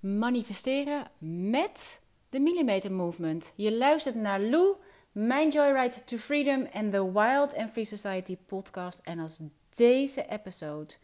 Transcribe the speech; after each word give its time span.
manifesteren 0.00 1.10
met 1.50 2.00
de 2.28 2.40
Millimeter 2.40 2.92
Movement. 2.92 3.52
Je 3.54 3.76
luistert 3.76 4.14
naar 4.14 4.40
Lou, 4.40 4.76
mijn 5.12 5.48
Joyride 5.48 6.04
to 6.04 6.16
Freedom 6.16 6.64
en 6.64 6.90
de 6.90 7.12
Wild 7.12 7.56
and 7.56 7.70
Free 7.70 7.84
Society 7.84 8.36
podcast. 8.46 9.00
En 9.04 9.18
als 9.18 9.40
deze 9.76 10.26
episode 10.28 10.94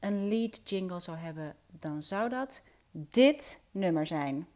een 0.00 0.28
lead 0.28 0.60
jingle 0.64 1.00
zou 1.00 1.16
hebben, 1.16 1.56
dan 1.66 2.02
zou 2.02 2.28
dat 2.28 2.62
dit 2.92 3.60
nummer 3.70 4.06
zijn. 4.06 4.46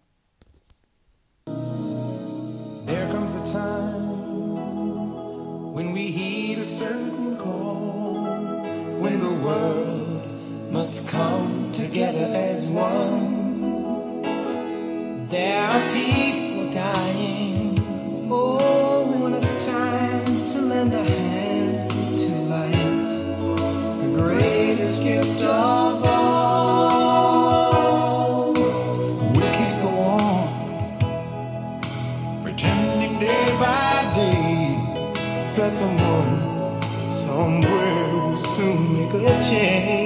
There 2.85 3.09
comes 3.09 3.35
a 3.35 3.43
time 3.43 4.17
when 5.73 5.93
we 5.93 6.01
heed 6.01 6.59
a 6.59 6.65
certain 6.65 7.37
call, 7.37 8.13
when 9.01 9.19
the 9.19 9.39
world 9.43 10.25
must 10.71 11.05
come 11.11 11.71
together 11.71 12.53
as 12.53 12.71
one. 12.71 13.36
There 15.29 15.61
are 15.61 15.93
people 15.93 16.71
dying. 16.71 17.81
Oh, 18.31 19.11
when 19.21 19.35
it's 19.35 19.67
time 19.67 20.47
to 20.47 20.59
lend 20.61 20.95
a 20.95 21.03
hand 21.03 21.91
to 21.91 22.37
life, 22.47 22.95
the 24.03 24.09
greatest 24.15 25.03
gift 25.03 25.43
of 25.43 26.05
all. 26.05 26.13
We 29.33 29.41
go 29.83 29.89
on 30.15 30.49
pretending 32.45 33.19
day 33.19 33.47
by 33.59 34.13
day 34.15 34.79
that 35.57 35.73
someone 35.73 36.81
somewhere 37.11 38.15
will 38.15 38.37
soon 38.37 38.95
make 38.95 39.15
a 39.15 39.41
change. 39.43 40.06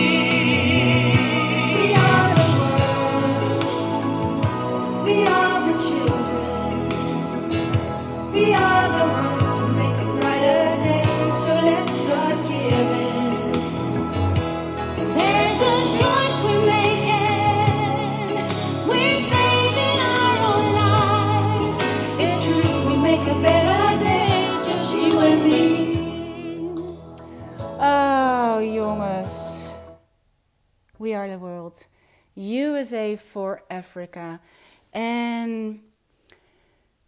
USA 32.41 33.17
for 33.17 33.63
Africa. 33.67 34.41
En 34.89 35.81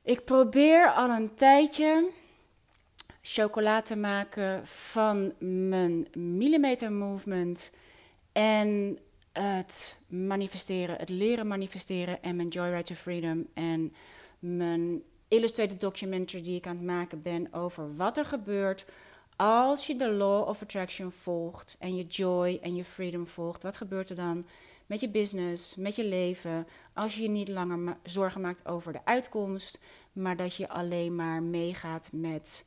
ik 0.02 0.26
probeer 0.26 0.92
al 0.92 1.10
een 1.10 1.34
tijdje 1.34 2.10
chocola 3.22 3.82
te 3.82 3.96
maken 3.96 4.68
van 4.68 5.34
mijn 5.40 6.08
millimeter 6.14 6.92
movement 6.92 7.72
en 8.32 9.00
het 9.32 9.98
manifesteren, 10.08 10.96
het 10.96 11.10
leren 11.10 11.48
manifesteren 11.48 12.22
en 12.22 12.36
mijn 12.36 12.48
Joyride 12.48 12.84
to 12.84 12.96
Freedom 12.96 13.48
en 13.54 13.94
mijn 14.40 15.04
illustrated 15.28 15.82
documentary 15.82 16.44
die 16.44 16.56
ik 16.56 16.68
aan 16.68 16.76
het 16.76 16.86
maken 16.86 17.22
ben 17.22 17.54
over 17.54 17.96
wat 17.96 18.18
er 18.18 18.26
gebeurt 18.26 18.86
als 19.36 19.88
je 19.88 19.96
de 19.96 20.12
law 20.12 20.48
of 20.48 20.62
attraction 20.62 21.12
volgt 21.12 21.76
en 21.80 21.96
je 21.96 22.06
joy 22.06 22.60
en 22.62 22.76
je 22.76 22.84
freedom 22.84 23.28
volgt. 23.28 23.64
Wat 23.64 23.78
gebeurt 23.78 24.10
er 24.10 24.16
dan 24.16 24.46
met 24.86 25.00
je 25.00 25.10
business, 25.10 25.76
met 25.76 25.96
je 25.96 26.06
leven, 26.06 26.68
als 26.94 27.16
je 27.16 27.22
je 27.22 27.30
niet 27.30 27.48
langer 27.48 27.98
zorgen 28.04 28.42
maakt 28.42 28.68
over 28.68 28.94
de 28.94 29.06
uitkomst, 29.06 29.80
maar 30.12 30.38
dat 30.38 30.56
je 30.56 30.70
alleen 30.70 31.16
maar 31.16 31.44
meegaat 31.44 32.10
met 32.12 32.66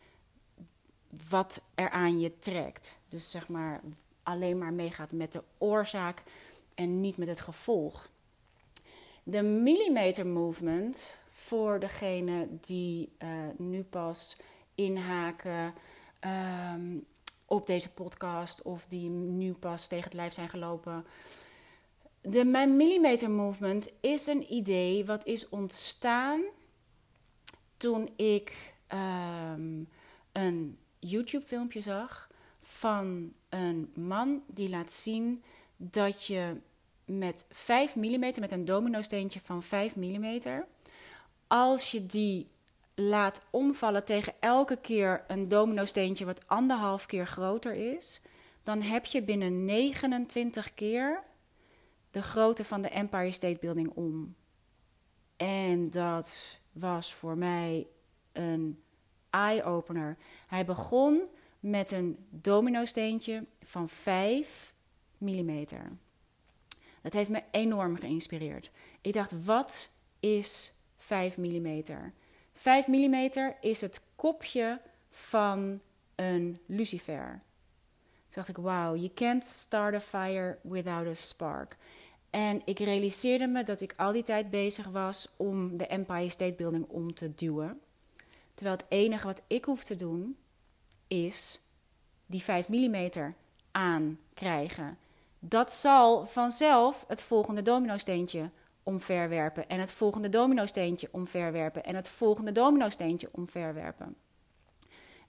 wat 1.28 1.62
er 1.74 1.90
aan 1.90 2.20
je 2.20 2.38
trekt. 2.38 2.98
Dus 3.08 3.30
zeg 3.30 3.48
maar 3.48 3.80
alleen 4.22 4.58
maar 4.58 4.72
meegaat 4.72 5.12
met 5.12 5.32
de 5.32 5.42
oorzaak 5.58 6.22
en 6.74 7.00
niet 7.00 7.16
met 7.16 7.28
het 7.28 7.40
gevolg. 7.40 8.10
De 9.22 9.42
millimeter 9.42 10.26
movement, 10.26 11.16
voor 11.30 11.80
degene 11.80 12.48
die 12.60 13.12
eh, 13.18 13.28
nu 13.56 13.82
pas 13.82 14.36
inhaken 14.74 15.74
ehm, 16.20 16.98
op 17.46 17.66
deze 17.66 17.92
podcast 17.92 18.62
of 18.62 18.86
die 18.88 19.08
nu 19.10 19.52
pas 19.52 19.88
tegen 19.88 20.04
het 20.04 20.14
lijf 20.14 20.32
zijn 20.32 20.48
gelopen. 20.48 21.06
De 22.28 22.44
mijn 22.44 22.76
millimeter 22.76 23.30
movement 23.30 23.88
is 24.00 24.26
een 24.26 24.52
idee 24.52 25.04
wat 25.04 25.26
is 25.26 25.48
ontstaan 25.48 26.42
toen 27.76 28.08
ik 28.16 28.72
ehm, 28.86 29.82
een 30.32 30.78
YouTube 30.98 31.44
filmpje 31.44 31.80
zag 31.80 32.30
van 32.62 33.32
een 33.48 33.92
man 33.94 34.42
die 34.46 34.68
laat 34.68 34.92
zien 34.92 35.42
dat 35.76 36.26
je 36.26 36.56
met 37.04 37.46
5 37.50 37.94
mm, 37.94 38.18
met 38.18 38.52
een 38.52 38.64
domino 38.64 39.02
steentje 39.02 39.40
van 39.44 39.62
5 39.62 39.96
mm, 39.96 40.40
als 41.46 41.90
je 41.90 42.06
die 42.06 42.46
laat 42.94 43.42
omvallen 43.50 44.04
tegen 44.04 44.34
elke 44.40 44.76
keer 44.76 45.24
een 45.28 45.48
domino 45.48 45.84
steentje 45.84 46.24
wat 46.24 46.48
anderhalf 46.48 47.06
keer 47.06 47.26
groter 47.26 47.94
is, 47.94 48.20
dan 48.62 48.82
heb 48.82 49.04
je 49.04 49.22
binnen 49.22 49.64
29 49.64 50.74
keer 50.74 51.22
de 52.16 52.22
grootte 52.22 52.64
van 52.64 52.82
de 52.82 52.88
Empire 52.88 53.30
State 53.30 53.58
Building 53.60 53.90
om. 53.90 54.34
En 55.36 55.90
dat 55.90 56.58
was 56.72 57.14
voor 57.14 57.36
mij 57.36 57.86
een 58.32 58.82
eye-opener. 59.30 60.16
Hij 60.46 60.64
begon 60.64 61.22
met 61.60 61.90
een 61.90 62.26
domino-steentje 62.30 63.44
van 63.62 63.88
5 63.88 64.74
mm. 65.18 65.66
Dat 67.02 67.12
heeft 67.12 67.30
me 67.30 67.42
enorm 67.50 67.96
geïnspireerd. 67.96 68.72
Ik 69.00 69.12
dacht, 69.12 69.44
wat 69.44 69.90
is 70.20 70.72
5 70.98 71.36
mm? 71.36 71.84
5 72.52 72.86
mm 72.86 73.30
is 73.60 73.80
het 73.80 74.00
kopje 74.14 74.80
van 75.10 75.80
een 76.14 76.58
lucifer. 76.66 77.42
Toen 78.28 78.44
dacht 78.44 78.48
ik, 78.48 78.56
wauw, 78.56 78.94
you 78.94 79.10
can't 79.14 79.44
start 79.44 79.94
a 79.94 80.00
fire 80.00 80.58
without 80.62 81.06
a 81.06 81.12
spark. 81.12 81.76
En 82.36 82.62
ik 82.64 82.78
realiseerde 82.78 83.46
me 83.46 83.64
dat 83.64 83.80
ik 83.80 83.94
al 83.96 84.12
die 84.12 84.22
tijd 84.22 84.50
bezig 84.50 84.86
was 84.86 85.28
om 85.36 85.76
de 85.76 85.86
Empire 85.86 86.28
State 86.28 86.52
Building 86.52 86.86
om 86.88 87.14
te 87.14 87.34
duwen. 87.34 87.80
Terwijl 88.54 88.76
het 88.76 88.86
enige 88.88 89.26
wat 89.26 89.42
ik 89.46 89.64
hoef 89.64 89.84
te 89.84 89.96
doen 89.96 90.36
is 91.06 91.60
die 92.26 92.42
5 92.42 92.68
mm 92.68 93.10
aankrijgen. 93.70 94.98
Dat 95.38 95.72
zal 95.72 96.26
vanzelf 96.26 97.04
het 97.08 97.22
volgende 97.22 97.62
domino-steentje 97.62 98.50
omverwerpen. 98.82 99.68
En 99.68 99.80
het 99.80 99.92
volgende 99.92 100.28
domino-steentje 100.28 101.08
omverwerpen. 101.12 101.84
En 101.84 101.94
het 101.94 102.08
volgende 102.08 102.52
domino-steentje 102.52 103.28
omverwerpen. 103.32 104.16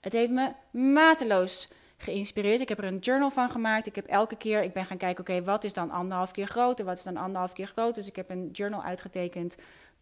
Het 0.00 0.12
heeft 0.12 0.32
me 0.32 0.52
mateloos 0.70 1.72
geïnspireerd. 1.98 2.60
Ik 2.60 2.68
heb 2.68 2.78
er 2.78 2.84
een 2.84 2.98
journal 2.98 3.30
van 3.30 3.50
gemaakt. 3.50 3.86
Ik 3.86 3.94
heb 3.94 4.06
elke 4.06 4.36
keer, 4.36 4.62
ik 4.62 4.72
ben 4.72 4.86
gaan 4.86 4.96
kijken, 4.96 5.20
oké, 5.20 5.42
wat 5.42 5.64
is 5.64 5.72
dan 5.72 5.90
anderhalf 5.90 6.30
keer 6.30 6.46
groter? 6.46 6.84
Wat 6.84 6.96
is 6.96 7.02
dan 7.02 7.16
anderhalf 7.16 7.52
keer 7.52 7.66
groter? 7.66 7.94
Dus 7.94 8.08
ik 8.08 8.16
heb 8.16 8.30
een 8.30 8.48
journal 8.52 8.82
uitgetekend 8.82 9.56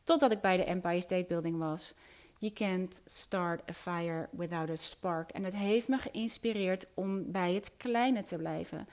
totdat 0.05 0.33
ik 0.33 0.41
bij 0.41 0.57
de 0.57 0.65
Empire 0.65 1.01
State 1.01 1.25
Building 1.29 1.59
was. 1.59 1.95
You 2.39 2.53
can't 2.53 3.03
start 3.05 3.71
a 3.71 3.73
fire 3.73 4.29
without 4.31 4.71
a 4.71 4.77
spark. 4.77 5.31
En 5.31 5.45
het 5.45 5.55
heeft 5.55 5.89
me 5.89 5.99
geïnspireerd 5.99 6.87
om 6.95 7.33
bij 7.33 7.55
het 7.55 7.77
kleine 7.77 8.23
te 8.23 8.37
blijven. 8.37 8.89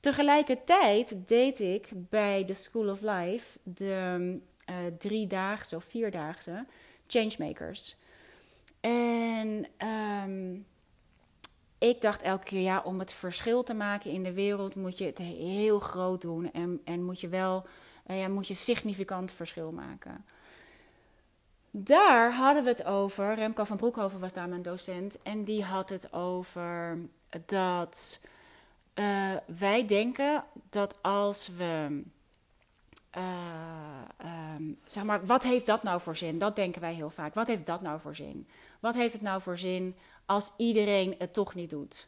Tegelijkertijd 0.00 1.28
deed 1.28 1.60
ik 1.60 1.88
bij 1.92 2.44
de 2.44 2.54
School 2.54 2.88
of 2.88 3.00
Life 3.00 3.58
de 3.62 4.40
uh, 4.70 4.76
driedaagse 4.98 5.76
of 5.76 5.84
vierdaagse 5.84 6.64
changemakers. 7.06 7.96
En 8.80 9.66
um, 10.26 10.66
ik 11.88 12.00
dacht 12.00 12.22
elke 12.22 12.44
keer, 12.44 12.60
ja, 12.60 12.82
om 12.84 12.98
het 12.98 13.12
verschil 13.12 13.62
te 13.62 13.74
maken 13.74 14.10
in 14.10 14.22
de 14.22 14.32
wereld 14.32 14.74
moet 14.74 14.98
je 14.98 15.04
het 15.04 15.18
heel 15.18 15.80
groot 15.80 16.20
doen. 16.20 16.52
En, 16.52 16.80
en 16.84 17.04
moet 17.04 17.20
je 17.20 17.28
wel, 17.28 17.66
uh, 18.06 18.20
ja, 18.20 18.28
moet 18.28 18.48
je 18.48 18.54
significant 18.54 19.32
verschil 19.32 19.72
maken. 19.72 20.24
Daar 21.70 22.32
hadden 22.32 22.64
we 22.64 22.68
het 22.68 22.84
over. 22.84 23.34
Remco 23.34 23.64
van 23.64 23.76
Broekhoven 23.76 24.20
was 24.20 24.32
daar 24.32 24.48
mijn 24.48 24.62
docent. 24.62 25.22
En 25.22 25.44
die 25.44 25.64
had 25.64 25.88
het 25.88 26.12
over 26.12 26.98
dat 27.46 28.20
uh, 28.94 29.32
wij 29.58 29.86
denken 29.86 30.44
dat 30.68 31.02
als 31.02 31.48
we 31.56 32.02
ehm, 33.10 34.62
zeg 34.86 35.04
maar, 35.04 35.26
wat 35.26 35.42
heeft 35.42 35.66
dat 35.66 35.82
nou 35.82 36.00
voor 36.00 36.16
zin? 36.16 36.38
Dat 36.38 36.56
denken 36.56 36.80
wij 36.80 36.94
heel 36.94 37.10
vaak. 37.10 37.34
Wat 37.34 37.46
heeft 37.46 37.66
dat 37.66 37.80
nou 37.80 38.00
voor 38.00 38.16
zin? 38.16 38.48
Wat 38.80 38.94
heeft 38.94 39.12
het 39.12 39.22
nou 39.22 39.40
voor 39.40 39.58
zin 39.58 39.96
als 40.26 40.52
iedereen 40.56 41.14
het 41.18 41.32
toch 41.32 41.54
niet 41.54 41.70
doet? 41.70 42.06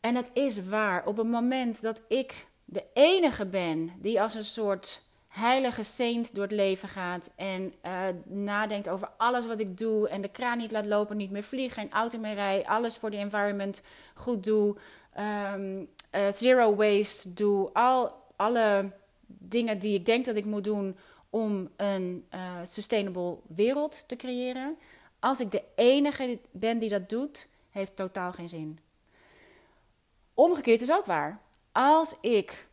En 0.00 0.14
het 0.14 0.30
is 0.32 0.68
waar, 0.68 1.06
op 1.06 1.16
het 1.16 1.26
moment 1.26 1.82
dat 1.82 2.02
ik 2.08 2.46
de 2.64 2.84
enige 2.92 3.46
ben 3.46 3.92
die 3.98 4.22
als 4.22 4.34
een 4.34 4.44
soort 4.44 5.02
heilige 5.28 5.82
saint 5.82 6.34
door 6.34 6.42
het 6.42 6.52
leven 6.52 6.88
gaat 6.88 7.32
en 7.36 7.74
uh, 7.86 8.02
nadenkt 8.24 8.88
over 8.88 9.08
alles 9.16 9.46
wat 9.46 9.60
ik 9.60 9.78
doe 9.78 10.08
en 10.08 10.22
de 10.22 10.28
kraan 10.28 10.58
niet 10.58 10.70
laat 10.70 10.86
lopen, 10.86 11.16
niet 11.16 11.30
meer 11.30 11.42
vlieg, 11.42 11.74
geen 11.74 11.92
auto 11.92 12.18
meer 12.18 12.34
rij, 12.34 12.66
alles 12.66 12.96
voor 12.96 13.10
de 13.10 13.16
environment 13.16 13.82
goed 14.14 14.44
doe, 14.44 14.76
um, 15.54 15.88
uh, 16.14 16.32
zero 16.32 16.74
waste 16.74 17.32
doe, 17.32 17.70
al, 17.72 18.12
alle 18.36 18.90
dingen 19.26 19.78
die 19.78 19.94
ik 19.94 20.06
denk 20.06 20.24
dat 20.24 20.36
ik 20.36 20.44
moet 20.44 20.64
doen 20.64 20.96
om 21.30 21.70
een 21.76 22.26
uh, 22.34 22.56
sustainable 22.64 23.36
wereld 23.46 24.08
te 24.08 24.16
creëren. 24.16 24.76
Als 25.24 25.40
ik 25.40 25.50
de 25.50 25.62
enige 25.74 26.38
ben 26.50 26.78
die 26.78 26.88
dat 26.88 27.08
doet, 27.08 27.48
heeft 27.70 27.96
totaal 27.96 28.32
geen 28.32 28.48
zin. 28.48 28.78
Omgekeerd 30.34 30.80
is 30.80 30.92
ook 30.92 31.06
waar. 31.06 31.40
Als 31.72 32.16
ik 32.20 32.66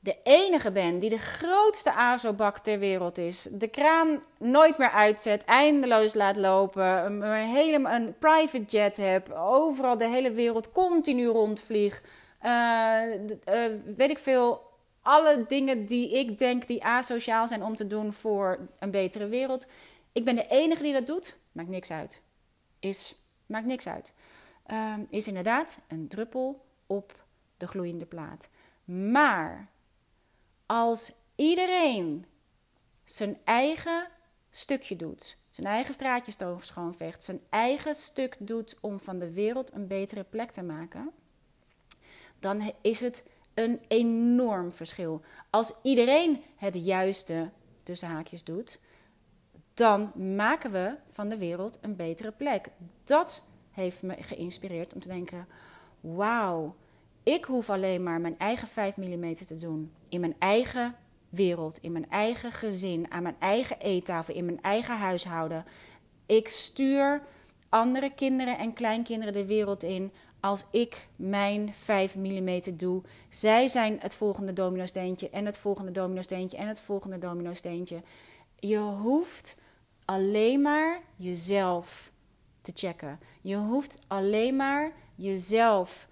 de 0.00 0.16
enige 0.22 0.72
ben 0.72 0.98
die 0.98 1.10
de 1.10 1.18
grootste 1.18 1.92
ASO-bak 1.92 2.58
ter 2.58 2.78
wereld 2.78 3.18
is, 3.18 3.48
de 3.50 3.68
kraan 3.68 4.22
nooit 4.38 4.78
meer 4.78 4.90
uitzet, 4.90 5.44
eindeloos 5.44 6.14
laat 6.14 6.36
lopen, 6.36 7.22
een, 7.22 7.48
hele, 7.48 7.88
een 7.88 8.18
private 8.18 8.64
jet 8.64 8.96
heb, 8.96 9.32
overal 9.32 9.96
de 9.96 10.08
hele 10.08 10.30
wereld 10.30 10.72
continu 10.72 11.26
rondvlieg, 11.26 12.02
uh, 12.42 13.00
weet 13.96 14.10
ik 14.10 14.18
veel, 14.18 14.60
alle 15.02 15.44
dingen 15.48 15.86
die 15.86 16.10
ik 16.10 16.38
denk 16.38 16.66
die 16.66 16.84
asociaal 16.84 17.48
zijn 17.48 17.64
om 17.64 17.76
te 17.76 17.86
doen 17.86 18.12
voor 18.12 18.58
een 18.78 18.90
betere 18.90 19.26
wereld. 19.26 19.66
Ik 20.12 20.24
ben 20.24 20.36
de 20.36 20.46
enige 20.48 20.82
die 20.82 20.92
dat 20.92 21.06
doet, 21.06 21.36
maakt 21.56 21.68
niks 21.68 21.90
uit. 21.90 22.22
Is, 22.78 23.14
maakt 23.46 23.66
niks 23.66 23.86
uit. 23.88 24.12
Uh, 24.66 24.94
is 25.08 25.28
inderdaad 25.28 25.78
een 25.88 26.08
druppel 26.08 26.64
op 26.86 27.24
de 27.56 27.66
gloeiende 27.66 28.06
plaat. 28.06 28.48
Maar 28.84 29.68
als 30.66 31.12
iedereen 31.34 32.26
zijn 33.04 33.38
eigen 33.44 34.08
stukje 34.50 34.96
doet, 34.96 35.36
zijn 35.50 35.66
eigen 35.66 35.94
straatjes 35.94 36.36
schoonvecht, 36.60 37.24
zijn 37.24 37.40
eigen 37.50 37.94
stuk 37.94 38.36
doet 38.38 38.76
om 38.80 39.00
van 39.00 39.18
de 39.18 39.32
wereld 39.32 39.72
een 39.72 39.86
betere 39.86 40.24
plek 40.24 40.50
te 40.50 40.62
maken, 40.62 41.10
dan 42.38 42.72
is 42.80 43.00
het 43.00 43.24
een 43.54 43.80
enorm 43.88 44.72
verschil. 44.72 45.22
Als 45.50 45.74
iedereen 45.82 46.42
het 46.56 46.84
juiste 46.84 47.50
tussen 47.82 48.08
haakjes 48.08 48.44
doet, 48.44 48.78
dan 49.76 50.12
maken 50.36 50.70
we 50.70 50.94
van 51.10 51.28
de 51.28 51.38
wereld 51.38 51.78
een 51.80 51.96
betere 51.96 52.32
plek. 52.32 52.70
Dat 53.04 53.46
heeft 53.70 54.02
me 54.02 54.16
geïnspireerd 54.20 54.92
om 54.92 55.00
te 55.00 55.08
denken: 55.08 55.46
wauw, 56.00 56.74
ik 57.22 57.44
hoef 57.44 57.70
alleen 57.70 58.02
maar 58.02 58.20
mijn 58.20 58.38
eigen 58.38 58.68
5 58.68 58.96
mm 58.96 59.34
te 59.34 59.54
doen. 59.54 59.92
In 60.08 60.20
mijn 60.20 60.34
eigen 60.38 60.94
wereld, 61.28 61.78
in 61.78 61.92
mijn 61.92 62.10
eigen 62.10 62.52
gezin, 62.52 63.10
aan 63.10 63.22
mijn 63.22 63.36
eigen 63.38 63.78
eettafel, 63.78 64.34
in 64.34 64.44
mijn 64.44 64.62
eigen 64.62 64.98
huishouden. 64.98 65.64
Ik 66.26 66.48
stuur 66.48 67.22
andere 67.68 68.14
kinderen 68.14 68.58
en 68.58 68.72
kleinkinderen 68.72 69.34
de 69.34 69.46
wereld 69.46 69.82
in 69.82 70.12
als 70.40 70.64
ik 70.70 71.08
mijn 71.16 71.74
5 71.74 72.16
mm 72.16 72.60
doe. 72.76 73.02
Zij 73.28 73.68
zijn 73.68 73.98
het 74.00 74.14
volgende 74.14 74.52
domino-steentje 74.52 75.30
en 75.30 75.46
het 75.46 75.58
volgende 75.58 75.90
domino-steentje 75.90 76.56
en 76.56 76.68
het 76.68 76.80
volgende 76.80 77.18
domino-steentje. 77.18 78.02
Je 78.58 78.78
hoeft 78.78 79.56
alleen 80.06 80.62
maar 80.62 81.02
jezelf 81.16 82.12
te 82.60 82.72
checken. 82.74 83.20
Je 83.40 83.56
hoeft 83.56 83.98
alleen 84.06 84.56
maar 84.56 84.92
jezelf 85.14 86.08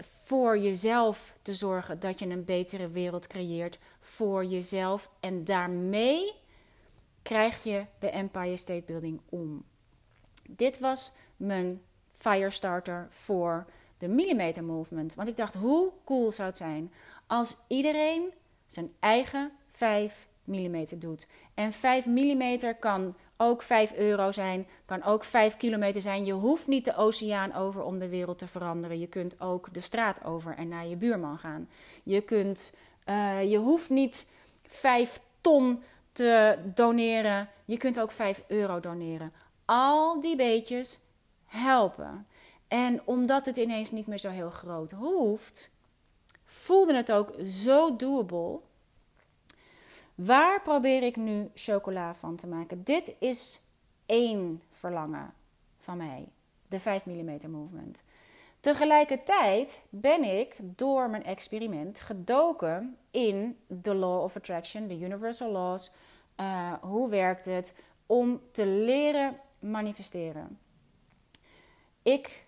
voor 0.00 0.58
jezelf 0.58 1.36
te 1.42 1.54
zorgen 1.54 2.00
dat 2.00 2.18
je 2.18 2.26
een 2.26 2.44
betere 2.44 2.88
wereld 2.88 3.26
creëert 3.26 3.78
voor 4.00 4.44
jezelf. 4.44 5.10
En 5.20 5.44
daarmee 5.44 6.32
krijg 7.22 7.62
je 7.62 7.84
de 7.98 8.10
Empire 8.10 8.56
State 8.56 8.82
Building 8.86 9.20
om. 9.28 9.64
Dit 10.48 10.78
was 10.78 11.12
mijn 11.36 11.82
firestarter 12.12 13.06
voor 13.10 13.66
de 13.98 14.08
Millimeter 14.08 14.64
Movement. 14.64 15.14
Want 15.14 15.28
ik 15.28 15.36
dacht, 15.36 15.54
hoe 15.54 15.92
cool 16.04 16.32
zou 16.32 16.48
het 16.48 16.56
zijn 16.56 16.92
als 17.26 17.56
iedereen 17.66 18.32
zijn 18.66 18.92
eigen 18.98 19.52
5 19.70 20.28
mm 20.44 20.84
doet. 20.98 21.26
En 21.54 21.72
5 21.72 22.06
mm 22.06 22.58
kan 22.80 23.14
ook 23.36 23.62
5 23.62 23.92
euro 23.94 24.32
zijn, 24.32 24.66
kan 24.84 25.02
ook 25.02 25.24
5 25.24 25.56
kilometer 25.56 26.00
zijn. 26.00 26.24
Je 26.24 26.32
hoeft 26.32 26.66
niet 26.66 26.84
de 26.84 26.96
oceaan 26.96 27.54
over 27.54 27.82
om 27.82 27.98
de 27.98 28.08
wereld 28.08 28.38
te 28.38 28.46
veranderen. 28.46 28.98
Je 28.98 29.06
kunt 29.06 29.40
ook 29.40 29.74
de 29.74 29.80
straat 29.80 30.24
over 30.24 30.56
en 30.56 30.68
naar 30.68 30.86
je 30.86 30.96
buurman 30.96 31.38
gaan. 31.38 31.68
Je, 32.02 32.20
kunt, 32.20 32.76
uh, 33.06 33.50
je 33.50 33.58
hoeft 33.58 33.90
niet 33.90 34.32
5 34.66 35.20
ton 35.40 35.82
te 36.12 36.58
doneren. 36.74 37.48
Je 37.64 37.76
kunt 37.76 38.00
ook 38.00 38.10
5 38.10 38.42
euro 38.46 38.80
doneren. 38.80 39.32
Al 39.64 40.20
die 40.20 40.36
beetjes 40.36 40.98
helpen. 41.46 42.26
En 42.68 43.00
omdat 43.04 43.46
het 43.46 43.56
ineens 43.56 43.90
niet 43.90 44.06
meer 44.06 44.18
zo 44.18 44.30
heel 44.30 44.50
groot 44.50 44.90
hoeft, 44.90 45.70
voelde 46.44 46.94
het 46.94 47.12
ook 47.12 47.32
zo 47.44 47.96
doable 47.96 48.60
Waar 50.14 50.62
probeer 50.62 51.02
ik 51.02 51.16
nu 51.16 51.50
chocola 51.54 52.14
van 52.14 52.36
te 52.36 52.46
maken? 52.46 52.84
Dit 52.84 53.16
is 53.18 53.60
één 54.06 54.62
verlangen 54.70 55.34
van 55.78 55.96
mij, 55.96 56.28
de 56.68 56.80
5 56.80 57.06
mm 57.06 57.50
movement. 57.50 58.02
Tegelijkertijd 58.60 59.86
ben 59.90 60.24
ik 60.24 60.56
door 60.60 61.10
mijn 61.10 61.24
experiment 61.24 62.00
gedoken 62.00 62.96
in 63.10 63.58
de 63.66 63.94
law 63.94 64.22
of 64.22 64.36
attraction, 64.36 64.86
de 64.86 64.98
universal 64.98 65.50
laws. 65.50 65.92
Uh, 66.40 66.72
hoe 66.80 67.08
werkt 67.08 67.44
het 67.44 67.74
om 68.06 68.40
te 68.52 68.66
leren 68.66 69.36
manifesteren? 69.58 70.58
Ik 72.02 72.46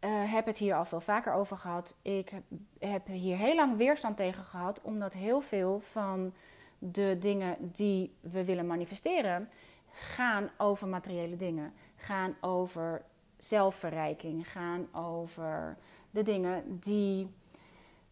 uh, 0.00 0.32
heb 0.32 0.46
het 0.46 0.58
hier 0.58 0.74
al 0.74 0.84
veel 0.84 1.00
vaker 1.00 1.32
over 1.32 1.56
gehad. 1.56 1.96
Ik 2.02 2.32
heb 2.78 3.06
hier 3.06 3.36
heel 3.36 3.54
lang 3.54 3.76
weerstand 3.76 4.16
tegen 4.16 4.44
gehad, 4.44 4.80
omdat 4.82 5.12
heel 5.12 5.40
veel 5.40 5.80
van 5.80 6.32
de 6.82 7.16
dingen 7.18 7.56
die 7.72 8.14
we 8.20 8.44
willen 8.44 8.66
manifesteren 8.66 9.48
gaan 9.92 10.50
over 10.58 10.88
materiële 10.88 11.36
dingen, 11.36 11.72
gaan 11.96 12.36
over 12.40 13.02
zelfverrijking, 13.38 14.50
gaan 14.50 14.88
over 14.92 15.76
de 16.10 16.22
dingen 16.22 16.78
die 16.78 17.34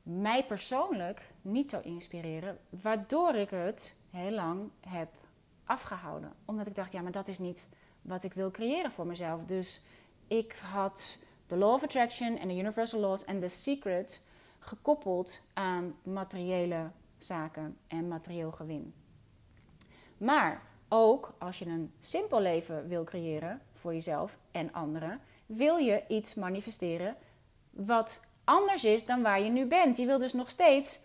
mij 0.03 0.45
persoonlijk 0.45 1.31
niet 1.43 1.71
zo 1.71 1.81
inspireren, 1.83 2.59
waardoor 2.71 3.35
ik 3.35 3.51
het 3.51 3.97
heel 4.11 4.31
lang 4.31 4.71
heb 4.81 5.09
afgehouden. 5.65 6.33
Omdat 6.45 6.67
ik 6.67 6.75
dacht, 6.75 6.93
ja, 6.93 7.01
maar 7.01 7.13
dat 7.13 7.29
is 7.29 7.39
niet 7.39 7.67
wat 8.03 8.25
ik 8.25 8.33
wil 8.33 8.51
creëren 8.51 8.93
voor 8.93 9.07
mezelf. 9.07 9.45
Dus 9.45 9.83
ik 10.27 10.53
had 10.53 11.19
de 11.47 11.57
Law 11.57 11.73
of 11.73 11.83
Attraction 11.83 12.39
en 12.39 12.49
de 12.49 12.57
Universal 12.57 13.01
Laws 13.01 13.25
en 13.25 13.41
The 13.41 13.49
Secret 13.49 14.23
gekoppeld 14.59 15.41
aan 15.53 15.95
materiële 16.03 16.91
zaken 17.19 17.77
en 17.87 18.09
materieel 18.09 18.53
gewin. 18.53 18.95
Maar 20.19 20.63
ook 20.89 21.35
als 21.39 21.59
je 21.59 21.67
een 21.67 21.93
simpel 22.01 22.41
leven 22.41 22.89
wil 22.89 23.05
creëren 23.05 23.61
voor 23.73 23.95
jezelf 23.95 24.39
en 24.51 24.73
anderen, 24.73 25.21
wil 25.47 25.77
je 25.77 26.03
iets 26.09 26.35
manifesteren 26.35 27.17
wat 27.71 28.21
anders 28.45 28.85
is 28.85 29.07
dan 29.07 29.23
waar 29.23 29.41
je 29.41 29.51
nu 29.51 29.67
bent. 29.67 29.97
Je 29.97 30.07
wil 30.07 30.19
dus 30.19 30.33
nog 30.33 30.51
steeds 30.51 31.01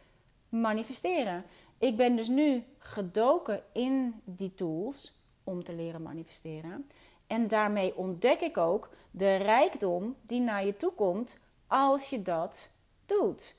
manifesteren. 0.49 1.43
Ik 1.77 1.97
ben 1.97 2.15
dus 2.15 2.27
nu 2.27 2.63
gedoken 2.77 3.63
in 3.73 4.21
die 4.23 4.53
tools 4.53 5.19
om 5.43 5.63
te 5.63 5.73
leren 5.73 6.01
manifesteren. 6.01 6.87
En 7.27 7.47
daarmee 7.47 7.97
ontdek 7.97 8.39
ik 8.41 8.57
ook 8.57 8.89
de 9.11 9.35
rijkdom 9.35 10.15
die 10.21 10.39
naar 10.39 10.65
je 10.65 10.77
toe 10.77 10.93
komt 10.93 11.37
als 11.67 12.09
je 12.09 12.21
dat 12.21 12.69
doet. 13.05 13.55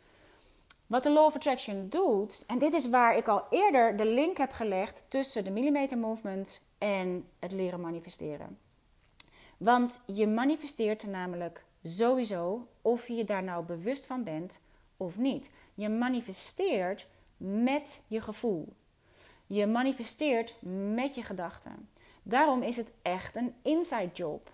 Wat 0.87 1.03
de 1.03 1.11
Law 1.11 1.25
of 1.25 1.35
Attraction 1.35 1.89
doet, 1.89 2.45
en 2.47 2.59
dit 2.59 2.73
is 2.73 2.89
waar 2.89 3.17
ik 3.17 3.29
al 3.29 3.47
eerder 3.51 3.97
de 3.97 4.07
link 4.07 4.37
heb 4.37 4.53
gelegd 4.53 5.05
tussen 5.09 5.45
de 5.45 5.51
millimeter 5.51 5.99
movement 5.99 6.65
en 6.79 7.29
het 7.39 7.53
leren 7.53 7.81
manifesteren. 7.81 8.59
Want 9.57 10.03
je 10.07 10.27
manifesteert 10.27 11.07
namelijk 11.07 11.65
sowieso 11.83 12.69
of 12.83 13.09
je 13.09 13.15
je 13.15 13.25
daar 13.25 13.43
nou 13.43 13.65
bewust 13.65 14.07
van 14.07 14.25
bent 14.25 14.61
of 14.97 15.17
niet. 15.17 15.51
Je 15.75 15.89
manifesteert 15.89 17.09
met 17.37 18.05
je 18.09 18.21
gevoel. 18.21 18.73
Je 19.47 19.67
manifesteert 19.67 20.57
met 20.95 21.15
je 21.15 21.23
gedachten. 21.23 21.89
Daarom 22.23 22.63
is 22.63 22.77
het 22.77 22.93
echt 23.03 23.37
een 23.37 23.55
inside 23.63 24.11
job 24.13 24.54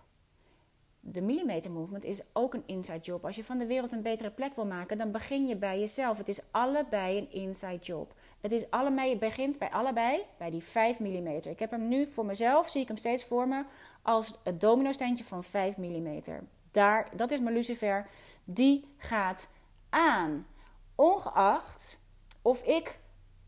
de 1.01 1.21
millimeter 1.21 1.71
movement 1.71 2.05
is 2.05 2.23
ook 2.33 2.55
een 2.55 2.63
inside 2.67 2.99
job. 2.99 3.25
Als 3.25 3.37
je 3.37 3.45
van 3.45 3.59
de 3.59 3.67
wereld 3.67 3.93
een 3.93 4.03
betere 4.03 4.31
plek 4.31 4.55
wil 4.55 4.67
maken, 4.67 4.99
dan 4.99 5.11
begin 5.11 5.47
je 5.47 5.57
bij 5.57 5.79
jezelf. 5.79 6.19
Het 6.19 6.29
is 6.29 6.41
allebei 6.51 7.19
een 7.19 7.33
inside 7.33 7.79
job. 7.79 8.15
Het 8.41 8.53
is 8.53 8.71
allebei, 8.71 9.19
begint 9.19 9.59
bij 9.59 9.71
allebei 9.71 10.23
bij 10.39 10.51
die 10.51 10.63
5 10.63 10.99
mm. 10.99 11.27
Ik 11.27 11.59
heb 11.59 11.71
hem 11.71 11.89
nu 11.89 12.07
voor 12.07 12.27
mezelf, 12.27 12.69
zie 12.69 12.81
ik 12.81 12.89
hem 12.89 12.97
steeds 12.97 13.25
voor 13.25 13.49
me, 13.49 13.65
als 14.03 14.39
het 14.45 14.61
domino-steentje 14.61 15.25
van 15.25 15.45
5 15.45 15.77
mm. 15.77 16.23
Daar, 16.71 17.09
dat 17.17 17.31
is 17.31 17.41
mijn 17.41 17.55
lucifer. 17.55 18.09
Die 18.45 18.85
gaat 18.97 19.49
aan. 19.89 20.47
Ongeacht 20.95 21.99
of 22.43 22.63
ik 22.63 22.99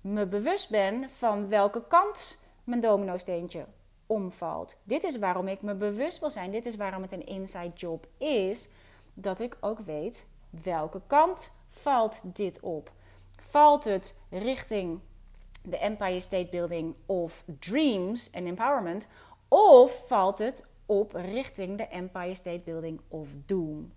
me 0.01 0.27
bewust 0.27 0.71
ben 0.71 1.11
van 1.11 1.49
welke 1.49 1.87
kant 1.87 2.45
mijn 2.65 2.81
domino-steentje 2.81 3.67
omvalt. 4.13 4.77
Dit 4.83 5.05
is 5.05 5.19
waarom 5.19 5.49
ik 5.49 5.63
me 5.63 5.75
bewust 5.75 6.21
wil 6.21 6.31
zijn. 6.31 6.51
Dit 6.51 6.67
is 6.67 6.77
waarom 6.77 7.03
het 7.03 7.13
een 7.13 7.27
inside 7.27 7.73
job 7.75 8.07
is. 8.19 8.69
Dat 9.15 9.41
ik 9.41 9.57
ook 9.61 9.79
weet 9.79 10.27
welke 10.51 11.01
kant 11.07 11.51
valt 11.69 12.21
dit 12.25 12.61
op. 12.61 12.93
Valt 13.41 13.85
het 13.85 14.21
richting 14.31 15.01
de 15.65 15.79
Empire 15.79 16.21
State 16.21 16.49
Building 16.51 16.97
of 17.07 17.45
Dreams 17.59 18.31
en 18.31 18.47
Empowerment? 18.47 19.07
Of 19.49 20.07
valt 20.07 20.39
het 20.39 20.67
op 20.87 21.13
richting 21.13 21.79
de 21.79 21.87
Empire 21.87 22.35
State 22.35 22.63
Building 22.65 23.01
of 23.09 23.31
Doom? 23.47 23.93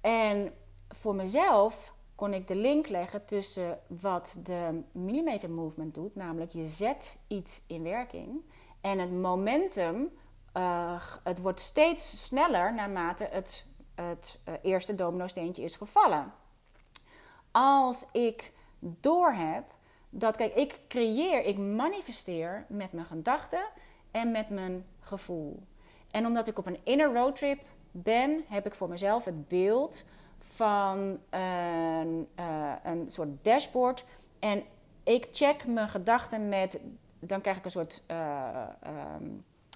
En 0.00 0.52
voor 0.88 1.14
mezelf 1.14 1.94
kon 2.14 2.34
ik 2.34 2.48
de 2.48 2.54
link 2.56 2.88
leggen 2.88 3.24
tussen 3.24 3.78
wat 3.86 4.38
de 4.44 4.82
millimeter 4.92 5.50
movement 5.50 5.94
doet, 5.94 6.14
namelijk 6.14 6.52
je 6.52 6.68
zet 6.68 7.18
iets 7.28 7.62
in 7.66 7.82
werking 7.82 8.42
en 8.80 8.98
het 8.98 9.12
momentum, 9.12 10.10
uh, 10.56 11.02
het 11.24 11.40
wordt 11.40 11.60
steeds 11.60 12.26
sneller 12.26 12.74
naarmate 12.74 13.28
het, 13.30 13.66
het 13.94 14.38
uh, 14.48 14.54
eerste 14.62 14.94
domino-steentje 14.94 15.62
is 15.62 15.76
gevallen. 15.76 16.32
Als 17.50 18.06
ik 18.12 18.52
doorheb 18.78 19.64
dat, 20.10 20.36
kijk, 20.36 20.54
ik 20.54 20.80
creëer, 20.88 21.44
ik 21.44 21.58
manifesteer 21.58 22.64
met 22.68 22.92
mijn 22.92 23.06
gedachten 23.06 23.64
en 24.10 24.30
met 24.30 24.50
mijn 24.50 24.86
gevoel. 25.00 25.62
En 26.10 26.26
omdat 26.26 26.46
ik 26.46 26.58
op 26.58 26.66
een 26.66 26.80
inner 26.82 27.14
roadtrip 27.14 27.60
ben, 27.90 28.44
heb 28.48 28.66
ik 28.66 28.74
voor 28.74 28.88
mezelf 28.88 29.24
het 29.24 29.48
beeld 29.48 30.04
van 30.38 31.18
een, 31.30 32.28
uh, 32.40 32.72
een 32.82 33.10
soort 33.10 33.44
dashboard. 33.44 34.04
En 34.38 34.62
ik 35.02 35.28
check 35.32 35.66
mijn 35.66 35.88
gedachten 35.88 36.48
met, 36.48 36.80
dan 37.20 37.40
krijg 37.40 37.56
ik 37.56 37.64
een 37.64 37.70
soort, 37.70 38.04
uh, 38.10 38.66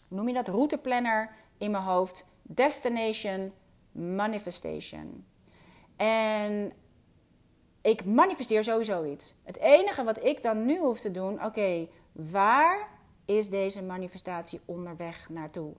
noem 0.09 0.29
je 0.29 0.35
dat, 0.35 0.49
routeplanner 0.49 1.31
in 1.59 1.71
mijn 1.71 1.83
hoofd. 1.83 2.27
Destination, 2.43 3.53
manifestation. 3.93 5.27
En 5.97 6.73
ik 7.81 8.05
manifesteer 8.05 8.65
sowieso 8.65 9.05
iets. 9.05 9.35
Het 9.43 9.59
enige 9.59 10.05
wat 10.05 10.25
ik 10.25 10.43
dan 10.43 10.67
nu 10.67 10.79
hoef 10.79 11.01
te 11.01 11.11
doen, 11.11 11.45
oké, 11.45 11.89
waar 12.13 12.89
is 13.25 13.49
deze 13.49 13.83
manifestatie 13.83 14.61
onderweg 14.65 15.29
naartoe? 15.29 15.75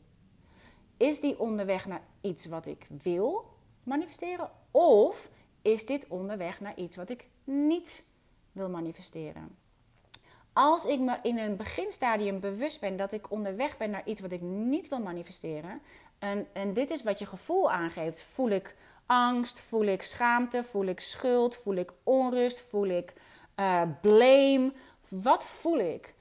Is 0.98 1.20
die 1.20 1.40
onderweg 1.40 1.86
naar 1.86 2.02
iets 2.22 2.46
wat 2.46 2.68
ik 2.68 2.88
wil 3.04 3.46
manifesteren? 3.84 4.50
Of 4.72 5.30
is 5.62 5.86
dit 5.86 6.08
onderweg 6.08 6.60
naar 6.60 6.78
iets 6.78 6.96
wat 6.96 7.10
ik 7.10 7.28
niet 7.44 8.06
wil 8.52 8.70
manifesteren? 8.70 9.58
Als 10.58 10.86
ik 10.86 11.00
me 11.00 11.18
in 11.22 11.38
een 11.38 11.56
beginstadium 11.56 12.40
bewust 12.40 12.80
ben 12.80 12.98
dat 12.98 13.12
ik 13.12 13.32
onderweg 13.32 13.78
ben 13.78 13.90
naar 13.90 14.02
iets 14.06 14.22
wat 14.22 14.32
ik 14.32 14.42
niet 14.42 14.88
wil 14.88 15.00
manifesteren, 15.00 15.82
en, 16.20 16.48
en 16.54 16.74
dit 16.74 16.92
is 16.92 17.04
wat 17.04 17.20
je 17.20 17.26
gevoel 17.26 17.72
aangeeft, 17.72 18.24
voel 18.24 18.50
ik 18.50 18.76
angst, 19.06 19.60
voel 19.60 19.86
ik 19.86 20.02
schaamte, 20.02 20.64
voel 20.64 20.86
ik 20.86 21.00
schuld, 21.00 21.56
voel 21.56 21.76
ik 21.76 21.92
onrust, 22.04 22.60
voel 22.60 22.88
ik 22.88 23.14
uh, 23.56 23.82
blame, 24.02 24.74
wat 25.08 25.44
voel 25.44 25.80
ik? 25.80 26.14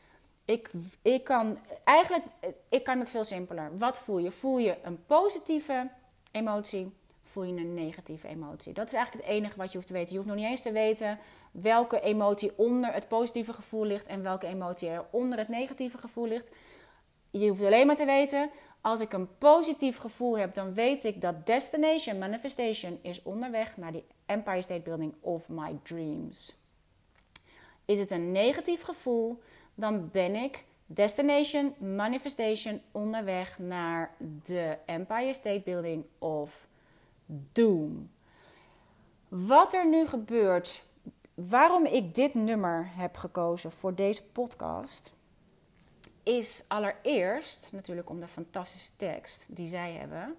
Ik, 0.44 0.70
ik 1.02 1.24
kan 1.24 1.58
eigenlijk, 1.84 2.24
ik 2.68 2.84
kan 2.84 2.98
het 2.98 3.10
veel 3.10 3.24
simpeler. 3.24 3.78
Wat 3.78 3.98
voel 3.98 4.18
je? 4.18 4.30
Voel 4.30 4.58
je 4.58 4.76
een 4.82 5.04
positieve 5.06 5.90
emotie? 6.30 6.92
Voel 7.34 7.44
je 7.44 7.60
een 7.60 7.74
negatieve 7.74 8.28
emotie? 8.28 8.72
Dat 8.72 8.86
is 8.86 8.92
eigenlijk 8.92 9.26
het 9.26 9.36
enige 9.36 9.56
wat 9.56 9.68
je 9.68 9.74
hoeft 9.74 9.86
te 9.86 9.92
weten. 9.92 10.10
Je 10.10 10.16
hoeft 10.16 10.28
nog 10.28 10.38
niet 10.38 10.46
eens 10.46 10.62
te 10.62 10.72
weten 10.72 11.18
welke 11.50 12.00
emotie 12.00 12.52
onder 12.56 12.92
het 12.92 13.08
positieve 13.08 13.52
gevoel 13.52 13.84
ligt 13.84 14.06
en 14.06 14.22
welke 14.22 14.46
emotie 14.46 14.88
er 14.88 15.04
onder 15.10 15.38
het 15.38 15.48
negatieve 15.48 15.98
gevoel 15.98 16.26
ligt. 16.26 16.50
Je 17.30 17.48
hoeft 17.48 17.62
alleen 17.62 17.86
maar 17.86 17.96
te 17.96 18.04
weten, 18.04 18.50
als 18.80 19.00
ik 19.00 19.12
een 19.12 19.38
positief 19.38 19.96
gevoel 19.96 20.38
heb, 20.38 20.54
dan 20.54 20.74
weet 20.74 21.04
ik 21.04 21.20
dat 21.20 21.46
destination 21.46 22.18
manifestation 22.18 22.98
is 23.02 23.22
onderweg 23.22 23.76
naar 23.76 23.92
die 23.92 24.04
Empire 24.26 24.62
State 24.62 24.82
Building 24.82 25.14
of 25.20 25.48
my 25.48 25.78
dreams. 25.82 26.56
Is 27.84 27.98
het 27.98 28.10
een 28.10 28.32
negatief 28.32 28.82
gevoel, 28.82 29.42
dan 29.74 30.10
ben 30.12 30.34
ik 30.34 30.64
destination 30.86 31.74
manifestation 31.78 32.80
onderweg 32.92 33.58
naar 33.58 34.14
de 34.42 34.76
Empire 34.86 35.34
State 35.34 35.62
Building 35.64 36.04
of 36.18 36.66
doom. 37.26 38.10
Wat 39.28 39.74
er 39.74 39.88
nu 39.88 40.06
gebeurt, 40.06 40.84
waarom 41.34 41.86
ik 41.86 42.14
dit 42.14 42.34
nummer 42.34 42.90
heb 42.94 43.16
gekozen 43.16 43.72
voor 43.72 43.94
deze 43.94 44.26
podcast, 44.26 45.14
is 46.22 46.64
allereerst 46.68 47.72
natuurlijk 47.72 48.10
om 48.10 48.20
de 48.20 48.28
fantastische 48.28 48.96
tekst 48.96 49.46
die 49.48 49.68
zij 49.68 49.92
hebben. 49.92 50.36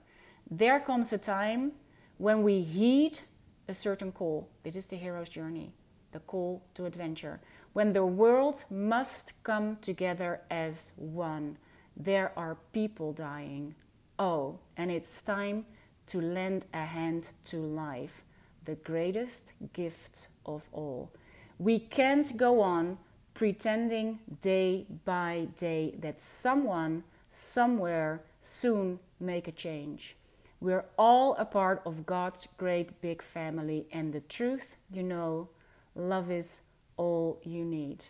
There 0.57 0.83
comes 0.83 1.13
a 1.13 1.17
time 1.17 1.69
when 2.17 2.43
we 2.43 2.51
heed 2.51 3.27
a 3.69 3.73
certain 3.73 4.11
call. 4.11 4.43
This 4.61 4.75
is 4.75 4.85
the 4.85 4.95
hero's 4.95 5.29
journey, 5.29 5.71
the 6.09 6.21
call 6.25 6.61
to 6.71 6.85
adventure. 6.85 7.39
When 7.71 7.93
the 7.93 8.13
world 8.15 8.69
must 8.69 9.33
come 9.41 9.79
together 9.79 10.41
as 10.47 10.93
one. 11.13 11.57
There 12.03 12.31
are 12.35 12.57
people 12.71 13.13
dying. 13.13 13.75
Oh, 14.17 14.59
and 14.77 14.91
it's 14.91 15.23
time 15.23 15.65
to 16.07 16.21
lend 16.21 16.65
a 16.73 16.85
hand 16.85 17.29
to 17.45 17.57
life, 17.57 18.23
the 18.65 18.75
greatest 18.75 19.53
gift 19.73 20.27
of 20.45 20.67
all. 20.71 21.11
We 21.57 21.79
can't 21.79 22.35
go 22.37 22.61
on 22.61 22.97
pretending 23.33 24.19
day 24.41 24.85
by 25.03 25.47
day 25.57 25.95
that 25.99 26.21
someone, 26.21 27.03
somewhere, 27.29 28.21
soon 28.41 28.99
make 29.19 29.47
a 29.47 29.51
change. 29.51 30.15
We're 30.61 30.85
all 30.97 31.35
a 31.35 31.45
part 31.45 31.81
of 31.85 32.05
God's 32.05 32.47
great 32.57 33.01
big 33.01 33.21
family, 33.21 33.87
and 33.91 34.13
the 34.13 34.21
truth, 34.21 34.77
you 34.91 35.03
know, 35.03 35.49
love 35.95 36.31
is 36.31 36.61
all 36.97 37.39
you 37.43 37.65
need. 37.65 38.05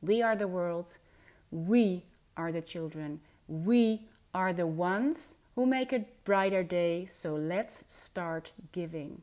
We 0.00 0.22
are 0.22 0.36
the 0.36 0.48
world, 0.48 0.96
we 1.50 2.04
are 2.36 2.52
the 2.52 2.62
children, 2.62 3.20
we 3.48 4.02
are 4.34 4.52
the 4.52 4.66
ones 4.66 5.36
who 5.54 5.66
make 5.66 5.92
a 5.92 6.04
brighter 6.24 6.62
day, 6.62 7.04
so 7.04 7.34
let's 7.34 7.84
start 7.92 8.52
giving. 8.72 9.22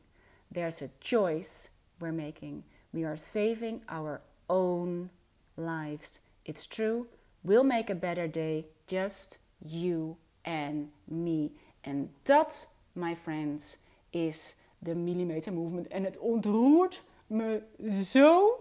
There's 0.50 0.82
a 0.82 0.90
choice 1.00 1.70
we're 1.98 2.12
making. 2.12 2.64
We 2.92 3.04
are 3.04 3.16
saving 3.16 3.82
our 3.88 4.20
own 4.48 5.10
lives. 5.56 6.20
It's 6.44 6.66
true, 6.66 7.06
we'll 7.42 7.64
make 7.64 7.90
a 7.90 7.94
better 7.94 8.26
day, 8.26 8.66
just 8.86 9.38
you 9.64 10.16
and 10.44 10.90
me. 11.06 11.50
En 11.84 12.10
dat, 12.22 12.74
my 12.94 13.14
friends, 13.14 13.78
is 14.10 14.56
de 14.78 14.94
millimeter 14.94 15.52
movement. 15.52 15.88
En 15.88 16.04
het 16.04 16.18
ontroert 16.18 17.02
me 17.26 17.62
zo 18.02 18.56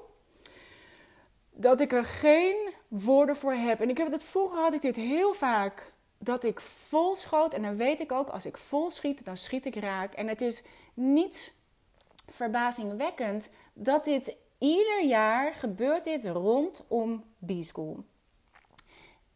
dat 1.52 1.80
ik 1.80 1.94
er 1.94 2.06
geen 2.06 2.74
woorden 2.88 3.36
voor 3.36 3.54
heb. 3.54 3.82
En 3.82 3.90
ik 3.90 3.98
heb 3.98 4.12
het 4.12 4.24
vroeger 4.24 4.60
had 4.60 4.74
ik 4.74 4.82
dit 4.82 4.96
heel 4.96 5.34
vaak 5.34 5.94
dat 6.20 6.44
ik 6.44 6.60
vol 6.60 7.16
schoot 7.16 7.54
en 7.54 7.62
dan 7.62 7.76
weet 7.76 8.00
ik 8.00 8.12
ook 8.12 8.30
als 8.30 8.46
ik 8.46 8.58
vol 8.58 8.92
schiet, 8.92 9.26
dan 9.26 9.38
schiet 9.38 9.66
ik 9.66 9.76
raak. 9.76 10.14
En 10.14 10.28
het 10.28 10.42
is 10.42 10.64
niet 10.94 11.56
verbazingwekkend 12.28 13.50
dat 13.74 14.06
dit 14.06 14.36
ieder 14.58 15.04
jaar 15.04 15.54
gebeurt 15.54 16.04
dit 16.04 16.26
rondom 16.26 17.24
B-School. 17.46 18.04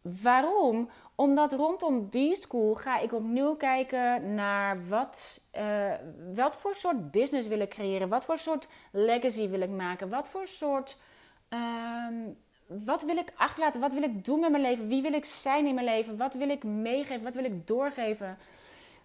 Waarom? 0.02 0.90
Omdat 1.16 1.54
rondom 1.54 2.10
B-School 2.10 2.76
ga 2.76 3.00
ik 3.00 3.14
opnieuw 3.14 3.56
kijken 3.56 4.34
naar 4.36 4.88
wat, 4.88 5.42
uh, 5.58 5.94
wat 6.34 6.56
voor 6.56 6.76
soort 6.76 7.12
business 7.12 7.48
wil 7.48 7.60
ik 7.60 7.70
creëren. 7.70 8.10
Wat 8.10 8.26
voor 8.26 8.38
soort 8.38 8.68
legacy 8.92 9.50
wil 9.50 9.62
ik 9.62 9.70
maken. 9.70 10.10
Wat 10.10 10.28
voor 10.28 10.48
soort... 10.48 11.02
Um, 11.50 12.38
wat 12.86 13.04
wil 13.04 13.18
ik 13.18 13.34
achterlaten? 13.36 13.80
Wat 13.82 13.94
wil 13.94 14.04
ik 14.04 14.26
doen 14.26 14.40
met 14.40 14.52
mijn 14.52 14.64
leven? 14.64 14.88
Wie 14.88 15.02
wil 15.02 15.14
ik 15.14 15.26
zijn 15.26 15.66
in 15.66 15.76
mijn 15.76 15.88
leven? 15.88 16.18
Wat 16.18 16.34
wil 16.34 16.50
ik 16.50 16.64
meegeven? 16.64 17.24
Wat 17.24 17.36
wil 17.36 17.44
ik 17.44 17.68
doorgeven? 17.68 18.38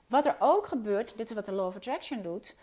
Wat 0.07 0.27
er 0.27 0.37
ook 0.39 0.67
gebeurt, 0.67 1.17
dit 1.17 1.29
is 1.29 1.35
wat 1.35 1.45
de 1.45 1.53
Law 1.53 1.67
of 1.67 1.77
Attraction 1.77 2.23
doet 2.23 2.57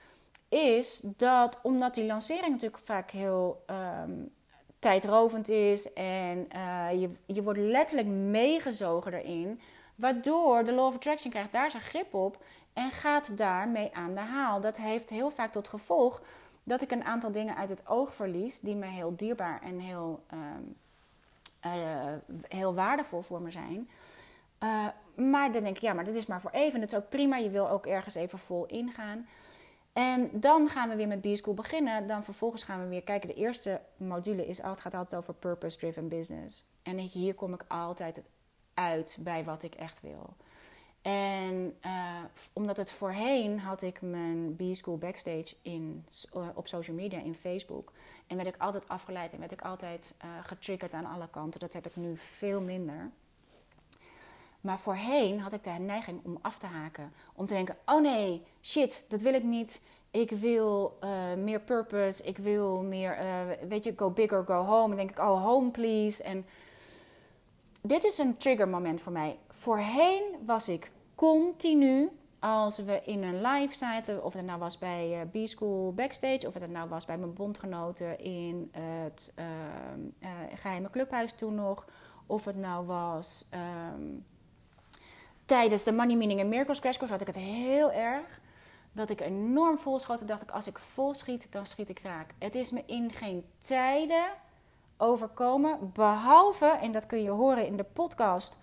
is 0.50 1.00
dat 1.18 1.60
omdat 1.64 1.96
die 1.96 2.06
lancering 2.06 2.52
natuurlijk 2.52 2.84
vaak 2.84 3.12
heel 3.12 3.64
um, 4.04 4.32
tijdrovend 4.80 5.50
is 5.50 5.94
en 5.94 6.48
uh, 6.56 7.02
je, 7.02 7.10
je 7.26 7.44
wordt 7.44 7.60
letterlijk 7.60 8.08
meegezogen 8.08 9.14
erin, 9.14 9.62
waardoor 9.96 10.66
de 10.66 10.72
Law 10.72 10.86
of 10.86 10.96
Attraction 10.96 11.32
krijgt 11.32 11.52
daar 11.52 11.72
zijn 11.72 11.84
grip 11.84 12.14
op 12.14 12.44
en 12.74 12.92
gaat 12.92 13.38
daarmee 13.38 13.90
aan 13.94 14.14
de 14.14 14.20
haal. 14.20 14.62
Dat 14.62 14.78
heeft 14.78 15.10
heel 15.10 15.32
vaak 15.32 15.52
tot 15.52 15.68
gevolg 15.68 16.22
dat 16.64 16.82
ik 16.82 16.92
een 16.92 17.04
aantal 17.04 17.32
dingen 17.32 17.56
uit 17.56 17.70
het 17.70 17.88
oog 17.88 18.14
verlies 18.14 18.60
die 18.60 18.76
me 18.76 18.86
heel 18.86 19.16
dierbaar 19.16 19.62
en 19.62 19.80
heel, 19.80 20.24
ehm, 20.28 20.64
eh, 21.74 22.14
heel 22.48 22.74
waardevol 22.74 23.22
voor 23.22 23.42
me 23.42 23.52
zijn. 23.52 23.90
Uh, 24.64 24.88
maar 25.16 25.52
dan 25.52 25.64
denk 25.64 25.76
ik, 25.76 25.82
ja, 25.82 25.94
maar 25.94 26.06
dat 26.06 26.16
is 26.16 26.26
maar 26.26 26.42
voor 26.42 26.52
even. 26.52 26.80
Dat 26.80 26.92
is 26.92 26.98
ook 26.98 27.10
prima. 27.10 27.38
Je 27.38 27.50
wil 27.50 27.70
ook 27.70 27.86
ergens 27.86 28.16
even 28.16 28.40
vol 28.40 28.66
ingaan. 28.66 29.28
En 29.94 30.30
dan 30.34 30.70
gaan 30.70 30.90
we 30.90 30.96
weer 30.96 31.08
met 31.08 31.22
B-School 31.22 31.54
beginnen. 31.54 32.08
Dan 32.08 32.24
vervolgens 32.24 32.64
gaan 32.64 32.82
we 32.82 32.88
weer 32.88 33.04
kijken. 33.04 33.28
De 33.28 33.36
eerste 33.36 33.82
module 33.98 34.48
is, 34.48 34.62
het 34.62 34.82
gaat 34.82 34.94
altijd 34.94 35.22
over 35.22 35.34
purpose-driven 35.34 36.08
business. 36.08 36.64
En 36.84 36.98
hier 36.98 37.34
kom 37.34 37.54
ik 37.54 37.66
altijd 37.68 38.22
uit 38.74 39.18
bij 39.20 39.44
wat 39.44 39.64
ik 39.64 39.76
echt 39.76 40.02
wil. 40.02 40.34
En 41.02 41.78
uh, 41.86 42.24
omdat 42.54 42.78
het 42.78 42.92
voorheen 42.92 43.60
had 43.60 43.82
ik 43.82 44.02
mijn 44.02 44.56
B-School 44.56 44.98
backstage 44.98 45.56
in, 45.62 46.06
op 46.56 46.68
social 46.68 46.96
media, 46.96 47.20
in 47.20 47.36
Facebook. 47.36 47.92
En 48.27 48.36
werd 48.36 48.48
ik 48.48 48.62
altijd 48.62 48.88
afgeleid 48.88 49.34
en 49.34 49.39
werd 49.39 49.51
ik 49.51 49.62
altijd 49.62 50.15
uh, 50.17 50.32
getriggerd 50.44 50.94
aan 50.94 51.05
alle 51.05 51.27
kanten. 51.29 51.60
Dat 51.60 51.74
heb 51.74 51.86
ik 51.86 51.96
nu 51.96 52.17
veel 52.17 52.62
minder. 52.62 53.12
Maar 54.62 54.79
voorheen 54.79 55.39
had 55.39 55.53
ik 55.53 55.63
de 55.63 55.70
neiging 55.70 56.20
om 56.24 56.38
af 56.41 56.58
te 56.58 56.65
haken. 56.65 57.13
Om 57.36 57.46
te 57.46 57.53
denken: 57.53 57.77
oh 57.86 58.01
nee, 58.01 58.44
shit, 58.62 59.05
dat 59.10 59.22
wil 59.22 59.34
ik 59.34 59.44
niet. 59.44 59.86
Ik 60.12 60.32
wil 60.32 60.98
uh, 61.03 61.34
meer 61.34 61.60
purpose. 61.60 62.24
Ik 62.24 62.38
wil 62.38 62.82
meer, 62.82 63.20
uh, 63.22 63.67
weet 63.67 63.84
je, 63.84 63.94
go 63.96 64.10
big 64.10 64.32
or 64.32 64.44
go 64.46 64.63
home. 64.63 64.91
En 64.91 64.98
denk 64.98 65.10
ik: 65.10 65.20
oh, 65.20 65.44
home 65.44 65.70
please. 65.70 66.24
En 66.24 66.46
dit 67.82 68.03
is 68.03 68.17
een 68.17 68.38
trigger 68.38 68.67
moment 68.67 69.01
voor 69.01 69.12
mij. 69.12 69.38
Voorheen 69.50 70.24
was 70.46 70.70
ik 70.70 70.91
continu, 71.15 72.10
als 72.46 72.78
we 72.78 73.02
in 73.06 73.24
een 73.24 73.42
live 73.42 73.75
zaten, 73.75 74.24
of 74.24 74.34
het 74.34 74.46
nou 74.46 74.60
was 74.60 74.78
bij 74.78 75.28
uh, 75.34 75.44
B-School 75.44 75.94
Backstage, 75.94 76.48
of 76.48 76.54
het 76.54 76.70
nou 76.70 76.90
was 76.90 77.06
bij 77.06 77.18
mijn 77.18 77.34
bondgenoten 77.34 78.20
in 78.20 78.72
het 78.72 79.34
geheime 80.56 80.90
clubhuis 80.90 81.34
toen 81.34 81.56
nog, 81.56 81.88
of 82.25 82.46
het 82.46 82.56
nou 82.56 82.86
was. 82.86 83.46
Um, 83.94 84.25
tijdens 85.46 85.84
de 85.84 85.92
Money 85.92 86.16
Meaning 86.16 86.40
en 86.40 86.50
Miracles 86.50 86.80
Crash 86.80 86.98
Course 86.98 87.14
had 87.14 87.28
ik 87.28 87.36
het 87.36 87.44
heel 87.46 87.92
erg. 87.92 88.40
Dat 88.92 89.10
ik 89.10 89.22
enorm 89.22 89.78
vol 89.78 90.00
schoot. 90.00 90.28
dacht 90.28 90.42
ik, 90.42 90.52
als 90.52 90.68
ik 90.68 90.80
vol 90.80 91.14
schiet, 91.14 91.48
dan 91.52 91.66
schiet 91.66 91.90
ik 91.90 92.00
raak. 92.00 92.34
Het 92.40 92.56
is 92.56 92.72
me 92.72 92.84
in 92.86 93.12
geen 93.12 93.46
tijden 93.60 94.25
overkomen. 94.98 95.92
Behalve, 95.94 96.78
en 96.82 96.92
dat 96.92 97.06
kun 97.06 97.22
je 97.24 97.30
horen 97.30 97.68
in 97.68 97.78
de 97.78 97.84
podcast... 97.84 98.58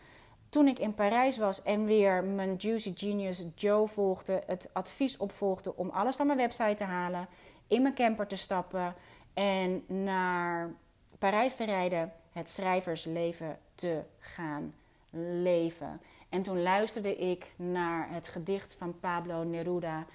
toen 0.52 0.68
ik 0.68 0.78
in 0.78 0.94
Parijs 0.94 1.38
was 1.38 1.62
en 1.62 1.84
weer 1.84 2.24
mijn 2.24 2.54
Juicy 2.56 2.92
Genius 2.94 3.44
Joe 3.54 3.86
volgde... 3.88 4.42
het 4.46 4.70
advies 4.72 5.16
opvolgde 5.16 5.76
om 5.76 5.90
alles 5.90 6.16
van 6.16 6.26
mijn 6.26 6.38
website 6.38 6.74
te 6.74 6.84
halen... 6.84 7.28
in 7.66 7.82
mijn 7.82 7.94
camper 7.94 8.26
te 8.26 8.36
stappen 8.36 8.94
en 9.34 9.84
naar 9.86 10.70
Parijs 11.18 11.56
te 11.56 11.64
rijden... 11.64 12.12
het 12.32 12.48
schrijversleven 12.48 13.58
te 13.74 14.02
gaan 14.18 14.74
leven... 15.10 16.00
En 16.28 16.42
toen 16.42 16.62
luisterde 16.62 17.16
ik 17.16 17.52
naar 17.56 18.10
het 18.10 18.28
gedicht 18.28 18.74
van 18.74 19.00
Pablo 19.00 19.42
Neruda 19.42 20.06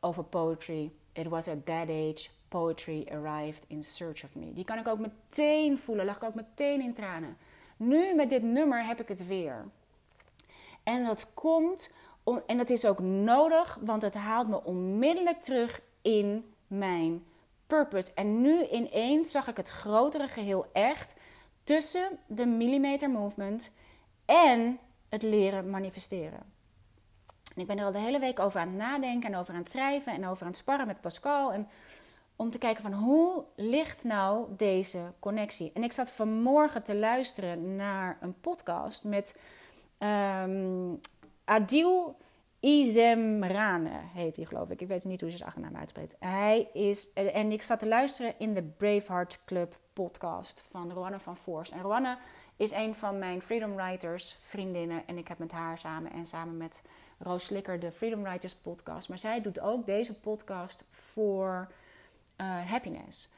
over 0.00 0.24
poetry. 0.24 0.92
It 1.12 1.28
was 1.28 1.48
at 1.48 1.66
that 1.66 1.88
age 1.88 2.28
poetry 2.48 3.06
arrived 3.10 3.64
in 3.66 3.84
search 3.84 4.24
of 4.24 4.34
me. 4.34 4.52
Die 4.52 4.64
kan 4.64 4.78
ik 4.78 4.88
ook 4.88 4.98
meteen 4.98 5.78
voelen, 5.78 6.04
lag 6.04 6.16
ik 6.16 6.22
ook 6.22 6.34
meteen 6.34 6.80
in 6.80 6.94
tranen. 6.94 7.36
Nu 7.76 8.14
met 8.14 8.30
dit 8.30 8.42
nummer 8.42 8.86
heb 8.86 9.00
ik 9.00 9.08
het 9.08 9.26
weer. 9.26 9.64
En 10.82 11.04
dat 11.04 11.26
komt, 11.34 11.92
en 12.46 12.56
dat 12.56 12.70
is 12.70 12.86
ook 12.86 12.98
nodig, 12.98 13.78
want 13.80 14.02
het 14.02 14.14
haalt 14.14 14.48
me 14.48 14.64
onmiddellijk 14.64 15.40
terug 15.40 15.80
in 16.02 16.52
mijn 16.66 17.24
purpose. 17.66 18.12
En 18.14 18.40
nu 18.40 18.66
ineens 18.68 19.30
zag 19.30 19.48
ik 19.48 19.56
het 19.56 19.68
grotere 19.68 20.28
geheel 20.28 20.66
echt 20.72 21.14
tussen 21.64 22.18
de 22.26 22.46
millimeter 22.46 23.10
movement 23.10 23.70
en 24.24 24.78
het 25.08 25.22
leren 25.22 25.70
manifesteren. 25.70 26.54
En 27.54 27.62
ik 27.62 27.66
ben 27.66 27.78
er 27.78 27.84
al 27.84 27.92
de 27.92 27.98
hele 27.98 28.18
week 28.18 28.40
over 28.40 28.60
aan 28.60 28.68
het 28.68 28.76
nadenken 28.76 29.32
en 29.32 29.38
over 29.38 29.54
aan 29.54 29.60
het 29.60 29.70
schrijven 29.70 30.12
en 30.12 30.26
over 30.26 30.42
aan 30.42 30.48
het 30.48 30.56
sparren 30.56 30.86
met 30.86 31.00
Pascal. 31.00 31.52
En 31.52 31.68
om 32.36 32.50
te 32.50 32.58
kijken 32.58 32.82
van 32.82 32.92
hoe 32.92 33.44
ligt 33.54 34.04
nou 34.04 34.46
deze 34.56 35.12
connectie. 35.18 35.70
En 35.74 35.82
ik 35.82 35.92
zat 35.92 36.10
vanmorgen 36.10 36.82
te 36.82 36.94
luisteren 36.94 37.76
naar 37.76 38.18
een 38.20 38.40
podcast 38.40 39.04
met 39.04 39.38
um, 39.98 41.00
Adil 41.44 42.16
Izemrane, 42.60 43.90
heet 44.14 44.36
hij 44.36 44.44
geloof 44.44 44.70
ik. 44.70 44.80
Ik 44.80 44.88
weet 44.88 45.04
niet 45.04 45.20
hoe 45.20 45.30
ze 45.30 45.36
zijn 45.36 45.48
achternaam 45.48 45.76
uitspreekt. 45.76 46.14
Hij 46.18 46.68
is, 46.72 47.12
en 47.12 47.52
ik 47.52 47.62
zat 47.62 47.78
te 47.78 47.86
luisteren 47.86 48.34
in 48.38 48.54
de 48.54 48.62
Braveheart 48.62 49.40
Club 49.44 49.78
podcast 49.92 50.64
van 50.70 50.92
Roanne 50.92 51.18
van 51.18 51.36
Voorst. 51.36 51.72
En 51.72 51.80
Roanne 51.80 52.18
is 52.56 52.72
een 52.72 52.94
van 52.94 53.18
mijn 53.18 53.42
Freedom 53.42 53.74
Writers 53.74 54.38
vriendinnen. 54.46 55.02
En 55.06 55.18
ik 55.18 55.28
heb 55.28 55.38
met 55.38 55.52
haar 55.52 55.78
samen 55.78 56.12
en 56.12 56.26
samen 56.26 56.56
met 56.56 56.82
Roos 57.18 57.44
Slikker 57.44 57.80
de 57.80 57.92
Freedom 57.92 58.22
Writers 58.22 58.54
podcast. 58.54 59.08
Maar 59.08 59.18
zij 59.18 59.40
doet 59.40 59.60
ook 59.60 59.86
deze 59.86 60.20
podcast 60.20 60.84
voor 60.90 61.68
uh, 62.40 62.70
happiness. 62.70 63.32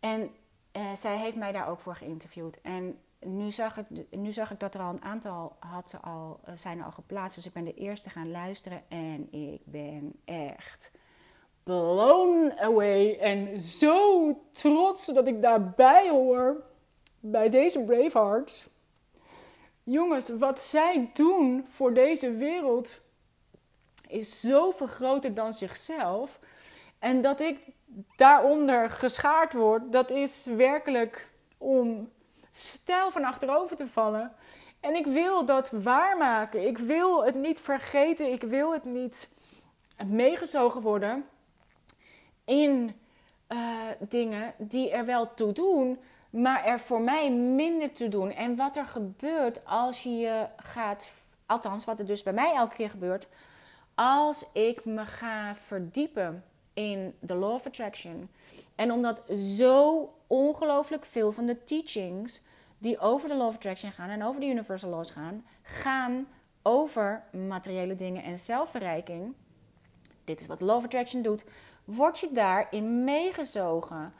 En 0.00 0.30
uh, 0.76 0.94
zij 0.94 1.16
heeft 1.16 1.36
mij 1.36 1.52
daar 1.52 1.68
ook 1.68 1.80
voor 1.80 1.96
geïnterviewd. 1.96 2.60
En 2.60 2.98
nu 3.20 3.50
zag 3.50 3.76
ik, 3.76 3.86
nu 4.10 4.32
zag 4.32 4.50
ik 4.50 4.60
dat 4.60 4.74
er 4.74 4.80
al 4.80 4.90
een 4.90 5.04
aantal 5.04 5.56
had 5.58 5.98
al, 6.02 6.40
uh, 6.48 6.54
zijn 6.56 6.82
al 6.82 6.90
geplaatst. 6.90 7.36
Dus 7.36 7.46
ik 7.46 7.52
ben 7.52 7.64
de 7.64 7.74
eerste 7.74 8.10
gaan 8.10 8.30
luisteren. 8.30 8.82
En 8.88 9.32
ik 9.32 9.60
ben 9.64 10.12
echt 10.24 10.90
blown 11.62 12.52
away. 12.58 13.18
En 13.18 13.60
zo 13.60 14.28
trots 14.52 15.06
dat 15.06 15.26
ik 15.26 15.42
daarbij 15.42 16.08
hoor 16.10 16.64
bij 17.20 17.48
deze 17.48 17.84
Bravehearts. 17.84 18.66
Jongens, 19.82 20.38
wat 20.38 20.60
zij 20.60 21.10
doen 21.12 21.66
voor 21.68 21.94
deze 21.94 22.36
wereld 22.36 23.00
is 24.08 24.40
zoveel 24.40 24.86
groter 24.86 25.34
dan 25.34 25.52
zichzelf. 25.52 26.38
En 26.98 27.20
dat 27.20 27.40
ik 27.40 27.58
daaronder 28.16 28.90
geschaard 28.90 29.52
word, 29.52 29.92
dat 29.92 30.10
is 30.10 30.44
werkelijk 30.44 31.28
om 31.58 32.10
stijl 32.52 33.10
van 33.10 33.24
achterover 33.24 33.76
te 33.76 33.86
vallen. 33.86 34.32
En 34.80 34.94
ik 34.94 35.06
wil 35.06 35.44
dat 35.44 35.70
waarmaken. 35.70 36.66
Ik 36.66 36.78
wil 36.78 37.24
het 37.24 37.34
niet 37.34 37.60
vergeten. 37.60 38.32
Ik 38.32 38.42
wil 38.42 38.72
het 38.72 38.84
niet 38.84 39.28
meegezogen 40.06 40.80
worden 40.80 41.24
in 42.44 43.00
uh, 43.48 43.58
dingen 43.98 44.54
die 44.58 44.90
er 44.90 45.04
wel 45.04 45.34
toe 45.34 45.52
doen, 45.52 45.98
maar 46.30 46.64
er 46.64 46.80
voor 46.80 47.00
mij 47.00 47.30
minder 47.30 47.92
te 47.92 48.08
doen. 48.08 48.30
En 48.30 48.56
wat 48.56 48.76
er 48.76 48.86
gebeurt 48.86 49.66
als 49.66 50.02
je 50.02 50.16
je 50.16 50.46
gaat, 50.56 51.10
althans 51.46 51.84
wat 51.84 51.98
er 51.98 52.06
dus 52.06 52.22
bij 52.22 52.32
mij 52.32 52.54
elke 52.54 52.74
keer 52.74 52.90
gebeurt, 52.90 53.28
als 53.94 54.46
ik 54.52 54.84
me 54.84 55.06
ga 55.06 55.54
verdiepen 55.54 56.44
in 56.74 57.14
de 57.20 57.34
Law 57.34 57.52
of 57.52 57.66
Attraction. 57.66 58.30
En 58.74 58.92
omdat 58.92 59.22
zo 59.56 60.08
ongelooflijk 60.26 61.04
veel 61.04 61.32
van 61.32 61.46
de 61.46 61.64
teachings 61.64 62.42
die 62.78 62.98
over 62.98 63.28
de 63.28 63.34
Law 63.34 63.46
of 63.46 63.54
Attraction 63.54 63.92
gaan 63.92 64.08
en 64.08 64.24
over 64.24 64.40
de 64.40 64.46
Universal 64.46 64.90
Laws 64.90 65.10
gaan, 65.10 65.44
gaan 65.62 66.26
over 66.62 67.22
materiële 67.46 67.94
dingen 67.94 68.22
en 68.22 68.38
zelfverrijking. 68.38 69.34
Dit 70.24 70.40
is 70.40 70.46
wat 70.46 70.60
Law 70.60 70.76
of 70.76 70.84
Attraction 70.84 71.22
doet. 71.22 71.44
Word 71.84 72.18
je 72.18 72.32
daarin 72.32 73.04
meegezogen? 73.04 74.12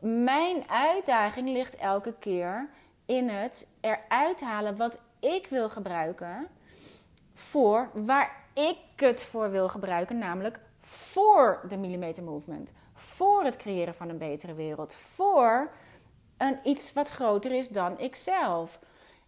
mijn 0.00 0.68
uitdaging 0.68 1.48
ligt 1.48 1.76
elke 1.76 2.14
keer 2.18 2.68
in 3.06 3.28
het 3.28 3.68
eruit 3.80 4.40
halen 4.40 4.76
wat 4.76 5.00
ik 5.20 5.46
wil 5.46 5.70
gebruiken 5.70 6.46
voor 7.34 7.90
waar 7.92 8.42
ik 8.52 8.78
het 8.96 9.22
voor 9.22 9.50
wil 9.50 9.68
gebruiken, 9.68 10.18
namelijk 10.18 10.60
voor 10.84 11.64
de 11.68 11.76
millimeter 11.76 12.22
movement, 12.22 12.72
voor 12.94 13.44
het 13.44 13.56
creëren 13.56 13.94
van 13.94 14.08
een 14.08 14.18
betere 14.18 14.54
wereld, 14.54 14.94
voor 14.94 15.70
een 16.36 16.58
iets 16.64 16.92
wat 16.92 17.08
groter 17.08 17.52
is 17.52 17.68
dan 17.68 17.98
ikzelf. 17.98 18.78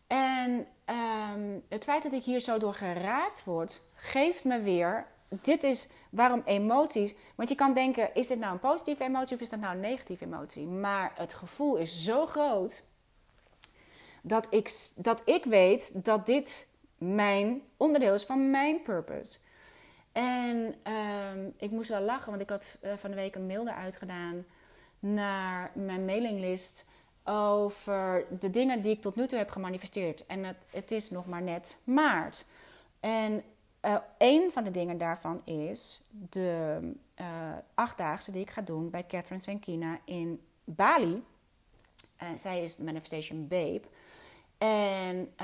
En 0.06 0.66
um, 0.86 1.62
het 1.68 1.84
feit 1.84 2.02
dat 2.02 2.12
ik 2.12 2.22
hier 2.22 2.40
zo 2.40 2.58
door 2.58 2.74
geraakt 2.74 3.44
word, 3.44 3.80
geeft 3.94 4.44
me 4.44 4.60
weer. 4.60 5.06
Dit 5.28 5.62
is 5.62 5.88
waarom 6.10 6.42
emoties. 6.44 7.14
Want 7.34 7.48
je 7.48 7.54
kan 7.54 7.74
denken: 7.74 8.14
is 8.14 8.26
dit 8.26 8.38
nou 8.38 8.52
een 8.52 8.58
positieve 8.58 9.04
emotie 9.04 9.34
of 9.34 9.42
is 9.42 9.50
dat 9.50 9.60
nou 9.60 9.74
een 9.74 9.80
negatieve 9.80 10.24
emotie? 10.24 10.66
Maar 10.66 11.12
het 11.14 11.34
gevoel 11.34 11.76
is 11.76 12.04
zo 12.04 12.26
groot 12.26 12.82
dat 14.22 14.46
ik, 14.50 14.70
dat 14.96 15.22
ik 15.24 15.44
weet 15.44 16.04
dat 16.04 16.26
dit 16.26 16.68
mijn 16.98 17.62
onderdeel 17.76 18.14
is 18.14 18.24
van 18.24 18.50
mijn 18.50 18.82
purpose. 18.82 19.38
En 20.16 20.74
um, 20.92 21.54
ik 21.56 21.70
moest 21.70 21.88
wel 21.88 22.00
lachen, 22.00 22.30
want 22.30 22.42
ik 22.42 22.48
had 22.50 22.78
uh, 22.82 22.92
van 22.92 23.10
de 23.10 23.16
week 23.16 23.34
een 23.34 23.46
mail 23.46 23.68
eruit 23.68 23.96
gedaan 23.96 24.44
naar 24.98 25.70
mijn 25.74 26.04
mailinglist 26.04 26.86
over 27.24 28.26
de 28.38 28.50
dingen 28.50 28.82
die 28.82 28.92
ik 28.92 29.00
tot 29.00 29.16
nu 29.16 29.26
toe 29.26 29.38
heb 29.38 29.50
gemanifesteerd. 29.50 30.26
En 30.26 30.44
het, 30.44 30.56
het 30.70 30.90
is 30.90 31.10
nog 31.10 31.26
maar 31.26 31.42
net 31.42 31.80
maart. 31.84 32.44
En 33.00 33.42
uh, 33.82 33.96
een 34.18 34.50
van 34.52 34.64
de 34.64 34.70
dingen 34.70 34.98
daarvan 34.98 35.42
is 35.44 36.02
de 36.30 36.78
uh, 37.20 37.26
achtdaagse 37.74 38.32
die 38.32 38.42
ik 38.42 38.50
ga 38.50 38.62
doen 38.62 38.90
bij 38.90 39.06
Catherine 39.06 39.42
Senkina 39.42 39.98
in 40.04 40.40
Bali. 40.64 41.24
Zij 42.36 42.62
is 42.62 42.76
de 42.76 42.84
Manifestation 42.84 43.48
Babe. 43.48 43.82
En 44.58 45.34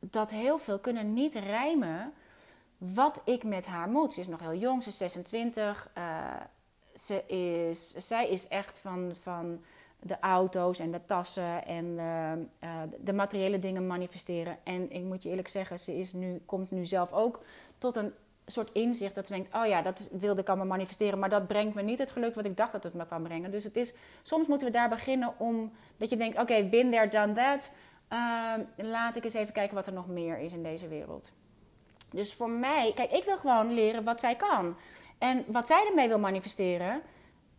dat 0.00 0.30
heel 0.30 0.58
veel 0.58 0.78
kunnen 0.78 1.12
niet 1.12 1.34
rijmen 1.34 2.12
wat 2.78 3.22
ik 3.24 3.44
met 3.44 3.66
haar 3.66 3.88
moet. 3.88 4.12
Ze 4.12 4.20
is 4.20 4.28
nog 4.28 4.40
heel 4.40 4.54
jong, 4.54 4.82
ze 4.82 4.88
is 4.88 4.96
26. 4.96 5.90
ze 6.94 7.26
is, 7.26 7.90
zij 7.90 8.28
is 8.28 8.48
echt 8.48 8.78
van, 8.78 9.12
van 9.14 9.60
de 10.00 10.18
auto's 10.20 10.78
en 10.78 10.90
de 10.90 11.04
tassen 11.04 11.66
en 11.66 11.96
de, 11.96 12.66
uh, 12.66 12.80
de, 13.00 13.12
materiële 13.12 13.58
dingen 13.58 13.86
manifesteren. 13.86 14.56
En 14.64 14.90
ik 14.90 15.02
moet 15.02 15.22
je 15.22 15.28
eerlijk 15.28 15.48
zeggen, 15.48 15.78
ze 15.78 15.98
is 15.98 16.12
nu, 16.12 16.42
komt 16.46 16.70
nu 16.70 16.86
zelf 16.86 17.12
ook 17.12 17.42
tot 17.78 17.96
een 17.96 18.12
soort 18.46 18.72
inzicht 18.72 19.14
dat 19.14 19.26
ze 19.26 19.32
denkt: 19.32 19.54
oh 19.54 19.66
ja, 19.66 19.82
dat 19.82 20.08
wilde 20.12 20.40
ik 20.40 20.48
allemaal 20.48 20.66
manifesteren, 20.66 21.18
maar 21.18 21.28
dat 21.28 21.46
brengt 21.46 21.74
me 21.74 21.82
niet 21.82 21.98
het 21.98 22.10
geluk 22.10 22.34
wat 22.34 22.44
ik 22.44 22.56
dacht 22.56 22.72
dat 22.72 22.82
het 22.82 22.94
me 22.94 23.06
kan 23.06 23.22
brengen. 23.22 23.50
Dus 23.50 23.64
het 23.64 23.76
is, 23.76 23.94
soms 24.22 24.46
moeten 24.46 24.66
we 24.66 24.72
daar 24.72 24.88
beginnen 24.88 25.34
om 25.38 25.72
dat 25.96 26.10
je 26.10 26.16
denkt: 26.16 26.38
oké, 26.38 26.52
okay, 26.52 26.68
bin 26.68 26.90
there, 26.90 27.08
done 27.08 27.32
that. 27.32 27.72
Uh, 28.12 28.52
laat 28.76 29.16
ik 29.16 29.24
eens 29.24 29.34
even 29.34 29.52
kijken 29.52 29.74
wat 29.74 29.86
er 29.86 29.92
nog 29.92 30.06
meer 30.08 30.38
is 30.38 30.52
in 30.52 30.62
deze 30.62 30.88
wereld. 30.88 31.32
Dus 32.10 32.34
voor 32.34 32.50
mij, 32.50 32.92
kijk, 32.94 33.10
ik 33.10 33.24
wil 33.24 33.36
gewoon 33.36 33.72
leren 33.72 34.04
wat 34.04 34.20
zij 34.20 34.34
kan. 34.36 34.76
En 35.18 35.44
wat 35.46 35.66
zij 35.66 35.86
ermee 35.88 36.08
wil 36.08 36.18
manifesteren, 36.18 37.02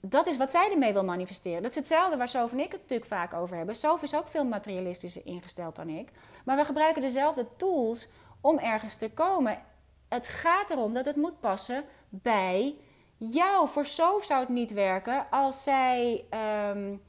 dat 0.01 0.27
is 0.27 0.37
wat 0.37 0.51
zij 0.51 0.71
ermee 0.71 0.93
wil 0.93 1.03
manifesteren. 1.03 1.61
Dat 1.61 1.71
is 1.71 1.77
hetzelfde 1.77 2.17
waar 2.17 2.27
Sof 2.27 2.51
en 2.51 2.59
ik 2.59 2.71
het 2.71 2.81
natuurlijk 2.81 3.09
vaak 3.09 3.33
over 3.33 3.57
hebben. 3.57 3.75
Sof 3.75 4.01
is 4.01 4.15
ook 4.15 4.27
veel 4.27 4.45
materialistischer 4.45 5.25
ingesteld 5.25 5.75
dan 5.75 5.89
ik. 5.89 6.09
Maar 6.45 6.57
we 6.57 6.65
gebruiken 6.65 7.01
dezelfde 7.01 7.45
tools 7.57 8.07
om 8.41 8.59
ergens 8.59 8.97
te 8.97 9.11
komen. 9.11 9.61
Het 10.07 10.27
gaat 10.27 10.69
erom 10.69 10.93
dat 10.93 11.05
het 11.05 11.15
moet 11.15 11.39
passen 11.39 11.83
bij 12.09 12.75
jou. 13.17 13.67
Voor 13.67 13.85
Sof 13.85 14.25
zou 14.25 14.39
het 14.39 14.49
niet 14.49 14.71
werken 14.71 15.25
als 15.29 15.63
zij 15.63 16.25
um, 16.69 17.01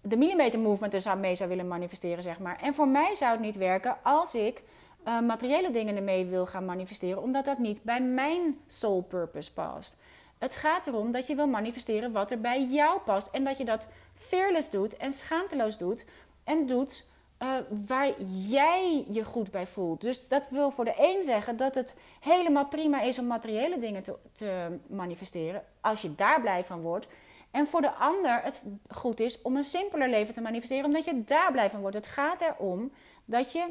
de 0.00 0.16
millimeter 0.16 0.60
movement 0.60 0.94
er 0.94 1.18
mee 1.18 1.34
zou 1.34 1.48
willen 1.48 1.68
manifesteren, 1.68 2.22
zeg 2.22 2.38
maar. 2.38 2.60
En 2.60 2.74
voor 2.74 2.88
mij 2.88 3.14
zou 3.14 3.32
het 3.32 3.40
niet 3.40 3.56
werken 3.56 3.96
als 4.02 4.34
ik 4.34 4.62
uh, 5.08 5.20
materiële 5.20 5.70
dingen 5.70 5.96
ermee 5.96 6.24
wil 6.24 6.46
gaan 6.46 6.64
manifesteren, 6.64 7.22
omdat 7.22 7.44
dat 7.44 7.58
niet 7.58 7.82
bij 7.82 8.02
mijn 8.02 8.58
soul 8.66 9.02
purpose 9.02 9.52
past. 9.52 9.96
Het 10.38 10.54
gaat 10.54 10.86
erom 10.86 11.12
dat 11.12 11.26
je 11.26 11.34
wil 11.34 11.46
manifesteren 11.46 12.12
wat 12.12 12.30
er 12.30 12.40
bij 12.40 12.64
jou 12.64 13.00
past. 13.00 13.28
En 13.30 13.44
dat 13.44 13.58
je 13.58 13.64
dat 13.64 13.86
fearless 14.14 14.70
doet 14.70 14.96
en 14.96 15.12
schaamteloos 15.12 15.78
doet. 15.78 16.04
En 16.44 16.66
doet 16.66 17.06
uh, 17.42 17.48
waar 17.86 18.20
jij 18.48 19.04
je 19.10 19.24
goed 19.24 19.50
bij 19.50 19.66
voelt. 19.66 20.00
Dus 20.00 20.28
dat 20.28 20.42
wil 20.50 20.70
voor 20.70 20.84
de 20.84 20.94
een 20.98 21.22
zeggen 21.22 21.56
dat 21.56 21.74
het 21.74 21.94
helemaal 22.20 22.66
prima 22.66 23.02
is 23.02 23.18
om 23.18 23.26
materiële 23.26 23.78
dingen 23.78 24.02
te, 24.02 24.14
te 24.32 24.78
manifesteren. 24.86 25.64
Als 25.80 26.00
je 26.00 26.14
daar 26.14 26.40
blij 26.40 26.64
van 26.64 26.80
wordt. 26.80 27.08
En 27.50 27.66
voor 27.66 27.80
de 27.80 27.92
ander 27.92 28.42
het 28.42 28.62
goed 28.88 29.20
is 29.20 29.42
om 29.42 29.56
een 29.56 29.64
simpeler 29.64 30.08
leven 30.08 30.34
te 30.34 30.40
manifesteren, 30.40 30.84
omdat 30.84 31.04
je 31.04 31.24
daar 31.24 31.52
blij 31.52 31.70
van 31.70 31.80
wordt. 31.80 31.96
Het 31.96 32.06
gaat 32.06 32.40
erom 32.40 32.92
dat 33.24 33.52
je 33.52 33.66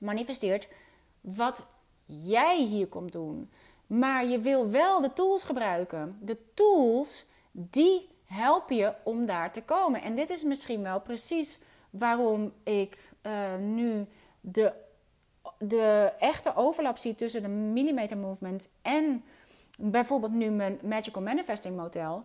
manifesteert 0.00 0.68
wat 1.20 1.66
jij 2.04 2.62
hier 2.62 2.86
komt 2.86 3.12
doen. 3.12 3.50
Maar 3.86 4.26
je 4.26 4.40
wil 4.40 4.70
wel 4.70 5.00
de 5.00 5.12
tools 5.12 5.44
gebruiken. 5.44 6.18
De 6.20 6.36
tools 6.54 7.24
die 7.52 8.08
helpen 8.24 8.76
je 8.76 8.94
om 9.04 9.26
daar 9.26 9.52
te 9.52 9.62
komen. 9.62 10.02
En 10.02 10.14
dit 10.14 10.30
is 10.30 10.42
misschien 10.42 10.82
wel 10.82 11.00
precies 11.00 11.58
waarom 11.90 12.52
ik 12.62 12.98
uh, 13.22 13.56
nu 13.56 14.06
de, 14.40 14.72
de 15.58 16.12
echte 16.18 16.56
overlap 16.56 16.96
zie 16.96 17.14
tussen 17.14 17.42
de 17.42 17.48
millimeter 17.48 18.16
movement 18.16 18.70
en 18.82 19.24
bijvoorbeeld 19.78 20.32
nu 20.32 20.50
mijn 20.50 20.78
magical 20.82 21.22
manifesting 21.22 21.76
model. 21.76 22.24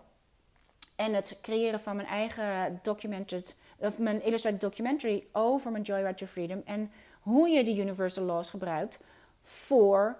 En 0.96 1.14
het 1.14 1.40
creëren 1.42 1.80
van 1.80 1.96
mijn 1.96 2.08
eigen 2.08 2.80
documented, 2.82 3.58
of 3.78 4.00
mijn 4.00 4.24
illustrated 4.24 4.62
documentary 4.62 5.28
over 5.32 5.72
mijn 5.72 5.84
Joyride 5.84 6.14
to 6.14 6.26
Freedom. 6.26 6.62
En 6.66 6.92
hoe 7.24 7.50
je 7.50 7.64
de 7.64 7.78
universal 7.78 8.24
laws 8.24 8.50
gebruikt 8.50 9.00
voor 9.44 10.18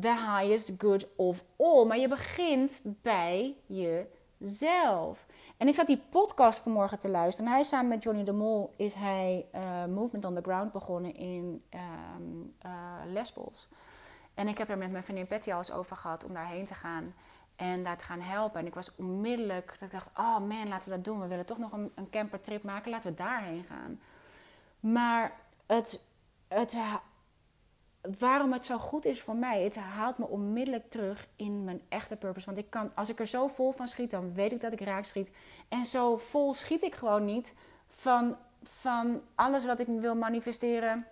the 0.00 0.14
highest 0.14 0.72
good 0.78 1.06
of 1.16 1.44
all. 1.56 1.84
Maar 1.84 1.98
je 1.98 2.08
begint 2.08 2.82
bij 3.02 3.56
jezelf. 3.66 5.26
En 5.56 5.68
ik 5.68 5.74
zat 5.74 5.86
die 5.86 6.02
podcast 6.10 6.58
vanmorgen 6.58 6.98
te 6.98 7.08
luisteren. 7.08 7.50
En 7.50 7.56
hij 7.56 7.64
samen 7.64 7.88
met 7.88 8.02
Johnny 8.02 8.24
de 8.24 8.32
Mol 8.32 8.72
is 8.76 8.94
hij 8.94 9.46
uh, 9.54 9.84
Movement 9.84 10.24
on 10.24 10.34
the 10.34 10.42
Ground 10.42 10.72
begonnen 10.72 11.14
in 11.14 11.62
um, 12.18 12.54
uh, 12.66 12.72
Lesbos. 13.12 13.68
En 14.34 14.48
ik 14.48 14.58
heb 14.58 14.68
er 14.68 14.78
met 14.78 14.90
mijn 14.90 15.02
vriendin 15.02 15.26
Patty 15.26 15.52
al 15.52 15.58
eens 15.58 15.72
over 15.72 15.96
gehad 15.96 16.24
om 16.24 16.32
daarheen 16.32 16.66
te 16.66 16.74
gaan. 16.74 17.14
En 17.56 17.84
daar 17.84 17.98
te 17.98 18.04
gaan 18.04 18.20
helpen. 18.20 18.60
En 18.60 18.66
ik 18.66 18.74
was 18.74 18.94
onmiddellijk, 18.96 19.76
dat 19.78 19.88
ik 19.88 19.94
dacht, 19.94 20.10
oh 20.18 20.38
man, 20.38 20.68
laten 20.68 20.88
we 20.88 20.94
dat 20.94 21.04
doen. 21.04 21.20
We 21.20 21.26
willen 21.26 21.46
toch 21.46 21.58
nog 21.58 21.72
een, 21.72 21.92
een 21.94 22.10
campertrip 22.10 22.62
maken. 22.62 22.90
Laten 22.90 23.10
we 23.10 23.16
daarheen 23.16 23.64
gaan. 23.64 24.00
Maar 24.80 25.32
het, 25.66 26.04
het 26.54 26.76
waarom 28.18 28.52
het 28.52 28.64
zo 28.64 28.78
goed 28.78 29.04
is 29.04 29.20
voor 29.20 29.36
mij, 29.36 29.62
het 29.62 29.76
haalt 29.76 30.18
me 30.18 30.26
onmiddellijk 30.26 30.90
terug 30.90 31.28
in 31.36 31.64
mijn 31.64 31.82
echte 31.88 32.16
purpose. 32.16 32.46
Want 32.46 32.58
ik 32.58 32.70
kan, 32.70 32.90
als 32.94 33.08
ik 33.08 33.18
er 33.18 33.26
zo 33.26 33.48
vol 33.48 33.72
van 33.72 33.88
schiet, 33.88 34.10
dan 34.10 34.34
weet 34.34 34.52
ik 34.52 34.60
dat 34.60 34.72
ik 34.72 34.80
raak 34.80 35.04
schiet. 35.04 35.30
En 35.68 35.84
zo 35.84 36.16
vol 36.16 36.54
schiet 36.54 36.82
ik 36.82 36.94
gewoon 36.94 37.24
niet 37.24 37.54
van, 37.88 38.36
van 38.62 39.20
alles 39.34 39.66
wat 39.66 39.80
ik 39.80 39.86
wil 39.86 40.14
manifesteren 40.14 41.06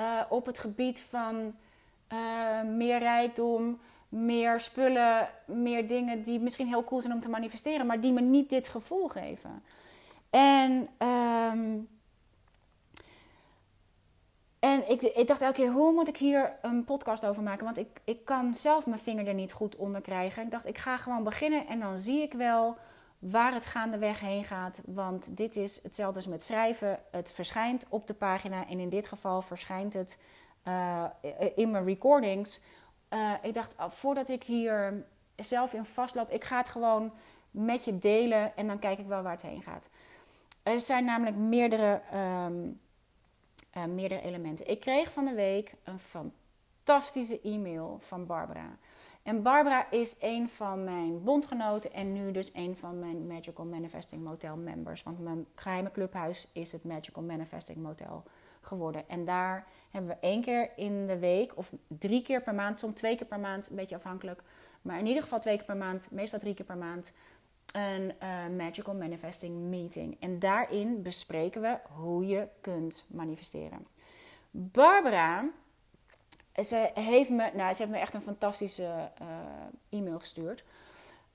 uh, 0.00 0.20
op 0.28 0.46
het 0.46 0.58
gebied 0.58 1.00
van 1.00 1.54
uh, 2.12 2.62
meer 2.62 2.98
rijkdom, 2.98 3.80
meer 4.08 4.60
spullen, 4.60 5.28
meer 5.46 5.88
dingen 5.88 6.22
die 6.22 6.40
misschien 6.40 6.66
heel 6.66 6.84
cool 6.84 7.00
zijn 7.00 7.12
om 7.12 7.20
te 7.20 7.28
manifesteren, 7.28 7.86
maar 7.86 8.00
die 8.00 8.12
me 8.12 8.20
niet 8.20 8.50
dit 8.50 8.68
gevoel 8.68 9.08
geven. 9.08 9.62
En 10.30 10.88
um, 11.08 11.88
en 14.64 14.90
ik, 14.90 15.02
ik, 15.02 15.26
dacht 15.26 15.40
elke 15.40 15.54
keer, 15.54 15.70
hoe 15.70 15.92
moet 15.92 16.08
ik 16.08 16.16
hier 16.16 16.52
een 16.62 16.84
podcast 16.84 17.26
over 17.26 17.42
maken? 17.42 17.64
Want 17.64 17.78
ik, 17.78 18.00
ik 18.04 18.24
kan 18.24 18.54
zelf 18.54 18.86
mijn 18.86 18.98
vinger 18.98 19.26
er 19.26 19.34
niet 19.34 19.52
goed 19.52 19.76
onder 19.76 20.00
krijgen. 20.00 20.42
Ik 20.42 20.50
dacht, 20.50 20.66
ik 20.66 20.78
ga 20.78 20.96
gewoon 20.96 21.22
beginnen 21.24 21.66
en 21.66 21.80
dan 21.80 21.98
zie 21.98 22.22
ik 22.22 22.32
wel 22.32 22.76
waar 23.18 23.54
het 23.54 23.66
gaandeweg 23.66 24.20
heen 24.20 24.44
gaat. 24.44 24.82
Want 24.86 25.36
dit 25.36 25.56
is 25.56 25.82
hetzelfde 25.82 26.16
als 26.16 26.26
met 26.26 26.42
schrijven. 26.42 26.98
Het 27.10 27.32
verschijnt 27.32 27.86
op 27.88 28.06
de 28.06 28.14
pagina 28.14 28.66
en 28.68 28.80
in 28.80 28.88
dit 28.88 29.06
geval 29.06 29.42
verschijnt 29.42 29.94
het 29.94 30.22
uh, 30.68 31.04
in 31.54 31.70
mijn 31.70 31.84
recordings. 31.84 32.62
Uh, 33.10 33.32
ik 33.42 33.54
dacht, 33.54 33.74
oh, 33.78 33.90
voordat 33.90 34.28
ik 34.28 34.42
hier 34.42 35.04
zelf 35.36 35.72
in 35.72 35.84
vastloop, 35.84 36.30
ik 36.30 36.44
ga 36.44 36.56
het 36.56 36.68
gewoon 36.68 37.12
met 37.50 37.84
je 37.84 37.98
delen 37.98 38.56
en 38.56 38.66
dan 38.66 38.78
kijk 38.78 38.98
ik 38.98 39.06
wel 39.06 39.22
waar 39.22 39.32
het 39.32 39.42
heen 39.42 39.62
gaat. 39.62 39.88
Er 40.62 40.80
zijn 40.80 41.04
namelijk 41.04 41.36
meerdere... 41.36 42.00
Um, 42.14 42.82
uh, 43.76 43.84
meerdere 43.84 44.20
elementen. 44.20 44.68
Ik 44.68 44.80
kreeg 44.80 45.12
van 45.12 45.24
de 45.24 45.34
week 45.34 45.74
een 45.84 45.98
fantastische 45.98 47.40
e-mail 47.40 47.98
van 48.00 48.26
Barbara. 48.26 48.78
En 49.22 49.42
Barbara 49.42 49.90
is 49.90 50.16
een 50.20 50.48
van 50.48 50.84
mijn 50.84 51.22
bondgenoten 51.22 51.92
en 51.92 52.12
nu 52.12 52.32
dus 52.32 52.54
een 52.54 52.76
van 52.76 52.98
mijn 52.98 53.26
Magical 53.26 53.64
Manifesting 53.64 54.22
Motel 54.22 54.56
members. 54.56 55.02
Want 55.02 55.18
mijn 55.18 55.46
geheime 55.54 55.90
clubhuis 55.90 56.50
is 56.52 56.72
het 56.72 56.84
Magical 56.84 57.22
Manifesting 57.22 57.78
Motel 57.78 58.22
geworden. 58.60 59.08
En 59.08 59.24
daar 59.24 59.66
hebben 59.90 60.10
we 60.10 60.16
één 60.20 60.42
keer 60.42 60.70
in 60.76 61.06
de 61.06 61.18
week, 61.18 61.56
of 61.56 61.72
drie 61.88 62.22
keer 62.22 62.42
per 62.42 62.54
maand, 62.54 62.78
soms 62.78 62.94
twee 62.94 63.16
keer 63.16 63.26
per 63.26 63.40
maand, 63.40 63.70
een 63.70 63.76
beetje 63.76 63.96
afhankelijk. 63.96 64.42
Maar 64.82 64.98
in 64.98 65.06
ieder 65.06 65.22
geval 65.22 65.40
twee 65.40 65.56
keer 65.56 65.66
per 65.66 65.76
maand, 65.76 66.10
meestal 66.10 66.38
drie 66.38 66.54
keer 66.54 66.64
per 66.64 66.76
maand, 66.76 67.12
een 67.74 68.12
uh, 68.22 68.56
Magical 68.56 68.94
Manifesting 68.94 69.56
Meeting. 69.56 70.16
En 70.20 70.38
daarin 70.38 71.02
bespreken 71.02 71.60
we 71.60 71.78
hoe 71.94 72.26
je 72.26 72.48
kunt 72.60 73.04
manifesteren. 73.08 73.86
Barbara, 74.50 75.48
ze 76.62 76.90
heeft 76.94 77.30
me, 77.30 77.50
nou, 77.54 77.74
ze 77.74 77.82
heeft 77.82 77.94
me 77.94 77.98
echt 77.98 78.14
een 78.14 78.22
fantastische 78.22 79.10
uh, 79.22 79.98
e-mail 79.98 80.18
gestuurd. 80.18 80.64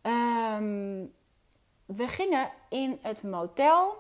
Um, 0.02 1.14
we 1.86 2.08
gingen 2.08 2.50
in 2.70 3.00
het 3.02 3.24
motel 3.24 3.98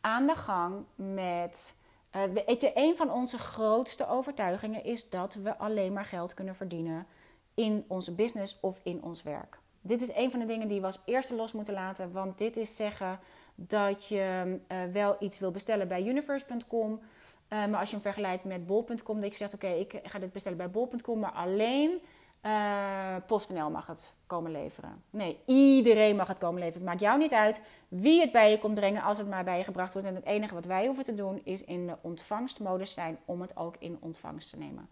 aan 0.00 0.26
de 0.26 0.36
gang 0.36 0.84
met. 0.94 1.80
Uh, 2.16 2.72
een 2.74 2.96
van 2.96 3.10
onze 3.10 3.38
grootste 3.38 4.08
overtuigingen 4.08 4.84
is 4.84 5.10
dat 5.10 5.34
we 5.34 5.56
alleen 5.56 5.92
maar 5.92 6.04
geld 6.04 6.34
kunnen 6.34 6.54
verdienen 6.56 7.06
in 7.54 7.84
onze 7.88 8.14
business 8.14 8.60
of 8.60 8.80
in 8.82 9.02
ons 9.02 9.22
werk. 9.22 9.58
Dit 9.82 10.00
is 10.00 10.14
een 10.14 10.30
van 10.30 10.40
de 10.40 10.46
dingen 10.46 10.68
die 10.68 10.80
we 10.80 10.86
als 10.86 11.00
eerste 11.04 11.34
los 11.34 11.52
moeten 11.52 11.74
laten. 11.74 12.12
Want 12.12 12.38
dit 12.38 12.56
is 12.56 12.76
zeggen 12.76 13.18
dat 13.54 14.08
je 14.08 14.58
uh, 14.68 14.78
wel 14.92 15.16
iets 15.18 15.38
wil 15.38 15.50
bestellen 15.50 15.88
bij 15.88 16.06
universe.com. 16.06 16.92
Uh, 16.92 17.66
maar 17.66 17.80
als 17.80 17.88
je 17.88 17.94
hem 17.94 18.04
vergelijkt 18.04 18.44
met 18.44 18.66
bol.com, 18.66 19.20
dat 19.20 19.30
je 19.30 19.36
zegt: 19.36 19.54
Oké, 19.54 19.68
ik 19.68 20.00
ga 20.02 20.18
dit 20.18 20.32
bestellen 20.32 20.58
bij 20.58 20.70
bol.com, 20.70 21.18
maar 21.18 21.32
alleen 21.32 22.00
uh, 22.42 23.16
PostNL 23.26 23.70
mag 23.70 23.86
het 23.86 24.12
komen 24.26 24.50
leveren. 24.50 25.02
Nee, 25.10 25.38
iedereen 25.46 26.16
mag 26.16 26.28
het 26.28 26.38
komen 26.38 26.60
leveren. 26.60 26.80
Het 26.80 26.88
maakt 26.88 27.00
jou 27.00 27.18
niet 27.18 27.32
uit 27.32 27.62
wie 27.88 28.20
het 28.20 28.32
bij 28.32 28.50
je 28.50 28.58
komt 28.58 28.74
brengen 28.74 29.02
als 29.02 29.18
het 29.18 29.28
maar 29.28 29.44
bij 29.44 29.58
je 29.58 29.64
gebracht 29.64 29.92
wordt. 29.92 30.08
En 30.08 30.14
het 30.14 30.24
enige 30.24 30.54
wat 30.54 30.64
wij 30.64 30.86
hoeven 30.86 31.04
te 31.04 31.14
doen 31.14 31.40
is 31.44 31.64
in 31.64 31.86
de 31.86 31.96
ontvangstmodus 32.00 32.94
zijn 32.94 33.18
om 33.24 33.40
het 33.40 33.56
ook 33.56 33.74
in 33.78 33.98
ontvangst 34.00 34.50
te 34.50 34.58
nemen. 34.58 34.88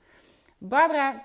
Barbara 0.58 1.24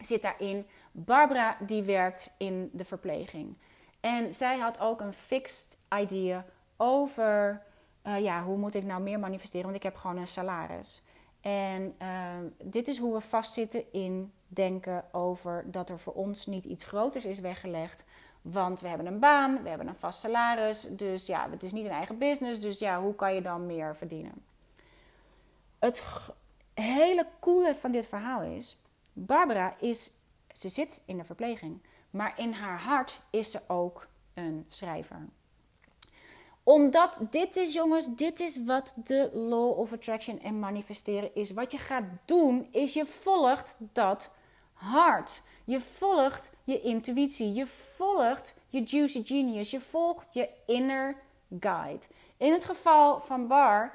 zit 0.00 0.22
daarin. 0.22 0.66
Barbara 0.96 1.56
die 1.60 1.82
werkt 1.82 2.34
in 2.38 2.70
de 2.72 2.84
verpleging. 2.84 3.56
En 4.00 4.34
zij 4.34 4.58
had 4.58 4.80
ook 4.80 5.00
een 5.00 5.12
fixed 5.12 5.78
idea 6.00 6.44
over 6.76 7.62
uh, 8.06 8.20
ja, 8.20 8.42
hoe 8.42 8.56
moet 8.56 8.74
ik 8.74 8.84
nou 8.84 9.02
meer 9.02 9.18
manifesteren, 9.18 9.64
want 9.64 9.76
ik 9.76 9.82
heb 9.82 9.96
gewoon 9.96 10.16
een 10.16 10.26
salaris. 10.26 11.02
En 11.40 11.94
uh, 12.02 12.08
dit 12.62 12.88
is 12.88 12.98
hoe 12.98 13.14
we 13.14 13.20
vastzitten 13.20 13.92
in 13.92 14.32
denken 14.46 15.04
over 15.12 15.64
dat 15.66 15.90
er 15.90 15.98
voor 15.98 16.12
ons 16.12 16.46
niet 16.46 16.64
iets 16.64 16.84
groters 16.84 17.24
is 17.24 17.40
weggelegd. 17.40 18.04
Want 18.42 18.80
we 18.80 18.88
hebben 18.88 19.06
een 19.06 19.18
baan, 19.18 19.62
we 19.62 19.68
hebben 19.68 19.86
een 19.86 19.96
vast 19.96 20.20
salaris. 20.20 20.82
Dus 20.82 21.26
ja, 21.26 21.50
het 21.50 21.62
is 21.62 21.72
niet 21.72 21.84
een 21.84 21.90
eigen 21.90 22.18
business. 22.18 22.60
Dus 22.60 22.78
ja, 22.78 23.00
hoe 23.00 23.14
kan 23.14 23.34
je 23.34 23.40
dan 23.40 23.66
meer 23.66 23.96
verdienen? 23.96 24.44
Het 25.78 26.04
hele 26.74 27.26
coole 27.40 27.74
van 27.74 27.92
dit 27.92 28.06
verhaal 28.06 28.42
is: 28.42 28.82
Barbara 29.12 29.74
is, 29.78 30.12
ze 30.58 30.68
zit 30.68 31.02
in 31.06 31.16
de 31.16 31.24
verpleging, 31.24 31.82
maar 32.10 32.38
in 32.38 32.52
haar 32.52 32.80
hart 32.80 33.20
is 33.30 33.50
ze 33.50 33.60
ook 33.68 34.06
een 34.34 34.66
schrijver 34.68 35.28
omdat 36.64 37.20
dit 37.30 37.56
is, 37.56 37.72
jongens, 37.72 38.16
dit 38.16 38.40
is 38.40 38.64
wat 38.64 38.94
de 39.04 39.30
law 39.32 39.78
of 39.78 39.92
attraction 39.92 40.40
en 40.40 40.58
manifesteren 40.58 41.34
is. 41.34 41.52
Wat 41.52 41.72
je 41.72 41.78
gaat 41.78 42.04
doen, 42.24 42.68
is 42.70 42.92
je 42.92 43.06
volgt 43.06 43.76
dat 43.78 44.30
hart. 44.72 45.42
Je 45.64 45.80
volgt 45.80 46.54
je 46.64 46.80
intuïtie. 46.80 47.52
Je 47.52 47.66
volgt 47.66 48.54
je 48.68 48.82
juicy 48.82 49.24
genius. 49.24 49.70
Je 49.70 49.80
volgt 49.80 50.26
je 50.30 50.48
inner 50.66 51.16
guide. 51.60 52.06
In 52.36 52.52
het 52.52 52.64
geval 52.64 53.20
van 53.20 53.46
Bar 53.46 53.92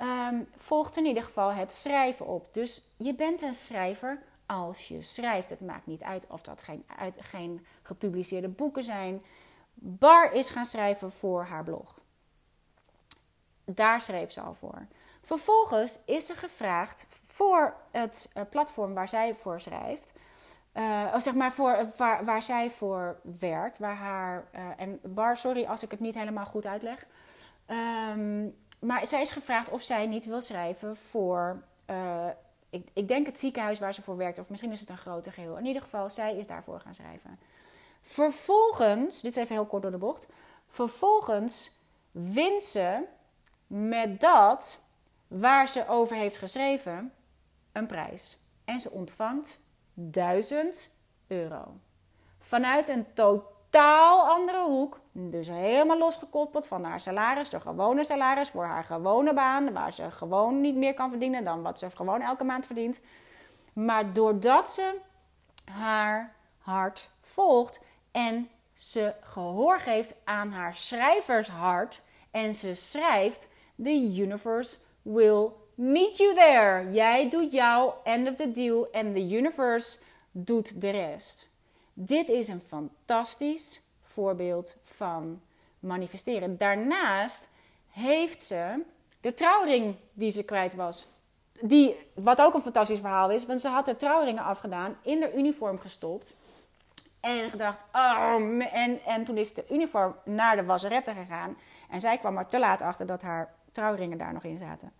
um, 0.00 0.48
volgt 0.56 0.96
in 0.96 1.06
ieder 1.06 1.22
geval 1.22 1.52
het 1.52 1.72
schrijven 1.72 2.26
op. 2.26 2.54
Dus 2.54 2.82
je 2.96 3.14
bent 3.14 3.42
een 3.42 3.54
schrijver 3.54 4.22
als 4.46 4.88
je 4.88 5.02
schrijft. 5.02 5.50
Het 5.50 5.60
maakt 5.60 5.86
niet 5.86 6.02
uit 6.02 6.26
of 6.26 6.42
dat 6.42 6.62
geen, 6.62 6.84
uit, 6.98 7.18
geen 7.20 7.66
gepubliceerde 7.82 8.48
boeken 8.48 8.82
zijn. 8.82 9.22
Bar 9.74 10.32
is 10.32 10.48
gaan 10.48 10.66
schrijven 10.66 11.12
voor 11.12 11.44
haar 11.44 11.64
blog. 11.64 11.98
Daar 13.64 14.00
schreef 14.00 14.32
ze 14.32 14.40
al 14.40 14.54
voor. 14.54 14.86
Vervolgens 15.22 16.00
is 16.04 16.26
ze 16.26 16.34
gevraagd 16.34 17.06
voor 17.26 17.74
het 17.90 18.32
uh, 18.36 18.42
platform 18.50 18.94
waar 18.94 19.08
zij 19.08 19.34
voor 19.34 19.60
schrijft. 19.60 20.12
Uh, 20.74 21.16
zeg 21.18 21.34
maar 21.34 21.52
voor, 21.52 21.70
uh, 21.70 21.86
waar, 21.96 22.24
waar, 22.24 22.42
zij 22.42 22.70
voor 22.70 23.20
werkt. 23.38 23.78
Waar 23.78 23.96
haar, 23.96 24.44
en 24.76 25.00
Bar, 25.02 25.36
sorry 25.36 25.64
als 25.64 25.82
ik 25.82 25.90
het 25.90 26.00
niet 26.00 26.14
helemaal 26.14 26.46
goed 26.46 26.66
uitleg. 26.66 27.06
Um, 27.66 28.56
maar 28.80 29.06
zij 29.06 29.22
is 29.22 29.30
gevraagd 29.30 29.70
of 29.70 29.82
zij 29.82 30.06
niet 30.06 30.24
wil 30.24 30.40
schrijven 30.40 30.96
voor. 30.96 31.62
Ik, 32.92 33.08
denk 33.08 33.26
het 33.26 33.38
ziekenhuis 33.38 33.78
waar 33.78 33.94
ze 33.94 34.02
voor 34.02 34.16
werkt. 34.16 34.38
Of 34.38 34.50
misschien 34.50 34.72
is 34.72 34.80
het 34.80 34.88
een 34.88 34.98
groter 34.98 35.32
geheel. 35.32 35.56
In 35.56 35.66
ieder 35.66 35.82
geval, 35.82 36.10
zij 36.10 36.36
is 36.36 36.46
daarvoor 36.46 36.80
gaan 36.80 36.94
schrijven. 36.94 37.38
Vervolgens, 38.02 39.20
dit 39.20 39.30
is 39.30 39.36
even 39.36 39.54
heel 39.54 39.66
kort 39.66 39.82
door 39.82 39.90
de 39.90 39.98
bocht. 39.98 40.26
Vervolgens 40.68 41.70
wint 42.10 42.64
ze 42.64 43.02
met 43.66 44.20
dat 44.20 44.84
waar 45.28 45.68
ze 45.68 45.88
over 45.88 46.16
heeft 46.16 46.36
geschreven 46.36 47.12
een 47.72 47.86
prijs. 47.86 48.38
En 48.64 48.80
ze 48.80 48.90
ontvangt 48.90 49.60
1000 49.94 50.90
euro. 51.26 51.76
Vanuit 52.40 52.88
een 52.88 53.06
totaal 53.14 53.55
andere 53.74 54.64
hoek. 54.64 55.00
Dus 55.12 55.48
helemaal 55.48 55.98
losgekoppeld 55.98 56.66
van 56.66 56.84
haar 56.84 57.00
salaris, 57.00 57.50
de 57.50 57.60
gewone 57.60 58.04
salaris 58.04 58.48
voor 58.48 58.64
haar 58.64 58.84
gewone 58.84 59.34
baan, 59.34 59.72
waar 59.72 59.92
ze 59.92 60.10
gewoon 60.10 60.60
niet 60.60 60.76
meer 60.76 60.94
kan 60.94 61.10
verdienen 61.10 61.44
dan 61.44 61.62
wat 61.62 61.78
ze 61.78 61.90
gewoon 61.90 62.20
elke 62.20 62.44
maand 62.44 62.66
verdient. 62.66 63.00
Maar 63.72 64.12
doordat 64.12 64.70
ze 64.70 64.96
haar 65.64 66.34
hart 66.58 67.10
volgt 67.20 67.84
en 68.12 68.48
ze 68.74 69.12
gehoor 69.20 69.80
geeft 69.80 70.14
aan 70.24 70.50
haar 70.50 70.74
schrijvershart 70.74 72.02
en 72.30 72.54
ze 72.54 72.74
schrijft, 72.74 73.48
The 73.82 74.14
universe 74.16 74.76
will 75.02 75.48
meet 75.74 76.16
you 76.16 76.34
there. 76.34 76.92
Jij 76.92 77.28
doet 77.28 77.52
jouw 77.52 78.00
end 78.04 78.28
of 78.28 78.36
the 78.36 78.50
deal 78.50 78.90
en 78.90 79.12
the 79.12 79.36
universe 79.36 79.98
doet 80.30 80.80
de 80.80 80.90
rest. 80.90 81.48
Dit 81.98 82.28
is 82.28 82.48
een 82.48 82.62
fantastisch 82.66 83.80
voorbeeld 84.02 84.76
van 84.82 85.40
manifesteren. 85.78 86.58
Daarnaast 86.58 87.50
heeft 87.90 88.42
ze 88.42 88.82
de 89.20 89.34
trouwring 89.34 89.96
die 90.12 90.30
ze 90.30 90.44
kwijt 90.44 90.74
was. 90.74 91.06
Die, 91.60 91.96
wat 92.14 92.40
ook 92.40 92.54
een 92.54 92.60
fantastisch 92.60 92.98
verhaal 92.98 93.30
is, 93.30 93.46
want 93.46 93.60
ze 93.60 93.68
had 93.68 93.86
de 93.86 93.96
trouwringen 93.96 94.44
afgedaan, 94.44 94.96
in 95.02 95.20
de 95.20 95.34
uniform 95.34 95.78
gestopt. 95.78 96.34
En 97.20 97.50
gedacht, 97.50 97.84
oh, 97.92 98.34
en, 98.72 99.04
en 99.04 99.24
toen 99.24 99.36
is 99.36 99.54
de 99.54 99.64
uniform 99.70 100.16
naar 100.24 100.56
de 100.56 100.64
wasserette 100.64 101.12
gegaan. 101.12 101.56
En 101.90 102.00
zij 102.00 102.18
kwam 102.18 102.36
er 102.36 102.46
te 102.46 102.58
laat 102.58 102.80
achter 102.80 103.06
dat 103.06 103.22
haar 103.22 103.54
trouwringen 103.72 104.18
daar 104.18 104.32
nog 104.32 104.44
in 104.44 104.58
zaten. 104.58 104.92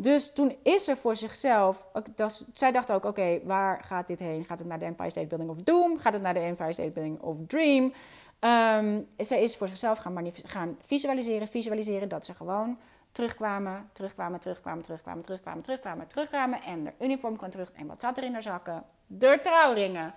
Dus 0.00 0.32
toen 0.32 0.56
is 0.62 0.84
ze 0.84 0.96
voor 0.96 1.16
zichzelf. 1.16 1.86
Dat, 2.14 2.46
zij 2.54 2.72
dacht 2.72 2.92
ook: 2.92 3.04
oké, 3.04 3.40
waar 3.44 3.82
gaat 3.84 4.06
dit 4.06 4.18
heen? 4.18 4.44
Gaat 4.44 4.58
het 4.58 4.66
naar 4.66 4.78
de 4.78 4.84
Empire 4.84 5.10
State 5.10 5.26
Building 5.26 5.50
of 5.50 5.56
Doom? 5.62 5.98
Gaat 5.98 6.12
het 6.12 6.22
naar 6.22 6.34
de 6.34 6.40
Empire 6.40 6.72
State 6.72 6.90
Building 6.90 7.20
of 7.20 7.36
Dream? 7.46 7.92
Um, 8.40 9.08
zij 9.16 9.42
is 9.42 9.56
voor 9.56 9.68
zichzelf 9.68 9.98
gaan, 9.98 10.32
gaan 10.32 10.78
visualiseren, 10.80 11.48
visualiseren 11.48 12.08
dat 12.08 12.26
ze 12.26 12.34
gewoon 12.34 12.78
terugkwamen, 13.12 13.90
terugkwamen, 13.92 14.40
terugkwamen, 14.40 14.82
terugkwamen, 14.82 15.22
terugkwamen, 15.22 15.62
terugkwamen, 15.62 16.06
terugkwamen. 16.06 16.62
En 16.62 16.84
de 16.84 16.92
uniform 17.00 17.36
kwam 17.36 17.50
terug. 17.50 17.72
En 17.72 17.86
wat 17.86 18.00
zat 18.00 18.16
er 18.16 18.24
in 18.24 18.32
haar 18.32 18.42
zakken? 18.42 18.84
De 19.06 19.38
trouwringen. 19.42 20.14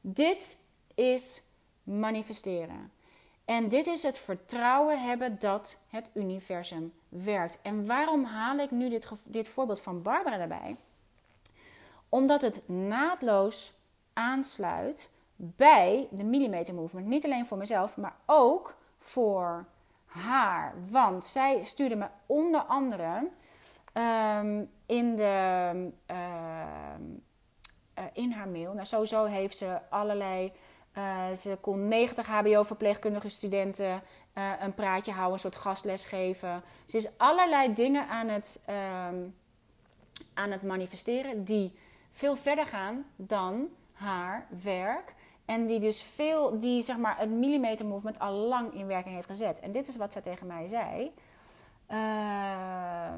Dit 0.00 0.58
is 0.94 1.42
manifesteren. 1.82 2.92
En 3.44 3.68
dit 3.68 3.86
is 3.86 4.02
het 4.02 4.18
vertrouwen 4.18 5.02
hebben 5.02 5.36
dat 5.38 5.76
het 5.88 6.10
universum 6.14 6.92
werkt. 7.10 7.60
En 7.62 7.86
waarom 7.86 8.24
haal 8.24 8.58
ik 8.58 8.70
nu 8.70 8.88
dit, 8.88 9.08
dit 9.28 9.48
voorbeeld 9.48 9.80
van 9.80 10.02
Barbara 10.02 10.38
erbij? 10.38 10.76
Omdat 12.08 12.42
het 12.42 12.68
naadloos 12.68 13.72
aansluit 14.12 15.10
bij 15.36 16.08
de 16.10 16.24
millimeter 16.24 16.74
movement. 16.74 17.06
Niet 17.06 17.24
alleen 17.24 17.46
voor 17.46 17.58
mezelf, 17.58 17.96
maar 17.96 18.14
ook 18.26 18.74
voor 18.98 19.64
haar. 20.06 20.74
Want 20.88 21.26
zij 21.26 21.64
stuurde 21.64 21.96
me 21.96 22.06
onder 22.26 22.60
andere 22.60 23.28
ehm, 23.92 24.64
in, 24.86 25.16
de, 25.16 25.90
ehm, 26.06 27.00
eh, 27.94 28.04
in 28.12 28.32
haar 28.32 28.48
mail. 28.48 28.72
Nou, 28.72 28.86
sowieso 28.86 29.24
heeft 29.24 29.56
ze 29.56 29.78
allerlei 29.88 30.52
uh, 30.96 31.32
ze 31.32 31.58
kon 31.60 31.88
90 31.88 32.26
HBO-verpleegkundige 32.26 33.28
studenten 33.28 34.02
uh, 34.34 34.52
een 34.60 34.74
praatje 34.74 35.12
houden, 35.12 35.32
een 35.32 35.40
soort 35.40 35.56
gastles 35.56 36.04
geven. 36.04 36.62
Ze 36.84 36.96
is 36.96 37.18
allerlei 37.18 37.74
dingen 37.74 38.08
aan 38.08 38.28
het, 38.28 38.64
um, 38.68 39.34
aan 40.34 40.50
het 40.50 40.62
manifesteren 40.62 41.44
die 41.44 41.78
veel 42.12 42.36
verder 42.36 42.66
gaan 42.66 43.04
dan 43.16 43.68
haar 43.92 44.46
werk. 44.62 45.14
En 45.44 45.66
die 45.66 45.80
dus 45.80 46.02
veel, 46.02 46.58
die 46.58 46.82
zeg 46.82 46.96
maar 46.98 47.18
het 47.18 47.30
millimeter 47.30 47.86
movement 47.86 48.18
al 48.18 48.32
lang 48.32 48.74
in 48.74 48.86
werking 48.86 49.14
heeft 49.14 49.26
gezet. 49.26 49.60
En 49.60 49.72
dit 49.72 49.88
is 49.88 49.96
wat 49.96 50.12
zij 50.12 50.22
tegen 50.22 50.46
mij 50.46 50.66
zei. 50.66 51.12
Uh, 51.90 53.12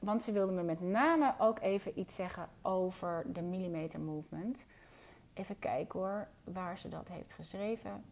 want 0.00 0.22
ze 0.22 0.32
wilde 0.32 0.52
me 0.52 0.62
met 0.62 0.80
name 0.80 1.34
ook 1.38 1.60
even 1.60 1.98
iets 1.98 2.16
zeggen 2.16 2.48
over 2.62 3.24
de 3.26 3.42
millimeter 3.42 4.00
movement. 4.00 4.66
Even 5.38 5.58
kijken 5.58 6.00
hoor, 6.00 6.28
waar 6.44 6.78
ze 6.78 6.88
dat 6.88 7.08
heeft 7.08 7.32
geschreven. 7.32 8.04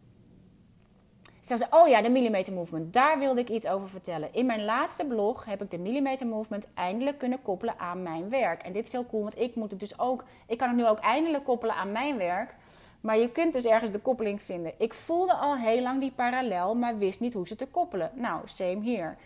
Ze 1.41 1.57
zei, 1.57 1.69
oh 1.71 1.87
ja, 1.87 2.01
de 2.01 2.09
millimeter 2.09 2.53
movement. 2.53 2.93
Daar 2.93 3.19
wilde 3.19 3.41
ik 3.41 3.49
iets 3.49 3.67
over 3.67 3.89
vertellen. 3.89 4.33
In 4.33 4.45
mijn 4.45 4.65
laatste 4.65 5.07
blog 5.07 5.45
heb 5.45 5.61
ik 5.61 5.71
de 5.71 5.77
millimeter 5.77 6.27
movement 6.27 6.67
eindelijk 6.73 7.17
kunnen 7.17 7.41
koppelen 7.41 7.79
aan 7.79 8.03
mijn 8.03 8.29
werk. 8.29 8.63
En 8.63 8.73
dit 8.73 8.85
is 8.85 8.91
heel 8.91 9.05
cool, 9.05 9.23
want 9.23 9.39
ik 9.39 9.55
moet 9.55 9.71
het 9.71 9.79
dus 9.79 9.99
ook... 9.99 10.23
Ik 10.47 10.57
kan 10.57 10.67
het 10.67 10.77
nu 10.77 10.87
ook 10.87 10.99
eindelijk 10.99 11.43
koppelen 11.43 11.75
aan 11.75 11.91
mijn 11.91 12.17
werk. 12.17 12.55
Maar 13.01 13.17
je 13.17 13.31
kunt 13.31 13.53
dus 13.53 13.65
ergens 13.65 13.91
de 13.91 13.99
koppeling 13.99 14.41
vinden. 14.41 14.73
Ik 14.77 14.93
voelde 14.93 15.33
al 15.33 15.57
heel 15.57 15.81
lang 15.81 15.99
die 15.99 16.11
parallel, 16.11 16.75
maar 16.75 16.97
wist 16.97 17.19
niet 17.19 17.33
hoe 17.33 17.47
ze 17.47 17.55
te 17.55 17.67
koppelen. 17.67 18.11
Nou, 18.13 18.41
same 18.45 18.81
hier. 18.81 19.17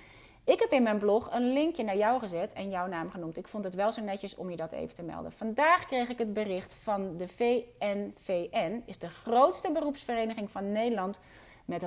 Ik 0.44 0.60
heb 0.60 0.72
in 0.72 0.84
mijn 0.84 1.00
blog 1.00 1.32
een 1.32 1.54
linkje 1.54 1.84
naar 1.84 1.98
jou 1.98 2.20
gezet 2.20 2.54
en 2.54 2.70
jouw 2.70 2.88
naam 2.88 3.10
genoemd. 3.10 3.38
Ik 3.38 3.48
vond 3.48 3.64
het 3.64 3.76
wel 3.76 3.92
zo 3.92 4.02
netjes 4.02 4.36
om 4.36 4.50
je 4.50 4.56
dat 4.56 4.72
even 4.72 4.96
te 4.96 5.04
melden. 5.04 5.32
Vandaag 5.32 5.86
kreeg 5.86 6.10
ik 6.10 6.18
het 6.18 6.34
bericht 6.34 6.74
van 6.74 7.18
de 7.18 7.28
VNVN, 7.28 8.84
is 8.86 9.00
de 9.00 9.10
grootste 9.10 9.72
beroepsvereniging 9.72 10.52
van 10.52 10.72
Nederland 10.72 11.20
met 11.66 11.86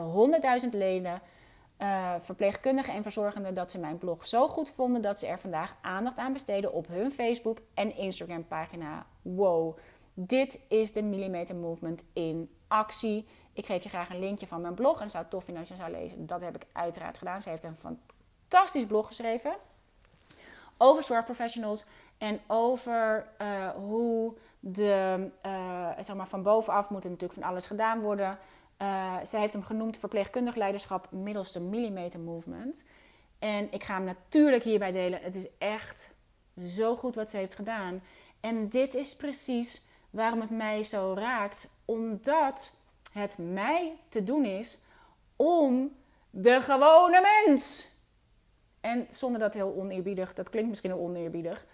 100.000 0.64 0.70
leden. 0.72 1.20
Uh, 1.78 2.14
verpleegkundigen 2.20 2.94
en 2.94 3.02
verzorgenden 3.02 3.54
dat 3.54 3.70
ze 3.70 3.78
mijn 3.78 3.98
blog 3.98 4.26
zo 4.26 4.48
goed 4.48 4.70
vonden 4.70 5.02
dat 5.02 5.18
ze 5.18 5.26
er 5.26 5.38
vandaag 5.38 5.76
aandacht 5.80 6.18
aan 6.18 6.32
besteden 6.32 6.72
op 6.72 6.86
hun 6.86 7.12
Facebook 7.12 7.58
en 7.74 7.96
Instagram 7.96 8.46
pagina. 8.46 9.06
Wow, 9.22 9.78
dit 10.14 10.60
is 10.68 10.92
de 10.92 11.02
Millimeter 11.02 11.56
Movement 11.56 12.04
in 12.12 12.50
actie. 12.68 13.26
Ik 13.52 13.66
geef 13.66 13.82
je 13.82 13.88
graag 13.88 14.10
een 14.10 14.18
linkje 14.18 14.46
van 14.46 14.60
mijn 14.60 14.74
blog 14.74 15.00
en 15.00 15.10
zou 15.10 15.24
tof 15.28 15.44
vinden 15.44 15.62
als 15.62 15.72
je 15.72 15.76
zou 15.76 15.90
lezen. 15.90 16.26
Dat 16.26 16.40
heb 16.40 16.54
ik 16.54 16.66
uiteraard 16.72 17.18
gedaan. 17.18 17.42
Ze 17.42 17.48
heeft 17.48 17.64
een 17.64 17.76
fantastisch 18.52 18.86
blog 18.86 19.06
geschreven 19.06 19.54
over 20.76 21.02
zorgprofessionals 21.02 21.84
en 22.18 22.40
over 22.46 23.26
uh, 23.42 23.70
hoe 23.70 24.34
De, 24.64 25.30
uh, 25.46 25.88
zeg 26.00 26.16
maar 26.16 26.28
van 26.28 26.42
bovenaf 26.42 26.90
moet 26.90 27.04
er 27.04 27.10
natuurlijk 27.10 27.40
van 27.40 27.50
alles 27.50 27.66
gedaan 27.66 28.00
worden. 28.00 28.38
Uh, 28.78 29.16
zij 29.22 29.40
heeft 29.40 29.52
hem 29.52 29.62
genoemd 29.62 29.96
verpleegkundig 29.96 30.54
leiderschap 30.54 31.06
middels 31.10 31.52
de 31.52 31.60
millimeter 31.60 32.20
movement. 32.20 32.84
En 33.38 33.72
ik 33.72 33.84
ga 33.84 33.94
hem 33.94 34.04
natuurlijk 34.04 34.62
hierbij 34.62 34.92
delen. 34.92 35.22
Het 35.22 35.34
is 35.34 35.48
echt 35.58 36.14
zo 36.60 36.96
goed 36.96 37.14
wat 37.14 37.30
ze 37.30 37.36
heeft 37.36 37.54
gedaan. 37.54 38.02
En 38.40 38.68
dit 38.68 38.94
is 38.94 39.16
precies 39.16 39.86
waarom 40.10 40.40
het 40.40 40.50
mij 40.50 40.82
zo 40.84 41.14
raakt. 41.14 41.68
Omdat 41.84 42.76
het 43.12 43.38
mij 43.38 43.96
te 44.08 44.24
doen 44.24 44.44
is 44.44 44.78
om 45.36 45.96
de 46.30 46.62
gewone 46.62 47.42
mens. 47.46 47.91
En 48.82 49.06
zonder 49.08 49.40
dat 49.40 49.54
heel 49.54 49.74
oneerbiedig, 49.76 50.34
dat 50.34 50.50
klinkt 50.50 50.68
misschien 50.68 50.90
heel 50.90 51.00
oneerbiedig. 51.00 51.66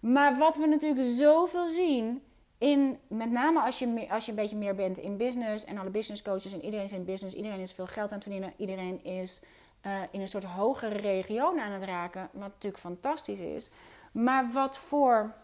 Maar 0.00 0.36
wat 0.36 0.56
we 0.56 0.66
natuurlijk 0.66 1.08
zoveel 1.08 1.68
zien 1.68 2.22
in, 2.58 2.98
met 3.06 3.30
name 3.30 3.60
als 3.60 3.78
je, 3.78 4.06
als 4.10 4.24
je 4.24 4.30
een 4.30 4.36
beetje 4.36 4.56
meer 4.56 4.74
bent 4.74 4.98
in 4.98 5.16
business 5.16 5.64
en 5.64 5.78
alle 5.78 5.90
business 5.90 6.22
coaches 6.22 6.52
en 6.52 6.64
iedereen 6.64 6.84
is 6.84 6.92
in 6.92 7.04
business, 7.04 7.36
iedereen 7.36 7.60
is 7.60 7.72
veel 7.72 7.86
geld 7.86 8.10
aan 8.10 8.18
het 8.18 8.22
verdienen, 8.22 8.52
iedereen 8.56 9.04
is 9.04 9.40
uh, 9.86 10.00
in 10.10 10.20
een 10.20 10.28
soort 10.28 10.44
hogere 10.44 10.96
regio 10.96 11.58
aan 11.58 11.72
het 11.72 11.82
raken, 11.82 12.28
wat 12.32 12.48
natuurlijk 12.48 12.82
fantastisch 12.82 13.38
is. 13.38 13.70
Maar 14.12 14.52
wat 14.52 14.76
voor 14.76 15.34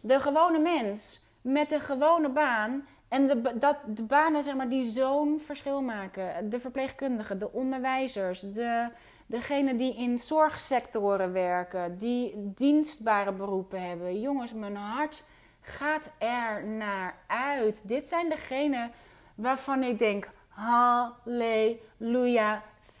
de 0.00 0.20
gewone 0.20 0.58
mens 0.58 1.22
met 1.40 1.70
de 1.70 1.80
gewone 1.80 2.28
baan 2.28 2.86
en 3.08 3.26
de, 3.26 3.58
dat, 3.58 3.76
de 3.86 4.02
banen 4.02 4.42
zeg 4.42 4.54
maar, 4.54 4.68
die 4.68 4.84
zo'n 4.84 5.40
verschil 5.40 5.82
maken, 5.82 6.50
de 6.50 6.60
verpleegkundigen, 6.60 7.38
de 7.38 7.52
onderwijzers, 7.52 8.40
de, 8.40 8.88
degenen 9.26 9.76
die 9.76 9.96
in 9.96 10.18
zorgsectoren 10.18 11.32
werken, 11.32 11.98
die 11.98 12.32
dienstbare 12.36 13.32
beroepen 13.32 13.88
hebben. 13.88 14.20
Jongens, 14.20 14.52
mijn 14.52 14.76
hart 14.76 15.24
gaat 15.60 16.14
er 16.18 16.64
naar 16.66 17.16
uit. 17.26 17.88
Dit 17.88 18.08
zijn 18.08 18.28
degenen 18.28 18.90
waarvan 19.34 19.82
ik 19.82 19.98
denk: 19.98 20.30
Halleluja. 20.48 21.82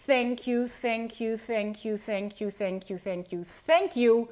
Thank 0.06 0.38
you, 0.38 0.68
thank 0.80 1.10
you, 1.10 1.36
thank 1.36 1.76
you, 1.76 1.98
thank 1.98 2.32
you, 2.32 2.50
thank 2.50 2.82
you, 2.82 3.00
thank 3.00 3.26
you, 3.26 3.44
thank 3.64 3.92
you. 3.92 4.28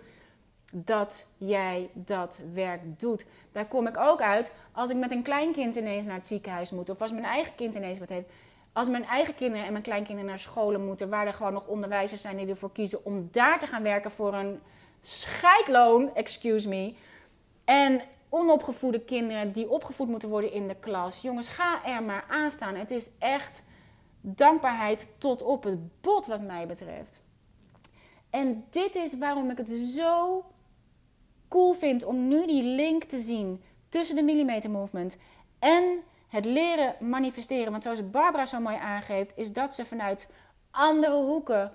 Dat 0.74 1.26
jij 1.38 1.90
dat 1.92 2.40
werk 2.52 3.00
doet. 3.00 3.24
Daar 3.52 3.66
kom 3.66 3.86
ik 3.86 3.98
ook 3.98 4.20
uit 4.20 4.52
als 4.72 4.90
ik 4.90 4.96
met 4.96 5.10
een 5.10 5.22
kleinkind 5.22 5.76
ineens 5.76 6.06
naar 6.06 6.14
het 6.14 6.26
ziekenhuis 6.26 6.70
moet. 6.70 6.90
Of 6.90 7.00
als 7.00 7.12
mijn 7.12 7.24
eigen 7.24 7.54
kind 7.54 7.74
ineens 7.74 7.98
wat 7.98 8.08
heeft. 8.08 8.28
Als 8.72 8.88
mijn 8.88 9.04
eigen 9.04 9.34
kinderen 9.34 9.66
en 9.66 9.72
mijn 9.72 9.84
kleinkinderen 9.84 10.30
naar 10.30 10.38
scholen 10.38 10.86
moeten, 10.86 11.08
waar 11.08 11.26
er 11.26 11.32
gewoon 11.32 11.52
nog 11.52 11.66
onderwijzers 11.66 12.20
zijn 12.20 12.36
die 12.36 12.46
ervoor 12.46 12.72
kiezen 12.72 13.04
om 13.04 13.28
daar 13.32 13.60
te 13.60 13.66
gaan 13.66 13.82
werken 13.82 14.10
voor 14.10 14.34
een 14.34 14.60
scheikloon, 15.00 16.14
excuse 16.14 16.68
me. 16.68 16.94
En 17.64 18.02
onopgevoede 18.28 19.00
kinderen 19.00 19.52
die 19.52 19.70
opgevoed 19.70 20.08
moeten 20.08 20.28
worden 20.28 20.52
in 20.52 20.68
de 20.68 20.76
klas. 20.80 21.20
Jongens, 21.20 21.48
ga 21.48 21.84
er 21.84 22.02
maar 22.02 22.24
aan 22.28 22.52
staan. 22.52 22.74
Het 22.74 22.90
is 22.90 23.10
echt 23.18 23.64
dankbaarheid 24.20 25.08
tot 25.18 25.42
op 25.42 25.62
het 25.62 26.00
bot 26.00 26.26
wat 26.26 26.40
mij 26.40 26.66
betreft. 26.66 27.20
En 28.30 28.64
dit 28.70 28.94
is 28.94 29.18
waarom 29.18 29.50
ik 29.50 29.58
het 29.58 29.70
zo 29.70 30.44
cool 31.48 31.72
vind 31.72 32.04
om 32.04 32.28
nu 32.28 32.46
die 32.46 32.62
link 32.62 33.04
te 33.04 33.18
zien 33.18 33.62
tussen 33.88 34.16
de 34.16 34.22
millimeter 34.22 34.70
movement 34.70 35.18
en 35.58 36.02
het 36.32 36.44
leren 36.44 36.94
manifesteren. 37.00 37.70
Want 37.70 37.82
zoals 37.82 38.10
Barbara 38.10 38.46
zo 38.46 38.60
mooi 38.60 38.76
aangeeft, 38.76 39.36
is 39.36 39.52
dat 39.52 39.74
ze 39.74 39.84
vanuit 39.84 40.28
andere 40.70 41.16
hoeken 41.16 41.72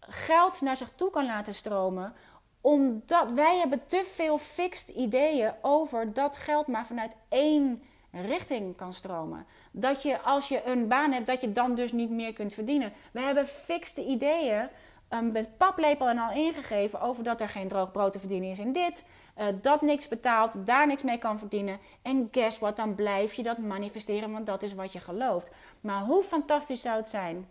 geld 0.00 0.60
naar 0.60 0.76
zich 0.76 0.92
toe 0.96 1.10
kan 1.10 1.26
laten 1.26 1.54
stromen 1.54 2.14
omdat 2.60 3.30
wij 3.34 3.58
hebben 3.58 3.86
te 3.86 4.10
veel 4.14 4.38
fixed 4.38 4.88
ideeën 4.88 5.52
over 5.62 6.12
dat 6.12 6.36
geld 6.36 6.66
maar 6.66 6.86
vanuit 6.86 7.16
één 7.28 7.82
richting 8.10 8.76
kan 8.76 8.94
stromen. 8.94 9.46
Dat 9.70 10.02
je 10.02 10.20
als 10.20 10.48
je 10.48 10.66
een 10.66 10.88
baan 10.88 11.12
hebt, 11.12 11.26
dat 11.26 11.40
je 11.40 11.52
dan 11.52 11.74
dus 11.74 11.92
niet 11.92 12.10
meer 12.10 12.32
kunt 12.32 12.54
verdienen. 12.54 12.92
We 13.12 13.20
hebben 13.20 13.46
fixed 13.46 13.96
ideeën 13.96 14.68
um, 15.10 15.32
met 15.32 15.56
paplepel 15.56 16.08
en 16.08 16.18
al 16.18 16.32
ingegeven 16.32 17.00
over 17.00 17.24
dat 17.24 17.40
er 17.40 17.48
geen 17.48 17.68
droog 17.68 17.92
brood 17.92 18.12
te 18.12 18.18
verdienen 18.18 18.50
is 18.50 18.58
in 18.58 18.72
dit. 18.72 19.04
Uh, 19.38 19.46
dat 19.62 19.80
niks 19.82 20.08
betaalt, 20.08 20.66
daar 20.66 20.86
niks 20.86 21.02
mee 21.02 21.18
kan 21.18 21.38
verdienen. 21.38 21.78
En 22.02 22.28
guess 22.30 22.58
what, 22.58 22.76
dan 22.76 22.94
blijf 22.94 23.34
je 23.34 23.42
dat 23.42 23.58
manifesteren, 23.58 24.32
want 24.32 24.46
dat 24.46 24.62
is 24.62 24.74
wat 24.74 24.92
je 24.92 25.00
gelooft. 25.00 25.50
Maar 25.80 26.00
hoe 26.00 26.22
fantastisch 26.22 26.82
zou 26.82 26.96
het 26.96 27.08
zijn 27.08 27.48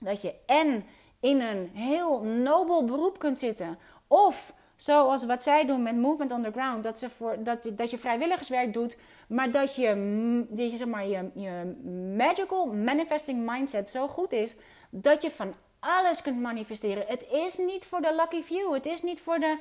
dat 0.00 0.22
je 0.22 0.34
en 0.46 0.84
in 1.20 1.40
een 1.40 1.70
heel 1.74 2.22
nobel 2.22 2.84
beroep 2.84 3.18
kunt 3.18 3.38
zitten 3.38 3.78
of 4.06 4.54
zoals 4.76 5.26
wat 5.26 5.42
zij 5.42 5.66
doen 5.66 5.82
met 5.82 5.96
Movement 5.96 6.30
Underground, 6.30 6.82
dat, 6.84 6.98
ze 6.98 7.10
voor, 7.10 7.36
dat, 7.42 7.70
dat 7.72 7.90
je 7.90 7.98
vrijwilligerswerk 7.98 8.72
doet, 8.72 8.98
maar 9.28 9.50
dat 9.50 9.76
je, 9.76 10.46
dat 10.48 10.70
je, 10.70 10.76
zeg 10.76 10.88
maar, 10.88 11.06
je, 11.06 11.30
je 11.34 11.76
magical 12.16 12.66
manifesting 12.66 13.50
mindset 13.50 13.90
zo 13.90 14.08
goed 14.08 14.32
is 14.32 14.56
dat 14.90 15.22
je 15.22 15.30
van 15.30 15.54
alles 15.80 16.22
kunt 16.22 16.40
manifesteren. 16.40 17.04
Het 17.06 17.26
is 17.30 17.58
niet 17.58 17.84
voor 17.84 18.00
de 18.00 18.14
lucky 18.14 18.42
few. 18.42 18.72
Het 18.72 18.86
is 18.86 19.02
niet 19.02 19.20
voor 19.20 19.38
de, 19.38 19.58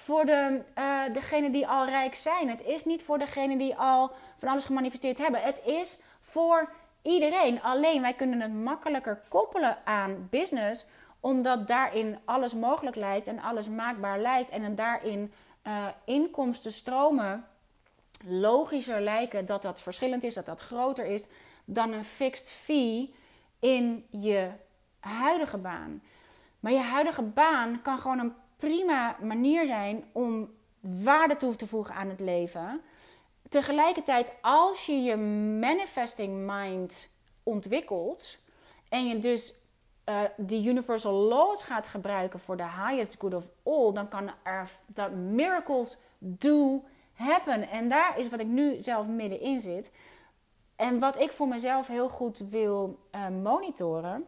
voor 0.00 0.24
de, 0.24 0.60
uh, 0.78 1.02
degene 1.12 1.50
die 1.50 1.66
al 1.66 1.86
rijk 1.86 2.14
zijn. 2.14 2.48
Het 2.48 2.64
is 2.64 2.84
niet 2.84 3.02
voor 3.02 3.18
degene 3.18 3.56
die 3.56 3.76
al 3.76 4.10
van 4.38 4.48
alles 4.48 4.64
gemanifesteerd 4.64 5.18
hebben. 5.18 5.40
Het 5.42 5.62
is 5.64 6.02
voor 6.20 6.70
iedereen. 7.02 7.62
Alleen 7.62 8.00
wij 8.02 8.14
kunnen 8.14 8.40
het 8.40 8.54
makkelijker 8.54 9.22
koppelen 9.28 9.78
aan 9.84 10.26
business 10.30 10.86
omdat 11.20 11.68
daarin 11.68 12.18
alles 12.24 12.54
mogelijk 12.54 12.96
lijkt 12.96 13.26
en 13.26 13.40
alles 13.40 13.68
maakbaar 13.68 14.20
lijkt. 14.20 14.50
En 14.50 14.74
daarin 14.74 15.32
uh, 15.66 15.86
inkomstenstromen 16.04 17.46
logischer 18.24 19.00
lijken 19.00 19.46
dat 19.46 19.62
dat 19.62 19.80
verschillend 19.80 20.24
is, 20.24 20.34
dat 20.34 20.46
dat 20.46 20.60
groter 20.60 21.04
is 21.04 21.26
dan 21.64 21.92
een 21.92 22.04
fixed 22.04 22.48
fee 22.48 23.14
in 23.58 24.06
je 24.10 24.50
huidige 25.00 25.58
baan. 25.58 26.02
Maar 26.60 26.72
je 26.72 26.78
huidige 26.78 27.22
baan 27.22 27.82
kan 27.82 27.98
gewoon 27.98 28.18
een 28.18 28.34
prima 28.58 29.16
manier 29.22 29.66
zijn 29.66 30.04
om 30.12 30.50
waarde 30.80 31.36
toe 31.36 31.56
te 31.56 31.66
voegen 31.66 31.94
aan 31.94 32.08
het 32.08 32.20
leven. 32.20 32.80
Tegelijkertijd, 33.48 34.32
als 34.40 34.86
je 34.86 35.02
je 35.02 35.16
manifesting 35.60 36.46
mind 36.46 37.10
ontwikkelt 37.42 38.38
en 38.88 39.06
je 39.06 39.18
dus 39.18 39.54
uh, 40.04 40.20
die 40.36 40.68
universal 40.68 41.12
laws 41.12 41.62
gaat 41.62 41.88
gebruiken 41.88 42.40
voor 42.40 42.56
the 42.56 42.62
highest 42.62 43.16
good 43.18 43.34
of 43.34 43.44
all, 43.62 43.92
dan 43.92 44.08
kan 44.08 44.30
er 44.42 44.70
dat 44.86 45.12
miracles 45.12 45.98
do 46.18 46.84
happen. 47.12 47.68
En 47.68 47.88
daar 47.88 48.18
is 48.18 48.28
wat 48.28 48.40
ik 48.40 48.46
nu 48.46 48.80
zelf 48.80 49.06
middenin 49.06 49.60
zit. 49.60 49.92
En 50.76 50.98
wat 50.98 51.20
ik 51.20 51.32
voor 51.32 51.48
mezelf 51.48 51.86
heel 51.86 52.08
goed 52.08 52.38
wil 52.38 52.98
uh, 53.14 53.28
monitoren, 53.28 54.26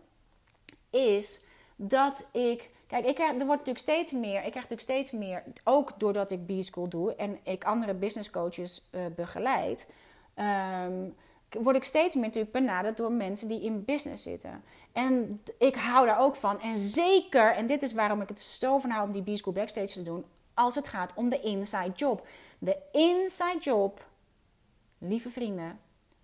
is 0.91 1.45
dat 1.77 2.29
ik. 2.33 2.71
Kijk, 2.91 3.05
ik 3.05 3.15
krijg, 3.15 3.31
er 3.31 3.47
wordt 3.47 3.67
natuurlijk 3.67 3.79
steeds 3.79 4.13
meer. 4.13 4.35
Ik 4.35 4.51
krijg 4.51 4.55
natuurlijk 4.55 4.81
steeds 4.81 5.11
meer, 5.11 5.43
ook 5.65 5.93
doordat 5.99 6.31
ik 6.31 6.47
B-school 6.47 6.89
doe 6.89 7.15
en 7.15 7.39
ik 7.43 7.65
andere 7.65 7.95
business 7.95 8.31
coaches 8.31 8.89
uh, 8.93 9.01
begeleid. 9.17 9.91
Um, 10.37 11.15
word 11.51 11.77
ik 11.77 11.85
steeds 11.85 12.15
meer 12.15 12.25
natuurlijk 12.25 12.53
benaderd 12.53 12.97
door 12.97 13.13
mensen 13.13 13.49
die 13.49 13.63
in 13.63 13.85
business 13.85 14.23
zitten. 14.23 14.63
En 14.93 15.43
ik 15.59 15.75
hou 15.75 16.07
daar 16.07 16.21
ook 16.21 16.37
van. 16.37 16.61
En 16.61 16.79
zeker, 16.79 17.55
en 17.55 17.67
dit 17.67 17.83
is 17.83 17.93
waarom 17.93 18.21
ik 18.21 18.29
het 18.29 18.41
zo 18.41 18.79
van 18.79 18.91
hou 18.91 19.07
om 19.07 19.23
die 19.23 19.35
B-School 19.35 19.53
Backstage 19.53 19.93
te 19.93 20.03
doen, 20.03 20.25
als 20.55 20.75
het 20.75 20.89
gaat 20.89 21.13
om 21.15 21.29
de 21.29 21.41
inside 21.41 21.93
job. 21.95 22.27
De 22.59 22.77
inside 22.93 23.59
job, 23.59 24.07
lieve 24.99 25.31
vrienden, 25.31 25.81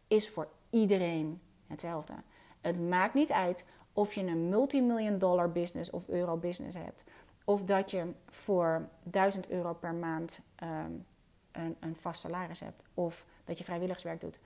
is 0.09 0.29
voor 0.29 0.48
iedereen 0.70 1.40
hetzelfde. 1.66 2.14
Het 2.61 2.88
maakt 2.88 3.14
niet 3.14 3.33
uit 3.33 3.64
of 3.96 4.14
je 4.14 4.20
een 4.20 4.48
multimillion 4.48 5.18
dollar 5.18 5.52
business 5.52 5.90
of 5.90 6.09
euro 6.09 6.37
business 6.37 6.76
hebt. 6.76 7.04
Of 7.44 7.64
dat 7.64 7.90
je 7.90 8.12
voor 8.28 8.88
1000 9.02 9.48
euro 9.48 9.72
per 9.72 9.94
maand 9.94 10.40
um, 10.62 11.06
een, 11.52 11.76
een 11.80 11.96
vast 11.96 12.20
salaris 12.20 12.61
hebt. 12.61 12.82
Of 12.94 13.26
dat 13.44 13.59
je 13.59 13.64
vrijwilligerswerk 13.64 14.20
doet. 14.20 14.38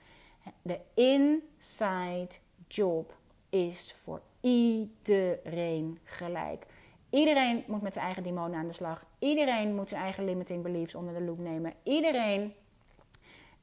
De 0.61 0.79
inside 0.93 2.29
job 2.67 3.15
is 3.49 3.93
voor 3.93 4.21
iedereen 4.41 5.99
gelijk. 6.03 6.65
Iedereen 7.09 7.63
moet 7.67 7.81
met 7.81 7.93
zijn 7.93 8.05
eigen 8.05 8.23
demonen 8.23 8.59
aan 8.59 8.67
de 8.67 8.73
slag. 8.73 9.05
Iedereen 9.19 9.75
moet 9.75 9.89
zijn 9.89 10.01
eigen 10.01 10.25
limiting 10.25 10.63
beliefs 10.63 10.95
onder 10.95 11.13
de 11.13 11.21
loep 11.21 11.39
nemen. 11.39 11.73
Iedereen 11.83 12.53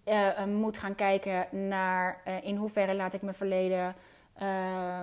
uh, 0.05 0.45
moet 0.45 0.79
gaan 0.79 0.95
kijken 0.95 1.69
naar 1.69 2.23
uh, 2.27 2.45
in 2.45 2.57
hoeverre 2.57 2.95
laat 2.95 3.15
ik 3.15 3.23
mijn 3.23 3.35
verleden 3.35 3.95
uh, 4.43 5.03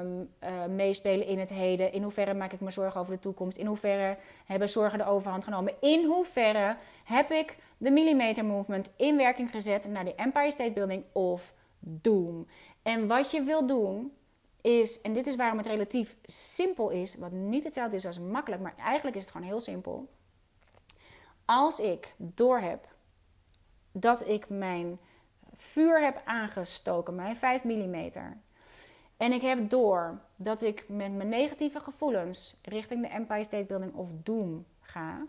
meespelen 0.69 1.27
in 1.27 1.39
het 1.39 1.49
heden. 1.49 1.91
In 1.91 2.03
hoeverre 2.03 2.33
maak 2.33 2.51
ik 2.51 2.59
me 2.59 2.71
zorgen 2.71 3.01
over 3.01 3.13
de 3.13 3.19
toekomst. 3.19 3.57
In 3.57 3.65
hoeverre 3.65 4.17
hebben 4.45 4.69
zorgen 4.69 4.97
de 4.97 5.05
overhand 5.05 5.43
genomen. 5.43 5.73
In 5.81 6.05
hoeverre 6.05 6.77
heb 7.03 7.31
ik 7.31 7.57
de 7.77 7.91
millimeter 7.91 8.45
movement 8.45 8.91
in 8.95 9.17
werking 9.17 9.51
gezet 9.51 9.87
naar 9.87 10.05
de 10.05 10.15
Empire 10.15 10.51
State 10.51 10.71
Building 10.71 11.03
of 11.11 11.53
Doom. 11.79 12.47
En 12.81 13.07
wat 13.07 13.31
je 13.31 13.43
wil 13.43 13.65
doen 13.65 14.13
is, 14.61 15.01
en 15.01 15.13
dit 15.13 15.27
is 15.27 15.35
waarom 15.35 15.57
het 15.57 15.67
relatief 15.67 16.15
simpel 16.25 16.89
is, 16.89 17.15
wat 17.15 17.31
niet 17.31 17.63
hetzelfde 17.63 17.95
is 17.95 18.05
als 18.05 18.19
makkelijk, 18.19 18.61
maar 18.61 18.75
eigenlijk 18.77 19.15
is 19.15 19.21
het 19.21 19.31
gewoon 19.31 19.47
heel 19.47 19.61
simpel. 19.61 20.09
Als 21.45 21.79
ik 21.79 22.13
doorheb 22.17 22.87
dat 23.91 24.27
ik 24.27 24.49
mijn 24.49 24.99
vuur 25.53 26.01
heb 26.01 26.21
aangestoken, 26.25 27.15
mijn 27.15 27.35
5 27.35 27.63
mm. 27.63 28.11
En 29.17 29.31
ik 29.31 29.41
heb 29.41 29.69
door 29.69 30.19
dat 30.35 30.61
ik 30.61 30.85
met 30.87 31.13
mijn 31.13 31.29
negatieve 31.29 31.79
gevoelens 31.79 32.59
richting 32.63 33.01
de 33.01 33.07
Empire 33.07 33.43
State 33.43 33.65
Building 33.65 33.93
of 33.93 34.09
Doom 34.23 34.65
ga. 34.81 35.25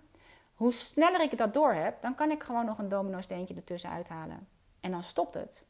Hoe 0.55 0.73
sneller 0.73 1.21
ik 1.21 1.39
dat 1.39 1.55
door 1.55 1.73
heb, 1.73 2.03
dan 2.03 2.15
kan 2.15 2.31
ik 2.31 2.43
gewoon 2.43 2.65
nog 2.65 2.79
een 2.79 2.89
domino 2.89 3.21
steentje 3.21 3.55
ertussen 3.55 3.91
uithalen. 3.91 4.49
En 4.81 4.91
dan 4.91 5.03
stopt 5.03 5.35
het. 5.35 5.65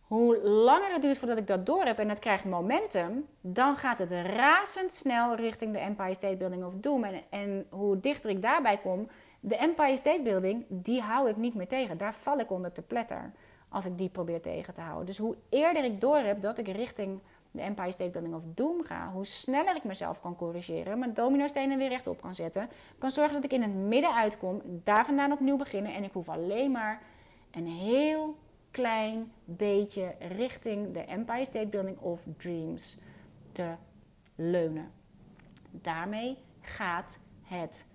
Hoe 0.00 0.38
langer 0.48 0.92
het 0.92 1.02
duurt 1.02 1.18
voordat 1.18 1.38
ik 1.38 1.46
dat 1.46 1.66
door 1.66 1.84
heb 1.84 1.98
en 1.98 2.08
het 2.08 2.18
krijgt 2.18 2.44
momentum, 2.44 3.26
dan 3.40 3.76
gaat 3.76 3.98
het 3.98 4.10
razendsnel 4.10 5.34
richting 5.34 5.72
de 5.72 5.78
Empire 5.78 6.14
State 6.14 6.36
Building 6.36 6.64
of 6.64 6.74
Doom. 6.74 7.04
En, 7.04 7.22
en 7.30 7.66
hoe 7.68 8.00
dichter 8.00 8.30
ik 8.30 8.42
daarbij 8.42 8.78
kom, 8.78 9.08
de 9.40 9.56
Empire 9.56 9.96
State 9.96 10.22
Building, 10.22 10.64
die 10.68 11.00
hou 11.00 11.28
ik 11.28 11.36
niet 11.36 11.54
meer 11.54 11.68
tegen. 11.68 11.98
Daar 11.98 12.14
val 12.14 12.38
ik 12.38 12.50
onder 12.50 12.72
te 12.72 12.82
pletter 12.82 13.32
als 13.70 13.84
ik 13.84 13.98
die 13.98 14.08
probeer 14.08 14.40
tegen 14.40 14.74
te 14.74 14.80
houden. 14.80 15.06
Dus 15.06 15.18
hoe 15.18 15.36
eerder 15.48 15.84
ik 15.84 16.00
door 16.00 16.16
heb 16.16 16.40
dat 16.40 16.58
ik 16.58 16.68
richting 16.68 17.20
de 17.50 17.60
Empire 17.60 17.92
State 17.92 18.10
Building 18.10 18.34
of 18.34 18.42
Doom 18.54 18.84
ga, 18.84 19.10
hoe 19.12 19.26
sneller 19.26 19.76
ik 19.76 19.84
mezelf 19.84 20.20
kan 20.20 20.36
corrigeren, 20.36 20.98
mijn 20.98 21.14
domino-stenen 21.14 21.78
weer 21.78 21.88
rechtop 21.88 22.20
kan 22.20 22.34
zetten, 22.34 22.68
kan 22.98 23.10
zorgen 23.10 23.34
dat 23.34 23.44
ik 23.44 23.52
in 23.52 23.62
het 23.62 23.74
midden 23.74 24.14
uitkom, 24.14 24.62
daar 24.84 25.04
vandaan 25.04 25.32
opnieuw 25.32 25.56
beginnen 25.56 25.94
en 25.94 26.04
ik 26.04 26.12
hoef 26.12 26.28
alleen 26.28 26.70
maar 26.70 27.02
een 27.50 27.66
heel 27.66 28.36
klein 28.70 29.32
beetje 29.44 30.14
richting 30.18 30.92
de 30.94 31.00
Empire 31.00 31.44
State 31.44 31.66
Building 31.66 31.98
of 31.98 32.22
Dreams 32.36 32.98
te 33.52 33.74
leunen. 34.34 34.90
Daarmee 35.70 36.36
gaat 36.60 37.18
het 37.42 37.86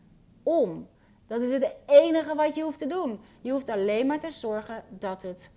om. 0.43 0.87
Dat 1.27 1.41
is 1.41 1.51
het 1.51 1.75
enige 1.85 2.35
wat 2.35 2.55
je 2.55 2.63
hoeft 2.63 2.79
te 2.79 2.87
doen. 2.87 3.19
Je 3.41 3.51
hoeft 3.51 3.69
alleen 3.69 4.07
maar 4.07 4.19
te 4.19 4.29
zorgen 4.29 4.83
dat 4.89 5.21
het 5.21 5.51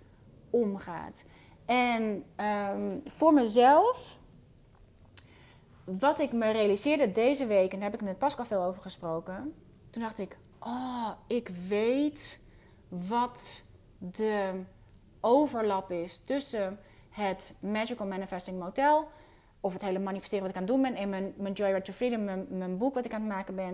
omgaat. 0.49 1.25
En 1.65 2.23
um, 2.37 3.01
voor 3.05 3.33
mezelf, 3.33 4.19
wat 5.83 6.19
ik 6.19 6.31
me 6.31 6.51
realiseerde 6.51 7.11
deze 7.11 7.45
week, 7.45 7.73
en 7.73 7.79
daar 7.79 7.91
heb 7.91 7.99
ik 7.99 8.05
met 8.07 8.17
Pascal 8.17 8.45
veel 8.45 8.63
over 8.63 8.81
gesproken. 8.81 9.53
Toen 9.89 10.01
dacht 10.01 10.19
ik, 10.19 10.37
oh, 10.59 11.11
ik 11.27 11.47
weet 11.47 12.43
wat 12.87 13.65
de 13.97 14.61
overlap 15.19 15.91
is 15.91 16.23
tussen 16.23 16.79
het 17.09 17.57
Magical 17.61 18.07
Manifesting 18.07 18.59
Motel, 18.59 19.07
of 19.59 19.73
het 19.73 19.81
hele 19.81 19.99
manifesteren 19.99 20.41
wat 20.45 20.55
ik 20.55 20.61
aan 20.61 20.63
het 20.63 20.71
doen 20.71 20.81
ben, 20.81 20.95
en 20.95 21.09
mijn, 21.09 21.33
mijn 21.37 21.53
Joyride 21.53 21.81
to 21.81 21.93
Freedom, 21.93 22.47
mijn, 22.57 22.77
boek 22.77 22.93
wat 22.93 23.05
ik 23.05 23.13
aan 23.13 23.21
het 23.21 23.29
maken 23.29 23.55
ben, 23.55 23.73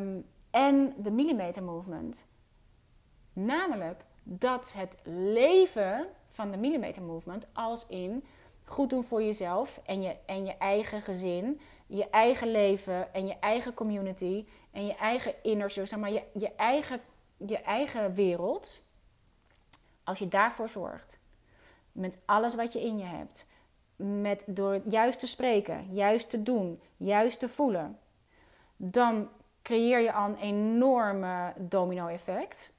um, 0.00 0.26
en 0.50 0.94
de 0.96 1.10
Millimeter 1.10 1.62
Movement. 1.62 2.26
Namelijk 3.32 4.04
dat 4.28 4.72
het 4.76 4.94
leven 5.04 6.06
van 6.28 6.50
de 6.50 6.56
Millimeter 6.56 7.02
Movement 7.02 7.46
als 7.52 7.86
in 7.86 8.24
goed 8.64 8.90
doen 8.90 9.04
voor 9.04 9.22
jezelf 9.22 9.80
en 9.84 10.02
je, 10.02 10.16
en 10.26 10.44
je 10.44 10.56
eigen 10.56 11.02
gezin, 11.02 11.60
je 11.86 12.10
eigen 12.10 12.50
leven 12.50 13.14
en 13.14 13.26
je 13.26 13.38
eigen 13.40 13.74
community 13.74 14.46
en 14.70 14.86
je 14.86 14.94
eigen 14.94 15.34
inner 15.42 15.70
zeg 15.70 15.96
maar 15.96 16.12
je, 16.12 16.22
je, 16.32 16.54
eigen, 16.54 17.00
je 17.36 17.60
eigen 17.60 18.14
wereld. 18.14 18.84
Als 20.04 20.18
je 20.18 20.28
daarvoor 20.28 20.68
zorgt, 20.68 21.18
met 21.92 22.18
alles 22.24 22.54
wat 22.54 22.72
je 22.72 22.80
in 22.80 22.98
je 22.98 23.04
hebt, 23.04 23.46
met 23.96 24.44
door 24.46 24.80
juist 24.84 25.18
te 25.18 25.26
spreken, 25.26 25.94
juist 25.94 26.30
te 26.30 26.42
doen, 26.42 26.80
juist 26.96 27.38
te 27.38 27.48
voelen, 27.48 27.98
dan 28.76 29.28
creëer 29.62 30.00
je 30.00 30.12
al 30.12 30.28
een 30.28 30.36
enorme 30.36 31.52
domino-effect. 31.58 32.74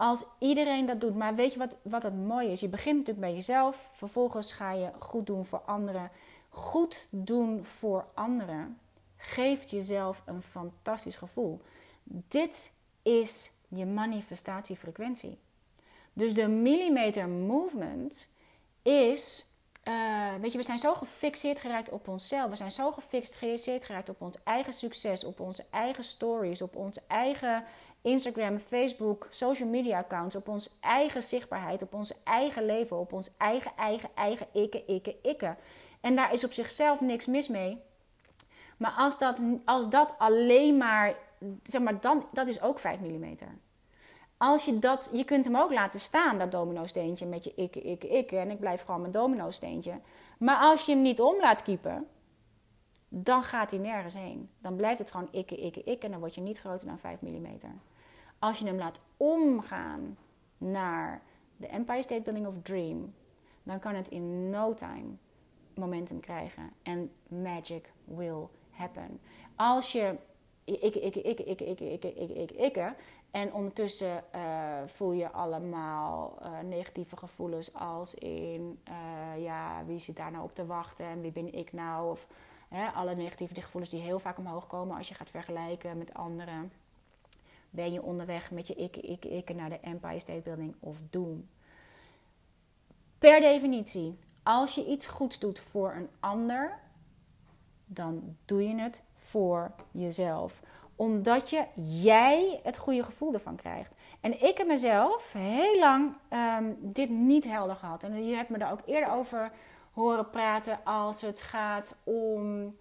Als 0.00 0.24
iedereen 0.38 0.86
dat 0.86 1.00
doet, 1.00 1.16
maar 1.16 1.34
weet 1.34 1.52
je 1.52 1.58
wat, 1.58 1.76
wat 1.82 2.02
het 2.02 2.26
mooie 2.26 2.50
is? 2.50 2.60
Je 2.60 2.68
begint 2.68 2.96
natuurlijk 2.96 3.26
bij 3.26 3.34
jezelf, 3.34 3.90
vervolgens 3.94 4.52
ga 4.52 4.72
je 4.72 4.90
goed 4.98 5.26
doen 5.26 5.44
voor 5.44 5.58
anderen. 5.58 6.10
Goed 6.48 7.06
doen 7.10 7.64
voor 7.64 8.06
anderen 8.14 8.78
geeft 9.16 9.70
jezelf 9.70 10.22
een 10.26 10.42
fantastisch 10.42 11.16
gevoel. 11.16 11.60
Dit 12.04 12.74
is 13.02 13.52
je 13.68 13.86
manifestatiefrequentie. 13.86 15.38
Dus 16.12 16.34
de 16.34 16.48
millimeter 16.48 17.28
movement 17.28 18.28
is 18.82 19.50
uh, 19.84 20.34
weet 20.40 20.52
je, 20.52 20.58
we 20.58 20.64
zijn 20.64 20.78
zo 20.78 20.94
gefixeerd 20.94 21.60
geraakt 21.60 21.90
op 21.90 22.08
onszelf. 22.08 22.50
We 22.50 22.56
zijn 22.56 22.72
zo 22.72 22.92
gefixeerd 22.92 23.84
geraakt 23.84 24.08
op 24.08 24.20
ons 24.20 24.36
eigen 24.44 24.72
succes, 24.72 25.24
op 25.24 25.40
onze 25.40 25.64
eigen 25.70 26.04
stories, 26.04 26.62
op 26.62 26.76
onze 26.76 27.02
eigen 27.06 27.64
Instagram, 28.02 28.58
Facebook, 28.58 29.26
social 29.30 29.68
media 29.68 29.98
accounts, 29.98 30.36
op 30.36 30.48
onze 30.48 30.70
eigen 30.80 31.22
zichtbaarheid, 31.22 31.82
op 31.82 31.94
ons 31.94 32.22
eigen 32.22 32.66
leven, 32.66 32.98
op 32.98 33.12
ons 33.12 33.30
eigen, 33.36 33.72
eigen, 33.76 34.08
eigen 34.14 34.46
ikke, 34.52 34.84
ikke, 34.86 35.16
ikke. 35.22 35.56
En 36.00 36.16
daar 36.16 36.32
is 36.32 36.44
op 36.44 36.52
zichzelf 36.52 37.00
niks 37.00 37.26
mis 37.26 37.48
mee. 37.48 37.78
Maar 38.76 38.94
als 38.96 39.18
dat, 39.18 39.38
als 39.64 39.88
dat 39.88 40.14
alleen 40.18 40.76
maar, 40.76 41.14
zeg 41.62 41.82
maar, 41.82 42.00
dan, 42.00 42.26
dat 42.32 42.46
is 42.48 42.62
ook 42.62 42.78
5 42.78 42.98
mm 42.98 43.36
als 44.40 44.64
je 44.64 44.78
dat, 44.78 45.10
je 45.12 45.24
kunt 45.24 45.44
hem 45.44 45.56
ook 45.56 45.72
laten 45.72 46.00
staan, 46.00 46.38
dat 46.38 46.52
domino-steentje 46.52 47.26
met 47.26 47.44
je 47.44 47.52
ikke, 47.56 47.80
ikke, 47.80 48.08
ikke. 48.08 48.36
En 48.36 48.50
ik 48.50 48.60
blijf 48.60 48.84
gewoon 48.84 49.00
mijn 49.00 49.12
domino-steentje. 49.12 50.00
Maar 50.38 50.56
als 50.56 50.84
je 50.84 50.92
hem 50.92 51.02
niet 51.02 51.20
om 51.20 51.40
laat 51.40 51.62
kiepen, 51.62 52.06
dan 53.12 53.42
gaat 53.42 53.70
hij 53.70 53.80
nergens 53.80 54.14
heen. 54.14 54.50
Dan 54.58 54.76
blijft 54.76 54.98
het 54.98 55.10
gewoon 55.10 55.28
ikke, 55.30 55.56
ikke, 55.56 55.82
ikke. 55.82 56.04
En 56.04 56.10
dan 56.10 56.20
word 56.20 56.34
je 56.34 56.40
niet 56.40 56.58
groter 56.58 56.86
dan 56.86 56.98
5 56.98 57.20
mm. 57.20 57.46
Als 58.38 58.58
je 58.58 58.66
hem 58.66 58.78
laat 58.78 59.00
omgaan 59.16 60.16
naar 60.58 61.22
de 61.56 61.66
Empire 61.66 62.02
State 62.02 62.22
Building 62.22 62.46
of 62.46 62.62
Dream, 62.62 63.14
dan 63.62 63.78
kan 63.78 63.94
het 63.94 64.08
in 64.08 64.50
no 64.50 64.74
time 64.74 65.16
momentum 65.74 66.20
krijgen. 66.20 66.70
En 66.82 67.12
magic 67.28 67.92
will 68.04 68.48
happen. 68.70 69.20
Als 69.56 69.92
je 69.92 70.16
ikke, 70.64 71.00
ikke, 71.00 71.22
ikke, 71.22 71.44
ikke, 71.44 71.64
ikke, 71.64 71.90
ikke, 71.90 72.14
ikke, 72.14 72.34
ikke, 72.34 72.54
ikke, 72.54 72.94
en 73.30 73.52
ondertussen 73.52 74.24
uh, 74.34 74.40
voel 74.86 75.12
je 75.12 75.30
allemaal 75.30 76.38
uh, 76.42 76.58
negatieve 76.60 77.16
gevoelens 77.16 77.74
als 77.74 78.14
in, 78.14 78.80
uh, 78.88 79.42
ja, 79.42 79.84
wie 79.86 79.98
zit 79.98 80.16
daar 80.16 80.30
nou 80.30 80.44
op 80.44 80.54
te 80.54 80.66
wachten 80.66 81.06
en 81.06 81.20
wie 81.20 81.32
ben 81.32 81.54
ik 81.54 81.72
nou? 81.72 82.10
Of 82.10 82.26
alle 82.94 83.14
negatieve 83.14 83.60
gevoelens 83.60 83.92
die 83.92 84.00
heel 84.00 84.18
vaak 84.18 84.38
omhoog 84.38 84.66
komen 84.66 84.96
als 84.96 85.08
je 85.08 85.14
gaat 85.14 85.30
vergelijken 85.30 85.98
met 85.98 86.14
anderen. 86.14 86.72
Ben 87.70 87.92
je 87.92 88.02
onderweg 88.02 88.50
met 88.50 88.66
je 88.66 88.74
ik, 88.74 88.96
ik, 88.96 89.24
ik 89.24 89.54
naar 89.54 89.68
de 89.68 89.80
Empire 89.80 90.18
State 90.18 90.40
Building 90.40 90.74
of 90.80 91.02
Doom? 91.10 91.48
Per 93.18 93.40
definitie, 93.40 94.18
als 94.42 94.74
je 94.74 94.86
iets 94.86 95.06
goeds 95.06 95.38
doet 95.38 95.58
voor 95.58 95.92
een 95.92 96.08
ander, 96.20 96.78
dan 97.86 98.36
doe 98.44 98.68
je 98.68 98.80
het 98.80 99.02
voor 99.14 99.72
jezelf 99.90 100.62
omdat 101.00 101.50
je 101.50 101.64
jij 102.02 102.60
het 102.62 102.76
goede 102.76 103.02
gevoel 103.02 103.32
ervan 103.32 103.56
krijgt. 103.56 103.92
En 104.20 104.42
ik 104.42 104.58
heb 104.58 104.66
mezelf 104.66 105.32
heel 105.32 105.78
lang 105.78 106.12
um, 106.58 106.76
dit 106.80 107.10
niet 107.10 107.44
helder 107.44 107.76
gehad. 107.76 108.02
En 108.02 108.26
je 108.26 108.36
hebt 108.36 108.48
me 108.48 108.58
daar 108.58 108.72
ook 108.72 108.82
eerder 108.86 109.12
over 109.12 109.52
horen 110.00 110.30
praten 110.30 110.78
als 110.84 111.20
het 111.20 111.40
gaat 111.40 111.96
om 112.04 112.76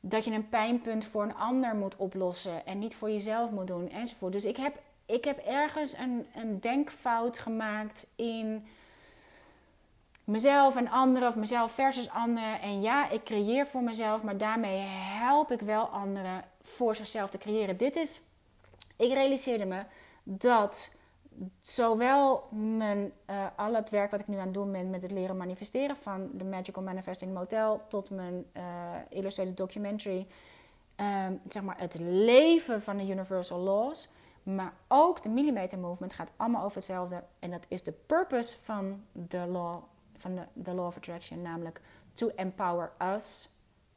dat 0.00 0.24
je 0.24 0.30
een 0.30 0.48
pijnpunt 0.48 1.04
voor 1.04 1.22
een 1.22 1.34
ander 1.34 1.74
moet 1.74 1.96
oplossen 1.96 2.66
en 2.66 2.78
niet 2.78 2.94
voor 2.94 3.10
jezelf 3.10 3.50
moet 3.50 3.66
doen 3.66 3.90
enzovoort. 3.90 4.32
Dus 4.32 4.44
ik 4.44 4.56
heb, 4.56 4.78
ik 5.06 5.24
heb 5.24 5.38
ergens 5.38 5.98
een, 5.98 6.26
een 6.34 6.60
denkfout 6.60 7.38
gemaakt 7.38 8.06
in 8.16 8.66
mezelf 10.24 10.76
en 10.76 10.88
anderen 10.88 11.28
of 11.28 11.36
mezelf 11.36 11.72
versus 11.72 12.10
anderen. 12.10 12.60
En 12.60 12.80
ja, 12.80 13.10
ik 13.10 13.24
creëer 13.24 13.66
voor 13.66 13.82
mezelf, 13.82 14.22
maar 14.22 14.38
daarmee 14.38 14.78
help 15.18 15.52
ik 15.52 15.60
wel 15.60 15.84
anderen 15.84 16.44
voor 16.62 16.96
zichzelf 16.96 17.30
te 17.30 17.38
creëren. 17.38 17.76
Dit 17.76 17.96
is, 17.96 18.20
ik 18.96 19.12
realiseerde 19.12 19.64
me 19.64 19.82
dat 20.24 20.96
zowel 21.60 22.48
mijn, 22.50 23.12
uh, 23.30 23.46
al 23.56 23.74
het 23.74 23.90
werk 23.90 24.10
wat 24.10 24.20
ik 24.20 24.28
nu 24.28 24.36
aan 24.36 24.44
het 24.44 24.54
doen 24.54 24.72
ben 24.72 24.90
met 24.90 25.02
het 25.02 25.10
leren 25.10 25.36
manifesteren 25.36 25.96
van 25.96 26.30
de 26.32 26.44
Magical 26.44 26.82
Manifesting 26.82 27.34
Motel 27.34 27.80
tot 27.88 28.10
mijn 28.10 28.44
uh, 28.56 28.62
illustrated 29.08 29.56
documentary, 29.56 30.26
ehm, 30.96 31.32
zeg 31.48 31.62
maar 31.62 31.78
het 31.78 31.94
leven 31.98 32.82
van 32.82 32.96
de 32.96 33.08
Universal 33.08 33.58
Laws, 33.58 34.08
maar 34.42 34.72
ook 34.88 35.22
de 35.22 35.28
Millimeter 35.28 35.78
Movement 35.78 36.12
gaat 36.12 36.30
allemaal 36.36 36.64
over 36.64 36.76
hetzelfde 36.76 37.22
en 37.38 37.50
dat 37.50 37.64
is 37.68 37.82
de 37.82 37.92
purpose 37.92 38.58
van 38.58 39.04
de 39.12 39.46
law 39.46 39.82
van 40.18 40.34
de, 40.34 40.42
de 40.52 40.72
law 40.72 40.86
of 40.86 40.96
attraction, 40.96 41.42
namelijk 41.42 41.80
to 42.14 42.28
empower 42.36 42.92
us, 43.14 43.48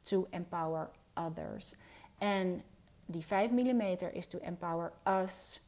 to 0.02 0.26
empower 0.30 0.90
others. 1.14 1.74
En 2.18 2.62
die 3.06 3.26
5 3.26 3.50
mm 3.50 3.80
is 4.12 4.26
to 4.26 4.38
empower 4.38 4.92
us, 5.22 5.60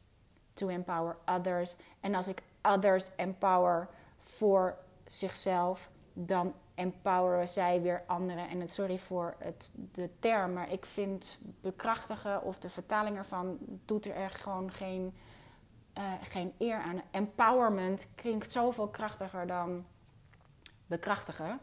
to 0.55 0.69
empower 0.69 1.17
others. 1.27 1.77
En 2.01 2.15
als 2.15 2.29
ik 2.29 2.43
others 2.63 3.15
empower 3.17 3.89
voor 4.21 4.77
zichzelf, 5.07 5.91
dan 6.13 6.55
empoweren 6.75 7.49
zij 7.49 7.83
weer 7.83 8.03
anderen. 8.07 8.49
En 8.49 8.61
het, 8.61 8.73
sorry 8.73 8.99
voor 8.99 9.35
het, 9.39 9.73
de 9.93 10.11
term, 10.19 10.53
maar 10.53 10.73
ik 10.73 10.87
vind 10.87 11.39
bekrachtigen 11.61 12.43
of 12.43 12.59
de 12.59 12.71
vertaling 12.71 13.17
ervan 13.17 13.59
doet 13.85 14.07
er 14.07 14.15
echt 14.15 14.41
gewoon 14.41 14.73
geen 14.73 15.15
geen 16.23 16.53
eer 16.59 16.79
aan. 16.79 17.03
Empowerment 17.11 18.09
klinkt 18.15 18.53
zoveel 18.53 18.89
krachtiger 18.89 19.47
dan 19.47 19.87
bekrachtigen. 20.87 21.61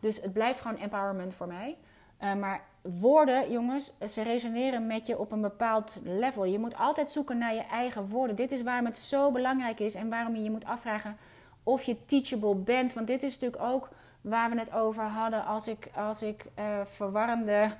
Dus 0.00 0.20
het 0.20 0.32
blijft 0.32 0.60
gewoon 0.60 0.78
empowerment 0.78 1.34
voor 1.34 1.46
mij. 1.46 1.78
Uh, 2.22 2.34
maar 2.34 2.60
woorden, 2.82 3.50
jongens, 3.50 3.92
ze 4.08 4.22
resoneren 4.22 4.86
met 4.86 5.06
je 5.06 5.18
op 5.18 5.32
een 5.32 5.40
bepaald 5.40 6.00
level. 6.04 6.44
Je 6.44 6.58
moet 6.58 6.76
altijd 6.76 7.10
zoeken 7.10 7.38
naar 7.38 7.54
je 7.54 7.66
eigen 7.66 8.08
woorden. 8.08 8.36
Dit 8.36 8.52
is 8.52 8.62
waarom 8.62 8.84
het 8.84 8.98
zo 8.98 9.30
belangrijk 9.30 9.80
is 9.80 9.94
en 9.94 10.08
waarom 10.08 10.36
je 10.36 10.42
je 10.42 10.50
moet 10.50 10.64
afvragen 10.64 11.16
of 11.62 11.82
je 11.82 12.04
teachable 12.04 12.54
bent. 12.54 12.92
Want 12.94 13.06
dit 13.06 13.22
is 13.22 13.38
natuurlijk 13.38 13.62
ook 13.72 13.88
waar 14.20 14.50
we 14.50 14.58
het 14.58 14.72
over 14.72 15.04
hadden 15.04 15.44
als 15.44 15.68
ik, 15.68 15.90
als 15.94 16.22
ik 16.22 16.44
uh, 16.58 16.64
verwarrende 16.84 17.74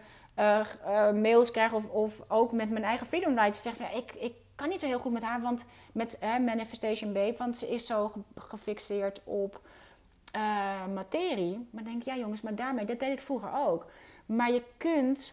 mails 1.12 1.51
krijg 1.51 1.72
of, 1.72 1.88
of 1.88 2.22
ook 2.28 2.53
met 2.53 2.70
mijn 2.70 2.84
eigen 2.84 3.07
freedom 3.07 3.34
writer 3.34 3.61
zeg 3.61 3.93
ik, 3.95 4.12
ik 4.12 4.34
kan 4.55 4.68
niet 4.68 4.80
zo 4.80 4.86
heel 4.86 4.99
goed 4.99 5.12
met 5.12 5.22
haar, 5.22 5.40
want 5.40 5.64
met 5.93 6.18
Manifestation 6.20 7.12
Babe, 7.12 7.34
want 7.38 7.57
ze 7.57 7.68
is 7.68 7.86
zo 7.86 8.12
gefixeerd 8.36 9.20
op 9.24 9.61
materie. 10.95 11.68
Maar 11.70 11.84
denk 11.84 12.03
ja 12.03 12.16
jongens, 12.16 12.40
maar 12.40 12.55
daarmee, 12.55 12.84
dat 12.84 13.01
deed 13.01 13.12
ik 13.12 13.20
vroeger 13.20 13.51
ook. 13.66 13.86
Maar 14.27 14.53
je 14.53 14.62
kunt, 14.77 15.33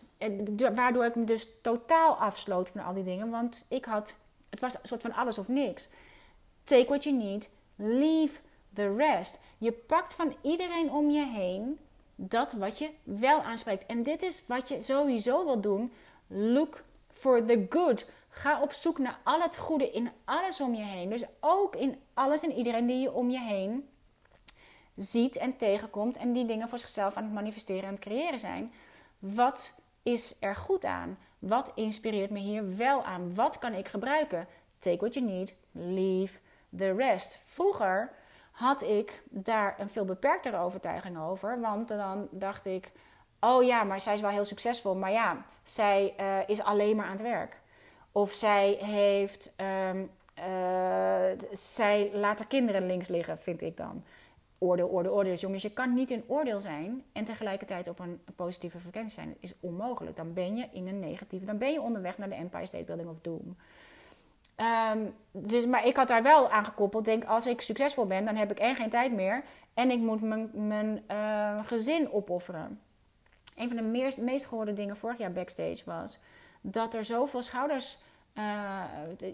waardoor 0.75 1.05
ik 1.05 1.15
me 1.15 1.23
dus 1.23 1.47
totaal 1.61 2.15
afsloot 2.15 2.69
van 2.69 2.83
al 2.83 2.93
die 2.93 3.03
dingen, 3.03 3.29
want 3.29 3.65
ik 3.67 3.85
had, 3.85 4.13
het 4.49 4.59
was 4.59 4.73
een 4.73 4.87
soort 4.87 5.01
van 5.01 5.13
alles 5.13 5.37
of 5.37 5.47
niks. 5.47 5.89
Take 6.63 6.85
what 6.85 7.03
you 7.03 7.15
need, 7.15 7.49
leave 7.75 8.39
the 8.73 8.95
rest. 8.95 9.43
Je 9.57 9.71
pakt 9.71 10.13
van 10.13 10.35
iedereen 10.41 10.91
om 10.91 11.09
je 11.09 11.25
heen 11.25 11.79
dat 12.15 12.53
wat 12.53 12.79
je 12.79 12.89
wel 13.03 13.41
aanspreekt. 13.41 13.85
En 13.85 14.03
dit 14.03 14.23
is 14.23 14.47
wat 14.47 14.69
je 14.69 14.81
sowieso 14.81 15.45
wil 15.45 15.61
doen. 15.61 15.91
Look 16.27 16.83
for 17.13 17.45
the 17.45 17.65
good. 17.69 18.09
Ga 18.29 18.61
op 18.61 18.73
zoek 18.73 18.97
naar 18.97 19.19
al 19.23 19.41
het 19.41 19.57
goede 19.57 19.91
in 19.91 20.09
alles 20.25 20.61
om 20.61 20.75
je 20.75 20.83
heen. 20.83 21.09
Dus 21.09 21.23
ook 21.39 21.75
in 21.75 21.99
alles 22.13 22.43
en 22.43 22.51
iedereen 22.51 22.85
die 22.85 22.99
je 22.99 23.13
om 23.13 23.29
je 23.29 23.39
heen 23.39 23.89
ziet 24.99 25.35
en 25.35 25.57
tegenkomt. 25.57 26.17
En 26.17 26.33
die 26.33 26.45
dingen 26.45 26.69
voor 26.69 26.79
zichzelf 26.79 27.15
aan 27.15 27.23
het 27.23 27.33
manifesteren 27.33 27.83
en 27.83 27.93
het 27.93 27.99
creëren 27.99 28.39
zijn. 28.39 28.73
Wat 29.19 29.79
is 30.03 30.37
er 30.39 30.55
goed 30.55 30.85
aan? 30.85 31.17
Wat 31.39 31.71
inspireert 31.75 32.29
me 32.29 32.39
hier 32.39 32.77
wel 32.77 33.03
aan? 33.03 33.35
Wat 33.35 33.57
kan 33.57 33.73
ik 33.73 33.87
gebruiken? 33.87 34.47
Take 34.79 34.97
what 34.97 35.13
you 35.13 35.25
need, 35.25 35.55
leave 35.71 36.39
the 36.77 36.93
rest. 36.93 37.39
Vroeger 37.45 38.11
had 38.51 38.81
ik 38.81 39.21
daar 39.29 39.75
een 39.79 39.89
veel 39.89 40.05
beperktere 40.05 40.57
overtuiging 40.57 41.19
over. 41.19 41.59
Want 41.59 41.87
dan 41.87 42.27
dacht 42.31 42.65
ik: 42.65 42.91
oh 43.39 43.63
ja, 43.63 43.83
maar 43.83 44.01
zij 44.01 44.13
is 44.13 44.21
wel 44.21 44.29
heel 44.29 44.45
succesvol. 44.45 44.95
Maar 44.95 45.11
ja, 45.11 45.45
zij 45.63 46.13
uh, 46.19 46.37
is 46.47 46.61
alleen 46.61 46.95
maar 46.95 47.05
aan 47.05 47.11
het 47.11 47.21
werk. 47.21 47.57
Of 48.11 48.33
zij 48.33 48.77
heeft. 48.81 49.53
Um, 49.89 50.11
uh, 50.39 51.37
zij 51.51 52.09
laat 52.13 52.37
haar 52.37 52.47
kinderen 52.47 52.85
links 52.85 53.07
liggen, 53.07 53.39
vind 53.39 53.61
ik 53.61 53.77
dan. 53.77 54.03
Oordeel, 54.61 54.89
oordeel, 54.89 55.13
oordeel. 55.13 55.31
Dus 55.31 55.41
jongens, 55.41 55.63
je 55.63 55.71
kan 55.71 55.93
niet 55.93 56.11
in 56.11 56.23
oordeel 56.27 56.61
zijn 56.61 57.03
en 57.11 57.23
tegelijkertijd 57.25 57.87
op 57.87 57.99
een, 57.99 58.21
positieve 58.35 58.79
frequentie 58.79 59.13
zijn. 59.13 59.27
Dat 59.27 59.37
is 59.39 59.53
onmogelijk. 59.59 60.15
Dan 60.15 60.33
ben 60.33 60.55
je 60.55 60.67
in 60.71 60.87
een 60.87 60.99
negatieve. 60.99 61.45
Dan 61.45 61.57
ben 61.57 61.71
je 61.71 61.81
onderweg 61.81 62.17
naar 62.17 62.29
de 62.29 62.35
Empire 62.35 62.65
State 62.65 62.83
Building 62.83 63.09
of 63.09 63.17
Doom. 63.21 63.55
Um, 64.93 65.13
dus, 65.31 65.65
maar 65.65 65.85
ik 65.85 65.95
had 65.95 66.07
daar 66.07 66.23
wel 66.23 66.49
aan 66.49 66.65
gekoppeld. 66.65 67.05
Denk, 67.05 67.23
als 67.23 67.47
ik 67.47 67.61
succesvol 67.61 68.05
ben, 68.05 68.25
dan 68.25 68.35
heb 68.35 68.51
ik 68.51 68.59
en 68.59 68.75
geen 68.75 68.89
tijd 68.89 69.11
meer. 69.11 69.43
En 69.73 69.91
ik 69.91 69.99
moet 69.99 70.21
mijn, 70.21 70.49
mijn 70.53 71.03
uh, 71.11 71.65
gezin 71.65 72.11
opofferen. 72.11 72.79
Een 73.57 73.67
van 73.67 73.77
de 73.77 73.83
meest, 73.83 74.21
meest 74.21 74.45
gehoorde 74.45 74.73
dingen 74.73 74.97
vorig 74.97 75.17
jaar 75.17 75.31
backstage 75.31 75.81
was... 75.85 76.19
dat 76.61 76.93
er 76.93 77.05
zoveel 77.05 77.41
schouders... 77.43 77.97
Uh, 78.35 78.83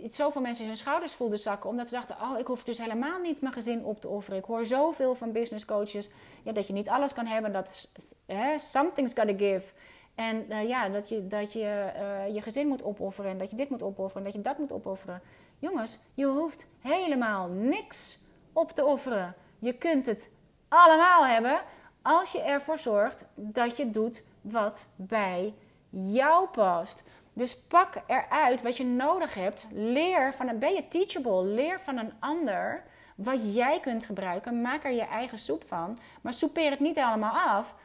zoveel 0.10 0.41
mensen 0.41 0.66
hun 0.66 0.78
schouders 0.78 1.14
voelden 1.14 1.39
zakken. 1.39 1.70
Omdat 1.70 1.88
ze 1.88 1.93
dachten, 1.93 2.16
oh, 2.22 2.39
ik 2.39 2.48
hoef 2.48 2.64
dus 2.64 2.78
helemaal 2.78 3.20
niet 3.20 3.41
mijn 3.41 3.54
gezin 3.54 3.84
op 3.84 4.02
te 4.02 4.08
offeren. 4.08 4.39
Ik 4.39 4.46
hoor 4.46 4.66
zoveel 4.66 5.16
van 5.16 5.32
business 5.32 5.66
coaches... 5.66 6.10
Ja, 6.43 6.52
dat 6.52 6.68
je 6.68 6.74
niet 6.74 6.89
alles 6.89 7.14
kan 7.14 7.26
hebben. 7.26 7.52
Dat 7.54 7.91
hè, 8.26 8.58
something's 8.58 9.14
gotta 9.14 9.38
give. 9.38 9.74
En 10.16 10.46
uh, 10.50 10.68
ja, 10.68 10.89
dat 10.89 11.10
je, 11.10 11.28
dat 11.28 11.54
je 11.54 11.91
uh, 11.96 12.34
je 12.36 12.41
gezin 12.41 12.68
moet 12.68 12.84
opofferen 12.84 13.32
en 13.32 13.38
dat 13.38 13.50
je 13.50 13.56
dit 13.56 13.70
moet 13.70 13.84
opofferen 13.84 14.18
en 14.18 14.24
dat 14.24 14.34
je 14.34 14.50
dat 14.50 14.58
moet 14.58 14.72
opofferen. 14.72 15.22
Jongens, 15.60 16.00
je 16.14 16.26
hoeft 16.26 16.68
helemaal 16.82 17.48
niks 17.48 18.20
op 18.54 18.72
te 18.72 18.86
offeren. 18.86 19.36
Je 19.60 19.74
kunt 19.74 20.06
het 20.06 20.32
allemaal 20.68 21.26
hebben 21.26 21.62
als 22.02 22.32
je 22.32 22.41
ervoor 22.41 22.78
zorgt 22.78 23.28
dat 23.36 23.78
je 23.78 23.89
doet 23.89 24.24
wat 24.41 24.88
bij 24.96 25.54
jou 25.89 26.48
past. 26.48 27.04
Dus 27.36 27.58
pak 27.58 28.02
eruit 28.08 28.62
wat 28.62 28.78
je 28.78 28.86
nodig 28.86 29.34
hebt. 29.34 29.68
Leer 29.72 30.34
van 30.34 30.48
een, 30.48 30.60
ben 30.60 30.74
je 30.74 30.88
teachable? 30.88 31.44
Leer 31.44 31.80
van 31.80 31.98
een 31.98 32.14
ander 32.20 32.84
wat 33.16 33.54
jij 33.54 33.80
kunt 33.80 34.06
gebruiken. 34.06 34.62
Maak 34.62 34.84
er 34.84 34.92
je 34.92 35.06
eigen 35.06 35.38
soep 35.38 35.64
van. 35.68 36.00
Maar 36.22 36.34
soupeer 36.34 36.72
het 36.72 36.80
niet 36.80 36.98
allemaal 36.98 37.34
af. 37.34 37.76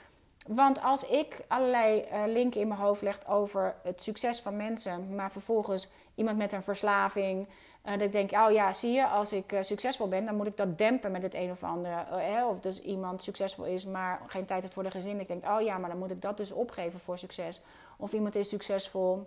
Want 0.46 0.82
als 0.82 1.06
ik 1.06 1.40
allerlei 1.48 2.04
uh, 2.12 2.22
linken 2.26 2.60
in 2.60 2.68
mijn 2.68 2.80
hoofd 2.80 3.02
leg 3.02 3.28
over 3.28 3.74
het 3.82 4.02
succes 4.02 4.40
van 4.40 4.56
mensen, 4.56 5.14
maar 5.14 5.32
vervolgens 5.32 5.90
iemand 6.14 6.36
met 6.36 6.52
een 6.52 6.62
verslaving, 6.62 7.48
uh, 7.84 7.92
dat 7.92 8.00
ik 8.00 8.12
denk, 8.12 8.32
oh 8.32 8.50
ja, 8.52 8.72
zie 8.72 8.92
je, 8.92 9.06
als 9.06 9.32
ik 9.32 9.52
uh, 9.52 9.62
succesvol 9.62 10.08
ben, 10.08 10.24
dan 10.24 10.36
moet 10.36 10.46
ik 10.46 10.56
dat 10.56 10.78
dempen 10.78 11.12
met 11.12 11.22
het 11.22 11.34
een 11.34 11.50
of 11.50 11.62
andere. 11.62 12.04
of 12.48 12.60
dus 12.60 12.82
iemand 12.82 13.22
succesvol 13.22 13.64
is, 13.64 13.86
maar 13.86 14.20
geen 14.26 14.46
tijd 14.46 14.62
heeft 14.62 14.74
voor 14.74 14.82
de 14.82 14.90
gezin. 14.90 15.20
Ik 15.20 15.28
denk, 15.28 15.44
oh 15.44 15.60
ja, 15.60 15.78
maar 15.78 15.90
dan 15.90 15.98
moet 15.98 16.10
ik 16.10 16.22
dat 16.22 16.36
dus 16.36 16.52
opgeven 16.52 17.00
voor 17.00 17.18
succes. 17.18 17.62
Of 17.96 18.12
iemand 18.12 18.34
is 18.34 18.48
succesvol, 18.48 19.26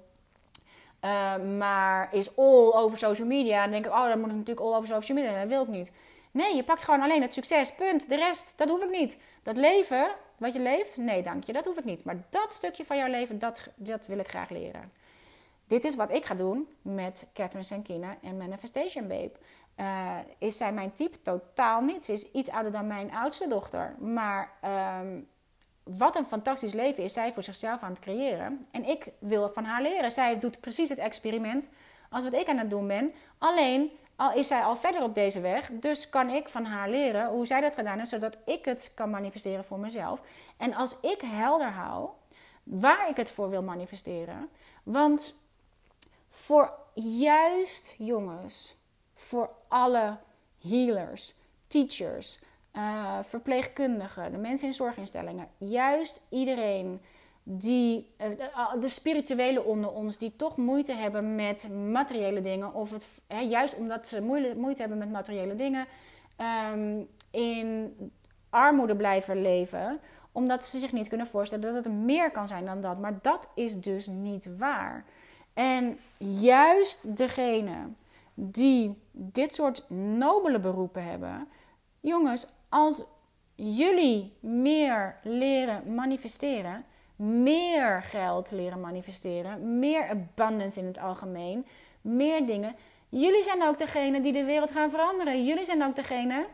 maar 1.57 2.13
is 2.13 2.37
all 2.37 2.71
over 2.73 2.97
social 2.97 3.27
media. 3.27 3.61
Dan 3.61 3.71
denk 3.71 3.85
ik, 3.85 3.91
oh, 3.91 4.07
dan 4.07 4.19
moet 4.19 4.29
ik 4.29 4.35
natuurlijk 4.35 4.65
all 4.65 4.75
over 4.75 4.87
social 4.87 5.17
media. 5.17 5.39
Dat 5.39 5.47
wil 5.47 5.61
ik 5.61 5.67
niet. 5.67 5.91
Nee, 6.31 6.55
je 6.55 6.63
pakt 6.63 6.83
gewoon 6.83 7.01
alleen 7.01 7.21
het 7.21 7.33
succes, 7.33 7.75
punt. 7.75 8.09
De 8.09 8.15
rest, 8.15 8.57
dat 8.57 8.69
hoef 8.69 8.83
ik 8.83 8.89
niet. 8.89 9.21
Dat 9.43 9.57
leven, 9.57 10.07
wat 10.37 10.53
je 10.53 10.59
leeft, 10.59 10.97
nee 10.97 11.23
dank 11.23 11.43
je, 11.43 11.53
dat 11.53 11.65
hoef 11.65 11.77
ik 11.77 11.85
niet. 11.85 12.03
Maar 12.03 12.23
dat 12.29 12.53
stukje 12.53 12.85
van 12.85 12.97
jouw 12.97 13.09
leven, 13.09 13.39
dat, 13.39 13.67
dat 13.75 14.05
wil 14.05 14.17
ik 14.17 14.27
graag 14.27 14.49
leren. 14.49 14.91
Dit 15.67 15.83
is 15.83 15.95
wat 15.95 16.11
ik 16.11 16.25
ga 16.25 16.35
doen 16.35 16.67
met 16.81 17.29
Catherine 17.33 17.63
Sankina 17.63 18.17
en 18.21 18.37
Manifestation 18.37 19.07
Babe. 19.07 19.31
Uh, 19.77 20.17
is 20.37 20.57
zij 20.57 20.73
mijn 20.73 20.93
type? 20.93 21.21
Totaal 21.21 21.81
niet. 21.81 22.05
Ze 22.05 22.13
is 22.13 22.31
iets 22.31 22.49
ouder 22.49 22.71
dan 22.71 22.87
mijn 22.87 23.13
oudste 23.13 23.47
dochter. 23.47 23.95
Maar 23.99 24.51
um, 25.01 25.27
wat 25.83 26.15
een 26.15 26.25
fantastisch 26.25 26.73
leven 26.73 27.03
is 27.03 27.13
zij 27.13 27.33
voor 27.33 27.43
zichzelf 27.43 27.81
aan 27.81 27.89
het 27.89 27.99
creëren. 27.99 28.65
En 28.71 28.85
ik 28.85 29.07
wil 29.19 29.49
van 29.49 29.63
haar 29.63 29.81
leren. 29.81 30.11
Zij 30.11 30.39
doet 30.39 30.59
precies 30.59 30.89
het 30.89 30.97
experiment 30.97 31.69
als 32.09 32.23
wat 32.23 32.33
ik 32.33 32.47
aan 32.47 32.57
het 32.57 32.69
doen 32.69 32.87
ben. 32.87 33.13
Alleen 33.37 33.91
al 34.15 34.33
is 34.33 34.47
zij 34.47 34.61
al 34.61 34.75
verder 34.75 35.03
op 35.03 35.15
deze 35.15 35.39
weg. 35.41 35.69
Dus 35.71 36.09
kan 36.09 36.29
ik 36.29 36.49
van 36.49 36.65
haar 36.65 36.89
leren 36.89 37.29
hoe 37.29 37.45
zij 37.45 37.61
dat 37.61 37.75
gedaan 37.75 37.97
heeft, 37.97 38.09
zodat 38.09 38.37
ik 38.45 38.65
het 38.65 38.91
kan 38.95 39.09
manifesteren 39.09 39.65
voor 39.65 39.79
mezelf. 39.79 40.21
En 40.57 40.73
als 40.73 40.99
ik 40.99 41.21
helder 41.21 41.71
hou 41.71 42.09
waar 42.63 43.09
ik 43.09 43.15
het 43.15 43.31
voor 43.31 43.49
wil 43.49 43.63
manifesteren. 43.63 44.49
Want 44.83 45.35
voor 46.29 46.73
juist 46.93 47.95
jongens, 47.97 48.75
voor 49.13 49.49
alle 49.67 50.17
healers, 50.61 51.33
teachers, 51.67 52.39
uh, 52.73 53.17
verpleegkundigen, 53.21 54.31
de 54.31 54.37
mensen 54.37 54.67
in 54.67 54.73
zorginstellingen, 54.73 55.47
juist 55.57 56.21
iedereen 56.29 57.01
die, 57.43 58.13
uh, 58.17 58.81
de 58.81 58.89
spirituele 58.89 59.63
onder 59.63 59.91
ons, 59.91 60.17
die 60.17 60.35
toch 60.35 60.57
moeite 60.57 60.93
hebben 60.93 61.35
met 61.35 61.69
materiële 61.69 62.41
dingen, 62.41 62.73
of 62.73 62.91
het, 62.91 63.07
juist 63.49 63.77
omdat 63.77 64.07
ze 64.07 64.21
moeite, 64.55 64.81
hebben 64.81 64.97
met 64.97 65.11
materiële 65.11 65.55
dingen, 65.55 65.87
um, 66.73 67.07
in 67.31 67.95
armoede 68.49 68.95
blijven 68.95 69.41
leven, 69.41 69.99
omdat 70.31 70.65
ze 70.65 70.79
zich 70.79 70.91
niet 70.91 71.07
kunnen 71.07 71.27
voorstellen 71.27 71.73
dat 71.73 71.85
het 71.85 71.93
meer 71.93 72.31
kan 72.31 72.47
zijn 72.47 72.65
dan 72.65 72.81
dat. 72.81 72.99
Maar 72.99 73.19
dat 73.21 73.47
is 73.55 73.81
dus 73.81 74.07
niet 74.07 74.57
waar. 74.57 75.05
En 75.53 75.99
juist 76.17 77.17
degene 77.17 77.75
die 78.33 79.01
dit 79.11 79.53
soort 79.53 79.89
nobele 79.89 80.59
beroepen 80.59 81.03
hebben, 81.03 81.47
jongens, 81.99 82.47
als 82.73 83.03
jullie 83.55 84.33
meer 84.39 85.15
leren 85.23 85.93
manifesteren, 85.95 86.85
meer 87.15 88.03
geld 88.03 88.51
leren 88.51 88.79
manifesteren, 88.79 89.79
meer 89.79 90.09
abundance 90.09 90.79
in 90.79 90.85
het 90.85 90.99
algemeen, 90.99 91.65
meer 92.01 92.45
dingen. 92.45 92.75
Jullie 93.09 93.41
zijn 93.41 93.63
ook 93.63 93.77
degene 93.77 94.21
die 94.21 94.33
de 94.33 94.43
wereld 94.43 94.71
gaan 94.71 94.89
veranderen. 94.89 95.45
Jullie 95.45 95.65
zijn 95.65 95.83
ook 95.83 95.95
degene 95.95 96.45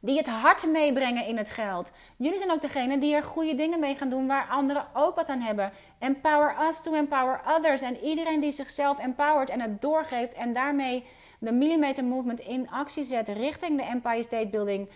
die 0.00 0.16
het 0.16 0.26
hart 0.26 0.66
meebrengen 0.66 1.26
in 1.26 1.36
het 1.36 1.50
geld. 1.50 1.92
Jullie 2.16 2.38
zijn 2.38 2.50
ook 2.50 2.60
degene 2.60 2.98
die 2.98 3.14
er 3.14 3.22
goede 3.22 3.54
dingen 3.54 3.80
mee 3.80 3.94
gaan 3.94 4.10
doen 4.10 4.26
waar 4.26 4.48
anderen 4.48 4.86
ook 4.94 5.14
wat 5.14 5.28
aan 5.28 5.40
hebben. 5.40 5.72
Empower 5.98 6.56
us 6.68 6.82
to 6.82 6.94
empower 6.94 7.40
others. 7.56 7.82
En 7.82 7.96
iedereen 7.96 8.40
die 8.40 8.52
zichzelf 8.52 8.98
empowert 8.98 9.50
en 9.50 9.60
het 9.60 9.80
doorgeeft 9.80 10.32
en 10.32 10.52
daarmee 10.52 11.04
de 11.38 11.52
Millimeter 11.52 12.04
Movement 12.04 12.40
in 12.40 12.70
actie 12.70 13.04
zet 13.04 13.28
richting 13.28 13.76
de 13.76 13.84
Empire 13.84 14.22
State 14.22 14.46
Building 14.48 14.88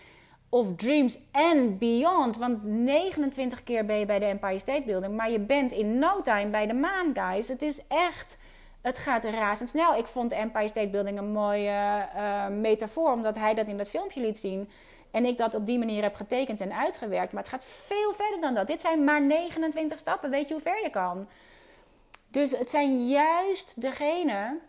of 0.53 0.75
Dreams 0.75 1.17
and 1.31 1.79
Beyond. 1.79 2.37
Want 2.37 2.63
29 2.63 3.63
keer 3.63 3.85
ben 3.85 3.99
je 3.99 4.05
bij 4.05 4.19
de 4.19 4.25
Empire 4.25 4.59
State 4.59 4.81
Building, 4.85 5.15
maar 5.15 5.31
je 5.31 5.39
bent 5.39 5.71
in 5.71 5.99
no 5.99 6.21
time 6.21 6.49
bij 6.49 6.67
de 6.67 6.73
maan, 6.73 7.11
guys. 7.13 7.47
Het 7.47 7.61
is 7.61 7.87
echt 7.87 8.41
Het 8.81 8.97
gaat 8.99 9.23
razendsnel. 9.25 9.95
Ik 9.95 10.07
vond 10.07 10.31
Empire 10.31 10.67
State 10.67 10.87
Building 10.87 11.17
een 11.17 11.31
mooie 11.31 12.07
uh, 12.15 12.47
metafoor, 12.47 13.11
omdat 13.11 13.35
hij 13.35 13.53
dat 13.53 13.67
in 13.67 13.77
dat 13.77 13.89
filmpje 13.89 14.21
liet 14.21 14.37
zien. 14.37 14.69
En 15.11 15.25
ik 15.25 15.37
dat 15.37 15.55
op 15.55 15.65
die 15.65 15.79
manier 15.79 16.03
heb 16.03 16.15
getekend 16.15 16.61
en 16.61 16.73
uitgewerkt. 16.73 17.33
Maar 17.33 17.41
het 17.41 17.51
gaat 17.51 17.65
veel 17.65 18.13
verder 18.13 18.41
dan 18.41 18.53
dat. 18.53 18.67
Dit 18.67 18.81
zijn 18.81 19.03
maar 19.03 19.21
29 19.21 19.99
stappen. 19.99 20.29
Weet 20.29 20.47
je 20.47 20.53
hoe 20.53 20.63
ver 20.63 20.83
je 20.83 20.89
kan? 20.89 21.27
Dus 22.27 22.57
het 22.57 22.69
zijn 22.69 23.07
juist 23.07 23.81
degenen 23.81 24.59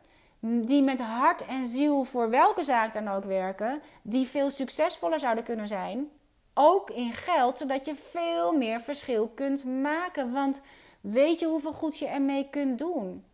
die 0.47 0.82
met 0.82 1.01
hart 1.01 1.47
en 1.47 1.66
ziel 1.66 2.05
voor 2.05 2.30
welke 2.30 2.62
zaak 2.62 2.95
dan 2.95 3.09
ook 3.09 3.24
werken, 3.24 3.82
die 4.03 4.26
veel 4.26 4.51
succesvoller 4.51 5.20
zouden 5.20 5.45
kunnen 5.45 5.68
zijn. 5.68 6.11
Ook 6.55 6.90
in 6.90 7.12
geld, 7.12 7.59
zodat 7.59 7.86
je 7.86 7.95
veel 7.95 8.57
meer 8.57 8.80
verschil 8.80 9.28
kunt 9.34 9.64
maken. 9.64 10.32
Want 10.32 10.62
weet 11.01 11.40
je 11.40 11.47
hoeveel 11.47 11.72
goed 11.72 11.99
je 11.99 12.07
ermee 12.07 12.49
kunt 12.51 12.78
doen? 12.78 13.24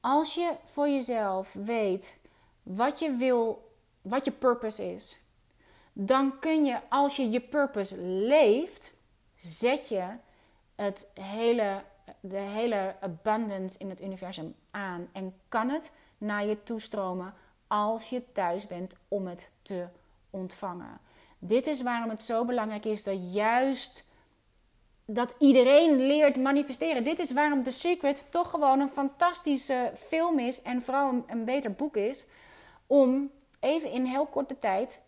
Als 0.00 0.34
je 0.34 0.52
voor 0.64 0.88
jezelf 0.88 1.52
weet 1.52 2.20
wat 2.62 2.98
je 2.98 3.16
wil, 3.16 3.70
wat 4.02 4.24
je 4.24 4.30
purpose 4.30 4.92
is, 4.92 5.20
dan 5.92 6.38
kun 6.38 6.64
je, 6.64 6.78
als 6.88 7.16
je 7.16 7.30
je 7.30 7.40
purpose 7.40 8.02
leeft, 8.02 8.92
zet 9.36 9.88
je 9.88 10.04
het 10.74 11.10
hele, 11.14 11.82
de 12.20 12.36
hele 12.36 12.94
abundance 13.00 13.78
in 13.78 13.90
het 13.90 14.02
universum 14.02 14.54
aan 14.70 15.08
en 15.12 15.34
kan 15.48 15.68
het 15.68 15.92
naar 16.22 16.46
je 16.46 16.62
toestromen 16.62 17.34
als 17.66 18.08
je 18.10 18.32
thuis 18.32 18.66
bent 18.66 18.96
om 19.08 19.26
het 19.26 19.50
te 19.62 19.86
ontvangen. 20.30 21.00
Dit 21.38 21.66
is 21.66 21.82
waarom 21.82 22.10
het 22.10 22.22
zo 22.22 22.44
belangrijk 22.44 22.84
is 22.84 23.02
dat 23.02 23.32
juist 23.32 24.10
dat 25.04 25.34
iedereen 25.38 25.96
leert 25.96 26.36
manifesteren. 26.36 27.04
Dit 27.04 27.18
is 27.18 27.32
waarom 27.32 27.62
The 27.62 27.70
Secret 27.70 28.26
toch 28.30 28.50
gewoon 28.50 28.80
een 28.80 28.90
fantastische 28.90 29.92
film 29.96 30.38
is 30.38 30.62
en 30.62 30.82
vooral 30.82 31.24
een, 31.26 31.44
beter 31.44 31.72
boek 31.72 31.96
is 31.96 32.24
om 32.86 33.30
even 33.60 33.90
in 33.90 34.04
heel 34.04 34.26
korte 34.26 34.58
tijd 34.58 35.02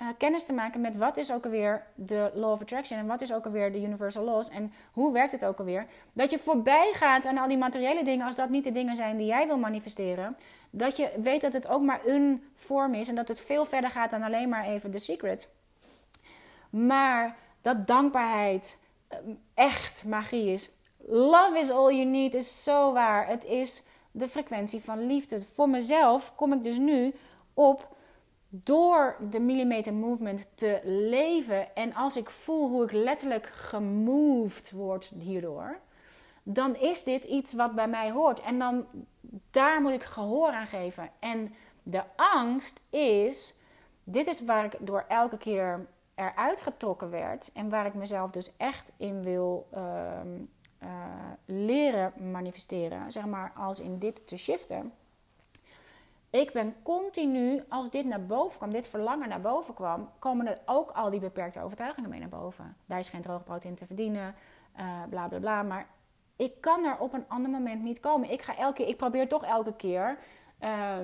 uh, 0.00 0.08
kennis 0.18 0.44
te 0.44 0.52
maken 0.52 0.80
met 0.80 0.96
wat 0.96 1.16
is 1.16 1.32
ook 1.32 1.44
alweer 1.44 1.86
de 1.94 2.30
Law 2.34 2.52
of 2.52 2.60
Attraction 2.60 2.98
en 2.98 3.06
wat 3.06 3.20
is 3.20 3.32
ook 3.32 3.44
alweer 3.44 3.72
de 3.72 3.82
Universal 3.82 4.24
Laws 4.24 4.48
en 4.48 4.72
hoe 4.92 5.12
werkt 5.12 5.32
het 5.32 5.44
ook 5.44 5.58
alweer. 5.58 5.86
Dat 6.12 6.30
je 6.30 6.38
voorbij 6.38 6.90
gaat 6.92 7.26
aan 7.26 7.38
al 7.38 7.48
die 7.48 7.58
materiële 7.58 8.04
dingen 8.04 8.26
als 8.26 8.36
dat 8.36 8.48
niet 8.48 8.64
de 8.64 8.72
dingen 8.72 8.96
zijn 8.96 9.16
die 9.16 9.26
jij 9.26 9.46
wil 9.46 9.58
manifesteren. 9.58 10.36
Dat 10.70 10.96
je 10.96 11.10
weet 11.22 11.40
dat 11.40 11.52
het 11.52 11.68
ook 11.68 11.82
maar 11.82 12.06
een 12.06 12.44
vorm 12.54 12.94
is 12.94 13.08
en 13.08 13.14
dat 13.14 13.28
het 13.28 13.40
veel 13.40 13.64
verder 13.64 13.90
gaat 13.90 14.10
dan 14.10 14.22
alleen 14.22 14.48
maar 14.48 14.64
even 14.64 14.90
de 14.90 14.98
secret. 14.98 15.48
Maar 16.70 17.36
dat 17.60 17.86
dankbaarheid 17.86 18.82
eh, 19.08 19.18
echt 19.54 20.04
magie 20.04 20.52
is. 20.52 20.70
Love 21.06 21.58
is 21.58 21.70
all 21.70 21.94
you 21.94 22.04
need 22.04 22.34
is 22.34 22.64
zo 22.64 22.92
waar. 22.92 23.26
Het 23.26 23.44
is 23.44 23.86
de 24.10 24.28
frequentie 24.28 24.80
van 24.80 25.06
liefde. 25.06 25.40
Voor 25.40 25.68
mezelf 25.68 26.34
kom 26.34 26.52
ik 26.52 26.64
dus 26.64 26.78
nu 26.78 27.14
op 27.54 27.98
door 28.50 29.16
de 29.30 29.40
millimeter 29.40 29.94
movement 29.94 30.46
te 30.54 30.80
leven 30.84 31.74
en 31.74 31.94
als 31.94 32.16
ik 32.16 32.30
voel 32.30 32.68
hoe 32.68 32.84
ik 32.84 32.92
letterlijk 32.92 33.46
gemoved 33.46 34.70
word 34.70 35.12
hierdoor, 35.18 35.78
dan 36.42 36.76
is 36.76 37.04
dit 37.04 37.24
iets 37.24 37.52
wat 37.52 37.74
bij 37.74 37.88
mij 37.88 38.10
hoort. 38.10 38.40
En 38.40 38.58
dan 38.58 38.86
daar 39.50 39.80
moet 39.80 39.92
ik 39.92 40.02
gehoor 40.02 40.50
aan 40.50 40.66
geven. 40.66 41.10
En 41.18 41.54
de 41.82 42.02
angst 42.16 42.80
is, 42.90 43.54
dit 44.04 44.26
is 44.26 44.44
waar 44.44 44.64
ik 44.64 44.76
door 44.80 45.04
elke 45.08 45.38
keer 45.38 45.86
eruit 46.14 46.60
getrokken 46.60 47.10
werd 47.10 47.50
en 47.54 47.68
waar 47.68 47.86
ik 47.86 47.94
mezelf 47.94 48.30
dus 48.30 48.56
echt 48.56 48.92
in 48.96 49.22
wil 49.22 49.68
ehm, 49.72 50.28
eh, 50.78 50.88
leren 51.44 52.30
manifesteren, 52.30 53.12
zeg 53.12 53.26
maar 53.26 53.52
als 53.56 53.80
in 53.80 53.98
dit 53.98 54.26
te 54.26 54.36
shiften 54.36 54.92
ik 56.30 56.52
ben 56.52 56.74
continu, 56.82 57.64
als 57.68 57.90
dit 57.90 58.04
naar 58.04 58.26
boven 58.26 58.56
kwam, 58.56 58.70
dit 58.70 58.86
verlangen 58.86 59.28
naar 59.28 59.40
boven 59.40 59.74
kwam, 59.74 60.10
komen 60.18 60.46
er 60.46 60.58
ook 60.66 60.90
al 60.90 61.10
die 61.10 61.20
beperkte 61.20 61.62
overtuigingen 61.62 62.10
mee 62.10 62.20
naar 62.20 62.28
boven. 62.28 62.76
Daar 62.86 62.98
is 62.98 63.08
geen 63.08 63.22
droog 63.22 63.44
brood 63.44 63.64
in 63.64 63.74
te 63.74 63.86
verdienen, 63.86 64.34
uh, 64.80 65.02
bla 65.08 65.28
bla 65.28 65.38
bla. 65.38 65.62
Maar 65.62 65.88
ik 66.36 66.60
kan 66.60 66.84
er 66.84 66.98
op 66.98 67.12
een 67.12 67.24
ander 67.28 67.50
moment 67.50 67.82
niet 67.82 68.00
komen. 68.00 68.30
Ik, 68.30 68.42
ga 68.42 68.56
elke 68.56 68.74
keer, 68.74 68.88
ik 68.88 68.96
probeer 68.96 69.28
toch 69.28 69.44
elke 69.44 69.76
keer, 69.76 70.18
uh, 70.60 70.96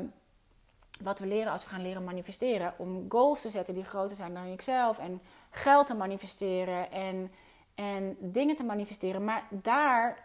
wat 1.03 1.19
we 1.19 1.27
leren 1.27 1.53
als 1.53 1.65
we 1.65 1.71
gaan 1.71 1.83
leren 1.83 2.05
manifesteren, 2.05 2.75
om 2.79 3.05
goals 3.09 3.41
te 3.41 3.51
zetten 3.51 3.75
die 3.75 3.85
groter 3.85 4.17
zijn 4.17 4.35
dan 4.35 4.47
ikzelf. 4.47 4.99
En 4.99 5.21
geld 5.51 5.87
te 5.87 5.95
manifesteren 5.95 6.91
en, 6.93 7.33
en 7.75 8.17
dingen 8.21 8.57
te 8.57 8.65
manifesteren. 8.65 9.25
Maar 9.25 9.45
daar, 9.51 10.25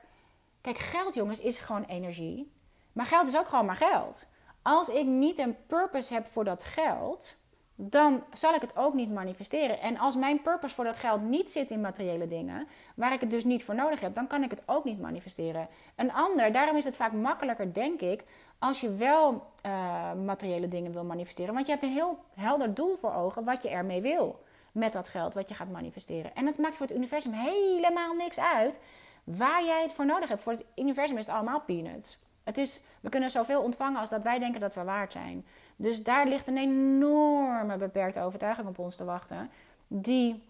kijk, 0.61 0.77
geld 0.77 1.15
jongens 1.15 1.39
is 1.39 1.59
gewoon 1.59 1.83
energie. 1.83 2.51
Maar 2.91 3.05
geld 3.05 3.27
is 3.27 3.37
ook 3.37 3.47
gewoon 3.47 3.65
maar 3.65 3.75
geld. 3.75 4.27
Als 4.61 4.89
ik 4.89 5.05
niet 5.05 5.39
een 5.39 5.55
purpose 5.67 6.13
heb 6.13 6.25
voor 6.25 6.43
dat 6.43 6.63
geld, 6.63 7.35
dan 7.75 8.23
zal 8.33 8.53
ik 8.53 8.61
het 8.61 8.77
ook 8.77 8.93
niet 8.93 9.11
manifesteren. 9.11 9.79
En 9.79 9.97
als 9.97 10.15
mijn 10.15 10.41
purpose 10.41 10.75
voor 10.75 10.83
dat 10.83 10.97
geld 10.97 11.21
niet 11.21 11.51
zit 11.51 11.71
in 11.71 11.81
materiële 11.81 12.27
dingen, 12.27 12.67
waar 12.95 13.13
ik 13.13 13.19
het 13.19 13.31
dus 13.31 13.43
niet 13.43 13.63
voor 13.63 13.75
nodig 13.75 13.99
heb, 13.99 14.13
dan 14.13 14.27
kan 14.27 14.43
ik 14.43 14.49
het 14.49 14.63
ook 14.65 14.83
niet 14.83 15.01
manifesteren. 15.01 15.67
Een 15.95 16.13
ander, 16.13 16.51
daarom 16.51 16.77
is 16.77 16.85
het 16.85 16.95
vaak 16.95 17.11
makkelijker, 17.11 17.73
denk 17.73 18.01
ik, 18.01 18.23
als 18.59 18.81
je 18.81 18.93
wel 18.93 19.43
uh, 19.65 20.13
materiële 20.13 20.67
dingen 20.67 20.91
wil 20.91 21.03
manifesteren. 21.03 21.53
Want 21.53 21.65
je 21.65 21.71
hebt 21.71 21.83
een 21.83 21.91
heel 21.91 22.17
helder 22.33 22.73
doel 22.73 22.95
voor 22.95 23.13
ogen 23.13 23.43
wat 23.43 23.63
je 23.63 23.69
ermee 23.69 24.01
wil 24.01 24.43
met 24.71 24.93
dat 24.93 25.07
geld 25.07 25.33
wat 25.33 25.49
je 25.49 25.55
gaat 25.55 25.71
manifesteren. 25.71 26.35
En 26.35 26.45
het 26.45 26.57
maakt 26.57 26.75
voor 26.75 26.87
het 26.87 26.95
universum 26.95 27.33
helemaal 27.33 28.13
niks 28.13 28.39
uit 28.39 28.79
waar 29.23 29.63
jij 29.63 29.81
het 29.81 29.91
voor 29.91 30.05
nodig 30.05 30.29
hebt. 30.29 30.41
Voor 30.41 30.51
het 30.51 30.65
universum 30.75 31.17
is 31.17 31.25
het 31.25 31.35
allemaal 31.35 31.61
peanuts. 31.61 32.19
Het 32.51 32.59
is, 32.59 32.81
we 33.01 33.09
kunnen 33.09 33.31
zoveel 33.31 33.61
ontvangen 33.61 33.99
als 33.99 34.09
dat 34.09 34.23
wij 34.23 34.39
denken 34.39 34.59
dat 34.59 34.73
we 34.73 34.83
waard 34.83 35.11
zijn. 35.11 35.45
Dus 35.75 36.03
daar 36.03 36.27
ligt 36.27 36.47
een 36.47 36.57
enorme 36.57 37.77
beperkte 37.77 38.21
overtuiging 38.21 38.67
op 38.67 38.79
ons 38.79 38.95
te 38.95 39.03
wachten, 39.03 39.49
die 39.87 40.43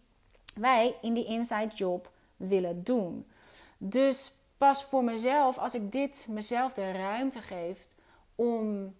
wij 0.56 0.95
in 1.02 1.14
die 1.14 1.26
inside 1.26 1.76
job 1.76 2.12
willen 2.38 2.84
doen. 2.84 3.28
Dus 3.78 4.34
pas 4.58 4.84
voor 4.84 5.04
mezelf, 5.04 5.58
als 5.58 5.76
ik 5.76 5.91
dit 5.91 6.28
mezelf 6.30 6.74
de 6.74 6.91
ruimte 6.91 7.41
geef 7.41 7.88
om, 8.36 8.95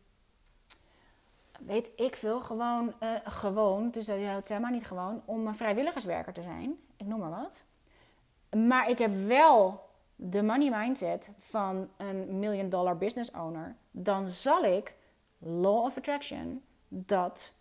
weet 1.60 1.90
ik 1.96 2.16
veel, 2.16 2.42
gewoon, 2.42 2.94
uh, 3.04 3.10
gewoon, 3.24 3.90
dus 3.92 4.06
dat 4.06 4.18
het 4.20 4.48
zeg 4.48 4.60
maar 4.60 4.72
niet 4.72 4.88
gewoon, 4.88 5.22
om 5.26 5.48
een 5.48 5.56
vrijwilligerswerker 5.56 6.34
te 6.34 6.42
zijn. 6.42 6.80
Ik 6.98 7.06
noem 7.06 7.20
maar 7.20 7.42
wat. 7.42 7.64
Maar 8.66 8.90
ik 8.90 8.98
heb 8.98 9.16
wel 9.16 9.90
de 10.24 10.44
money 10.44 10.70
mindset 10.70 11.30
van 11.38 11.90
een 11.98 12.40
million 12.40 12.70
dollar 12.70 12.98
business 12.98 13.32
owner, 13.32 13.76
dan 13.92 14.30
zal 14.30 14.64
ik 14.64 14.94
law 15.38 15.84
of 15.84 15.98
attraction 15.98 16.64
dat 16.88 17.54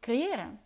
creëren. 0.00 0.60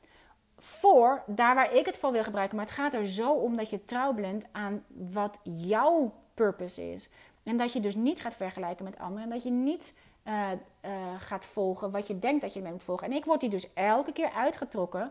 Voor 0.58 1.22
daar 1.26 1.54
waar 1.54 1.74
ik 1.74 1.86
het 1.86 1.98
voor 1.98 2.12
wil 2.12 2.22
gebruiken. 2.22 2.56
Maar 2.56 2.66
het 2.66 2.74
gaat 2.74 2.94
er 2.94 3.06
zo 3.06 3.32
om 3.32 3.56
dat 3.56 3.70
je 3.70 3.84
trouw 3.84 4.12
bent 4.12 4.46
aan 4.52 4.84
wat 4.88 5.40
jouw 5.42 6.14
purpose 6.34 6.92
is. 6.92 7.10
En 7.42 7.56
dat 7.56 7.72
je 7.72 7.80
dus 7.80 7.94
niet 7.94 8.20
gaat 8.20 8.34
vergelijken 8.34 8.84
met 8.84 8.98
anderen. 8.98 9.24
En 9.24 9.30
dat 9.30 9.42
je 9.42 9.50
niet 9.50 9.98
uh, 10.24 10.50
uh, 10.84 10.90
gaat 11.18 11.44
volgen 11.44 11.90
wat 11.90 12.06
je 12.06 12.18
denkt 12.18 12.42
dat 12.42 12.52
je 12.54 12.60
mee 12.60 12.72
moet 12.72 12.82
volgen. 12.82 13.06
En 13.06 13.16
ik 13.16 13.24
word 13.24 13.40
die 13.40 13.50
dus 13.50 13.72
elke 13.72 14.12
keer 14.12 14.30
uitgetrokken. 14.30 15.10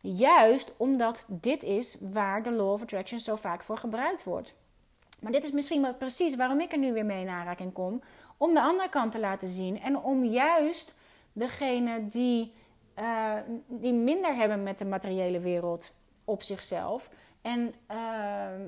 Juist 0.00 0.72
omdat 0.76 1.24
dit 1.28 1.62
is 1.62 1.96
waar 2.00 2.42
de 2.42 2.52
law 2.52 2.72
of 2.72 2.82
attraction 2.82 3.20
zo 3.20 3.36
vaak 3.36 3.62
voor 3.62 3.78
gebruikt 3.78 4.24
wordt. 4.24 4.54
Maar 5.20 5.32
dit 5.32 5.44
is 5.44 5.50
misschien 5.50 5.82
wel 5.82 5.94
precies 5.94 6.36
waarom 6.36 6.60
ik 6.60 6.72
er 6.72 6.78
nu 6.78 6.92
weer 6.92 7.04
mee 7.04 7.20
in 7.20 7.28
aanraking 7.28 7.72
kom. 7.72 8.02
Om 8.36 8.54
de 8.54 8.60
andere 8.60 8.88
kant 8.88 9.12
te 9.12 9.18
laten 9.18 9.48
zien. 9.48 9.80
En 9.80 9.98
om 9.98 10.24
juist 10.24 10.94
degene 11.32 12.08
die, 12.08 12.52
uh, 12.98 13.34
die 13.66 13.92
minder 13.92 14.34
hebben 14.34 14.62
met 14.62 14.78
de 14.78 14.84
materiële 14.84 15.38
wereld 15.38 15.92
op 16.24 16.42
zichzelf. 16.42 17.10
En 17.42 17.74
uh, 17.90 18.66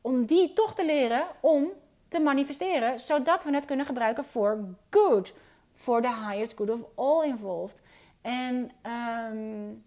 om 0.00 0.26
die 0.26 0.52
toch 0.52 0.74
te 0.74 0.84
leren 0.84 1.26
om 1.40 1.68
te 2.08 2.20
manifesteren. 2.20 3.00
Zodat 3.00 3.44
we 3.44 3.54
het 3.54 3.64
kunnen 3.64 3.86
gebruiken 3.86 4.24
voor 4.24 4.64
good. 4.90 5.34
Voor 5.74 6.02
the 6.02 6.14
highest 6.14 6.56
good 6.56 6.70
of 6.70 6.80
all 6.94 7.24
involved. 7.24 7.82
En... 8.22 8.70
Um, 9.32 9.86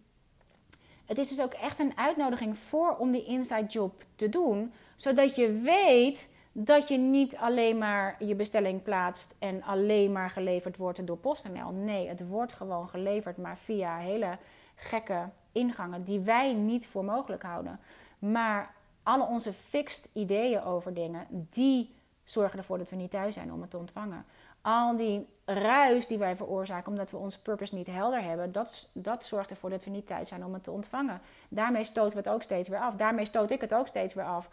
het 1.12 1.20
is 1.20 1.30
dus 1.30 1.41
ook 1.41 1.53
echt 1.53 1.80
een 1.80 1.97
uitnodiging 1.97 2.57
voor 2.57 2.95
om 2.97 3.12
die 3.12 3.26
inside 3.26 3.66
job 3.66 4.03
te 4.16 4.30
doen. 4.30 4.74
Zodat 5.02 5.36
je 5.36 5.52
weet 5.52 6.34
dat 6.52 6.88
je 6.88 6.97
niet 6.97 7.38
alleen 7.38 7.78
maar 7.78 8.16
je 8.24 8.36
bestelling 8.36 8.84
plaatst 8.84 9.36
en 9.39 9.64
alleen 9.64 10.12
maar 10.12 10.30
geleverd 10.30 10.78
wordt 10.78 11.08
door 11.08 11.18
PostNL. 11.18 11.72
Nee, 11.72 12.08
het 12.08 12.28
wordt 12.28 12.54
gewoon 12.54 12.89
geleverd, 12.89 13.38
maar 13.38 13.58
via 13.58 13.97
hele 13.97 14.38
gekke 14.76 15.30
ingangen 15.52 16.04
die 16.04 16.20
wij 16.20 16.54
niet 16.54 16.88
voor 16.88 17.06
mogelijk 17.06 17.43
houden. 17.43 17.80
Maar 18.20 18.74
alle 19.04 19.26
onze 19.26 19.54
fixed 19.54 20.10
ideeën 20.14 20.64
over 20.64 20.93
dingen, 20.93 21.28
die 21.30 21.95
zorgen 22.24 22.58
ervoor 22.58 22.78
dat 22.78 22.89
we 22.89 22.95
niet 22.95 23.12
thuis 23.12 23.34
zijn 23.34 23.54
om 23.54 23.62
het 23.62 23.70
te 23.70 23.78
ontvangen 23.78 24.26
al 24.62 24.95
die 24.95 25.28
ruis 25.45 26.08
die 26.08 26.18
wij 26.18 26.36
veroorzaken 26.36 26.91
omdat 26.91 27.12
we 27.12 27.18
onze 27.18 27.41
purpose 27.41 27.76
niet 27.76 27.88
helder 27.88 28.24
hebben, 28.24 28.52
dat, 28.52 28.89
dat 28.93 29.24
zorgt 29.26 29.49
ervoor 29.49 29.70
dat 29.70 29.84
we 29.84 29.89
niet 29.89 30.08
thuis 30.08 30.28
zijn 30.28 30.45
om 30.45 30.54
het 30.54 30.64
te 30.64 30.72
ontvangen. 30.72 31.22
Daarmee 31.49 31.84
stoten 31.84 32.12
we 32.12 32.18
het 32.18 32.30
ook 32.30 32.41
steeds 32.41 32.70
weer 32.70 32.80
af. 32.80 32.95
Daarmee 32.95 33.26
stoot 33.26 33.52
ik 33.52 33.62
het 33.62 33.74
ook 33.74 33.88
steeds 33.88 34.14
weer 34.14 34.26
af. 34.26 34.49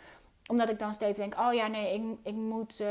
Omdat 0.49 0.69
ik 0.69 0.79
dan 0.79 0.95
steeds 0.95 1.19
denk: 1.19 1.39
oh 1.39 1.55
ja, 1.55 1.67
nee, 1.67 1.95
ik, 1.95 2.03
ik 2.23 2.35
moet 2.35 2.81
uh, 2.81 2.89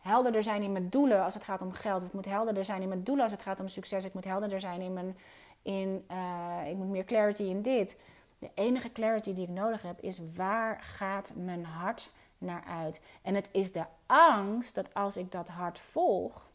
helderder 0.00 0.42
zijn 0.42 0.62
in 0.62 0.72
mijn 0.72 0.88
doelen 0.88 1.24
als 1.24 1.34
het 1.34 1.44
gaat 1.44 1.62
om 1.62 1.72
geld. 1.72 2.02
Of 2.02 2.08
ik 2.08 2.14
moet 2.14 2.24
helderder 2.24 2.64
zijn 2.64 2.82
in 2.82 2.88
mijn 2.88 3.04
doelen 3.04 3.24
als 3.24 3.32
het 3.32 3.42
gaat 3.42 3.60
om 3.60 3.68
succes. 3.68 4.04
Ik 4.04 4.14
moet 4.14 4.24
helderder 4.24 4.60
zijn 4.60 4.80
in 4.80 4.92
mijn. 4.92 5.16
In, 5.62 6.04
uh, 6.10 6.70
ik 6.70 6.76
moet 6.76 6.88
meer 6.88 7.04
clarity 7.04 7.42
in 7.42 7.62
dit. 7.62 8.00
De 8.38 8.50
enige 8.54 8.92
clarity 8.92 9.32
die 9.32 9.44
ik 9.44 9.54
nodig 9.54 9.82
heb 9.82 10.00
is 10.00 10.20
waar 10.36 10.82
gaat 10.82 11.32
mijn 11.36 11.64
hart 11.64 12.10
naar 12.38 12.64
uit? 12.68 13.00
En 13.22 13.34
het 13.34 13.48
is 13.52 13.72
de 13.72 13.84
angst 14.06 14.74
dat 14.74 14.94
als 14.94 15.16
ik 15.16 15.32
dat 15.32 15.48
hart 15.48 15.78
volg, 15.78 16.46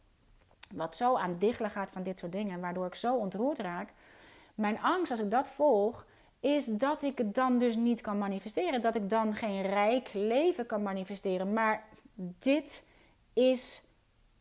wat 0.73 0.95
zo 0.95 1.15
aan 1.15 1.35
diggelen 1.39 1.71
gaat 1.71 1.91
van 1.91 2.03
dit 2.03 2.19
soort 2.19 2.31
dingen, 2.31 2.59
waardoor 2.59 2.85
ik 2.85 2.95
zo 2.95 3.15
ontroerd 3.15 3.59
raak. 3.59 3.93
Mijn 4.55 4.81
angst 4.81 5.11
als 5.11 5.19
ik 5.19 5.31
dat 5.31 5.49
volg, 5.49 6.05
is 6.39 6.65
dat 6.65 7.03
ik 7.03 7.17
het 7.17 7.35
dan 7.35 7.57
dus 7.57 7.75
niet 7.75 8.01
kan 8.01 8.17
manifesteren. 8.17 8.81
Dat 8.81 8.95
ik 8.95 9.09
dan 9.09 9.35
geen 9.35 9.61
rijk 9.61 10.09
leven 10.13 10.65
kan 10.65 10.81
manifesteren. 10.81 11.53
Maar 11.53 11.83
dit 12.39 12.85
is 13.33 13.83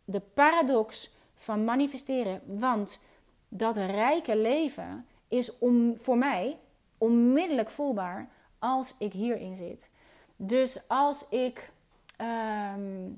de 0.04 0.20
paradox 0.20 1.10
van 1.34 1.64
manifesteren. 1.64 2.40
Want 2.44 3.00
dat 3.48 3.76
rijke 3.76 4.36
leven 4.36 5.06
is 5.28 5.58
om, 5.58 5.98
voor 5.98 6.18
mij 6.18 6.56
onmiddellijk 6.98 7.70
voelbaar 7.70 8.28
als 8.58 8.94
ik 8.98 9.12
hierin 9.12 9.56
zit. 9.56 9.90
Dus 10.36 10.88
als 10.88 11.28
ik, 11.28 11.70
ehm, 12.16 13.08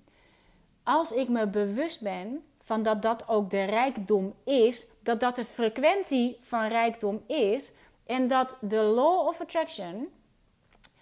als 0.83 1.13
ik 1.13 1.29
me 1.29 1.47
bewust 1.47 2.01
ben 2.03 2.45
van 2.63 2.83
dat 2.83 3.03
dat 3.03 3.29
ook 3.29 3.51
de 3.51 3.65
rijkdom 3.65 4.35
is, 4.45 4.87
dat 5.03 5.21
dat 5.21 5.37
de 5.37 5.45
frequentie 5.45 6.37
van 6.41 6.69
rijkdom 6.69 7.23
is 7.27 7.73
en 8.11 8.29
dat 8.29 8.57
de 8.61 8.83
law 8.83 9.27
of 9.27 9.41
attraction 9.41 10.09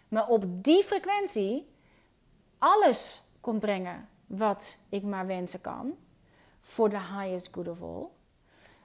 me 0.09 0.27
op 0.27 0.45
die 0.49 0.83
frequentie 0.83 1.69
alles 2.59 3.23
komt 3.41 3.61
brengen 3.61 4.09
wat 4.27 4.79
ik 4.89 5.03
maar 5.03 5.27
wensen 5.27 5.61
kan, 5.61 5.97
voor 6.61 6.91
the 6.91 6.99
highest 6.99 7.49
good 7.53 7.69
of 7.69 7.83
all, 7.83 8.07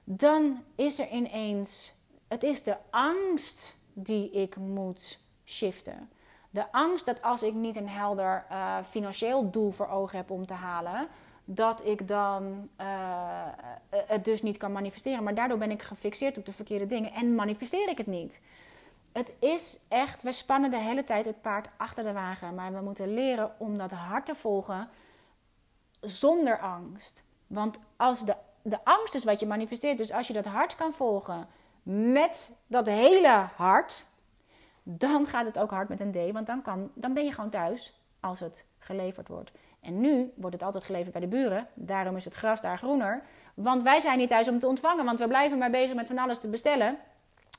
dan 0.04 0.62
is 0.74 0.98
er 0.98 1.08
ineens, 1.08 1.94
het 2.28 2.42
is 2.42 2.62
de 2.62 2.76
angst 2.90 3.76
die 3.92 4.30
ik 4.30 4.56
moet 4.56 5.20
shiften. 5.44 6.10
De 6.50 6.72
angst 6.72 7.06
dat 7.06 7.22
als 7.22 7.42
ik 7.42 7.54
niet 7.54 7.76
een 7.76 7.88
helder 7.88 8.46
uh, 8.50 8.76
financieel 8.84 9.50
doel 9.50 9.70
voor 9.70 9.88
ogen 9.88 10.16
heb 10.16 10.30
om 10.30 10.46
te 10.46 10.54
halen, 10.54 11.08
dat 11.44 11.86
ik 11.86 12.08
dan 12.08 12.68
uh, 12.80 12.86
het 13.90 14.24
dus 14.24 14.42
niet 14.42 14.56
kan 14.56 14.72
manifesteren. 14.72 15.24
Maar 15.24 15.34
daardoor 15.34 15.58
ben 15.58 15.70
ik 15.70 15.82
gefixeerd 15.82 16.38
op 16.38 16.46
de 16.46 16.52
verkeerde 16.52 16.86
dingen 16.86 17.12
en 17.12 17.34
manifesteer 17.34 17.88
ik 17.88 17.98
het 17.98 18.06
niet. 18.06 18.40
Het 19.12 19.32
is 19.38 19.84
echt, 19.88 20.22
we 20.22 20.32
spannen 20.32 20.70
de 20.70 20.80
hele 20.80 21.04
tijd 21.04 21.26
het 21.26 21.40
paard 21.40 21.68
achter 21.76 22.04
de 22.04 22.12
wagen. 22.12 22.54
Maar 22.54 22.72
we 22.72 22.80
moeten 22.80 23.14
leren 23.14 23.52
om 23.58 23.78
dat 23.78 23.90
hart 23.90 24.26
te 24.26 24.34
volgen 24.34 24.88
zonder 26.00 26.58
angst. 26.58 27.24
Want 27.46 27.80
als 27.96 28.24
de, 28.24 28.36
de 28.62 28.84
angst 28.84 29.14
is 29.14 29.24
wat 29.24 29.40
je 29.40 29.46
manifesteert, 29.46 29.98
dus 29.98 30.12
als 30.12 30.26
je 30.26 30.32
dat 30.32 30.44
hart 30.44 30.74
kan 30.74 30.92
volgen 30.92 31.48
met 31.82 32.62
dat 32.66 32.86
hele 32.86 33.48
hart, 33.56 34.04
dan 34.82 35.26
gaat 35.26 35.46
het 35.46 35.58
ook 35.58 35.70
hard 35.70 35.88
met 35.88 36.00
een 36.00 36.12
D. 36.12 36.32
Want 36.32 36.46
dan, 36.46 36.62
kan, 36.62 36.90
dan 36.94 37.14
ben 37.14 37.24
je 37.24 37.32
gewoon 37.32 37.50
thuis 37.50 38.00
als 38.20 38.40
het 38.40 38.64
geleverd 38.78 39.28
wordt. 39.28 39.52
En 39.84 40.00
nu 40.00 40.32
wordt 40.34 40.54
het 40.54 40.64
altijd 40.64 40.84
geleverd 40.84 41.12
bij 41.12 41.20
de 41.20 41.26
buren. 41.26 41.66
Daarom 41.74 42.16
is 42.16 42.24
het 42.24 42.34
gras 42.34 42.60
daar 42.60 42.78
groener. 42.78 43.22
Want 43.54 43.82
wij 43.82 44.00
zijn 44.00 44.18
niet 44.18 44.28
thuis 44.28 44.48
om 44.48 44.58
te 44.58 44.66
ontvangen. 44.66 45.04
Want 45.04 45.18
we 45.18 45.28
blijven 45.28 45.58
maar 45.58 45.70
bezig 45.70 45.96
met 45.96 46.06
van 46.06 46.18
alles 46.18 46.38
te 46.38 46.48
bestellen. 46.48 46.98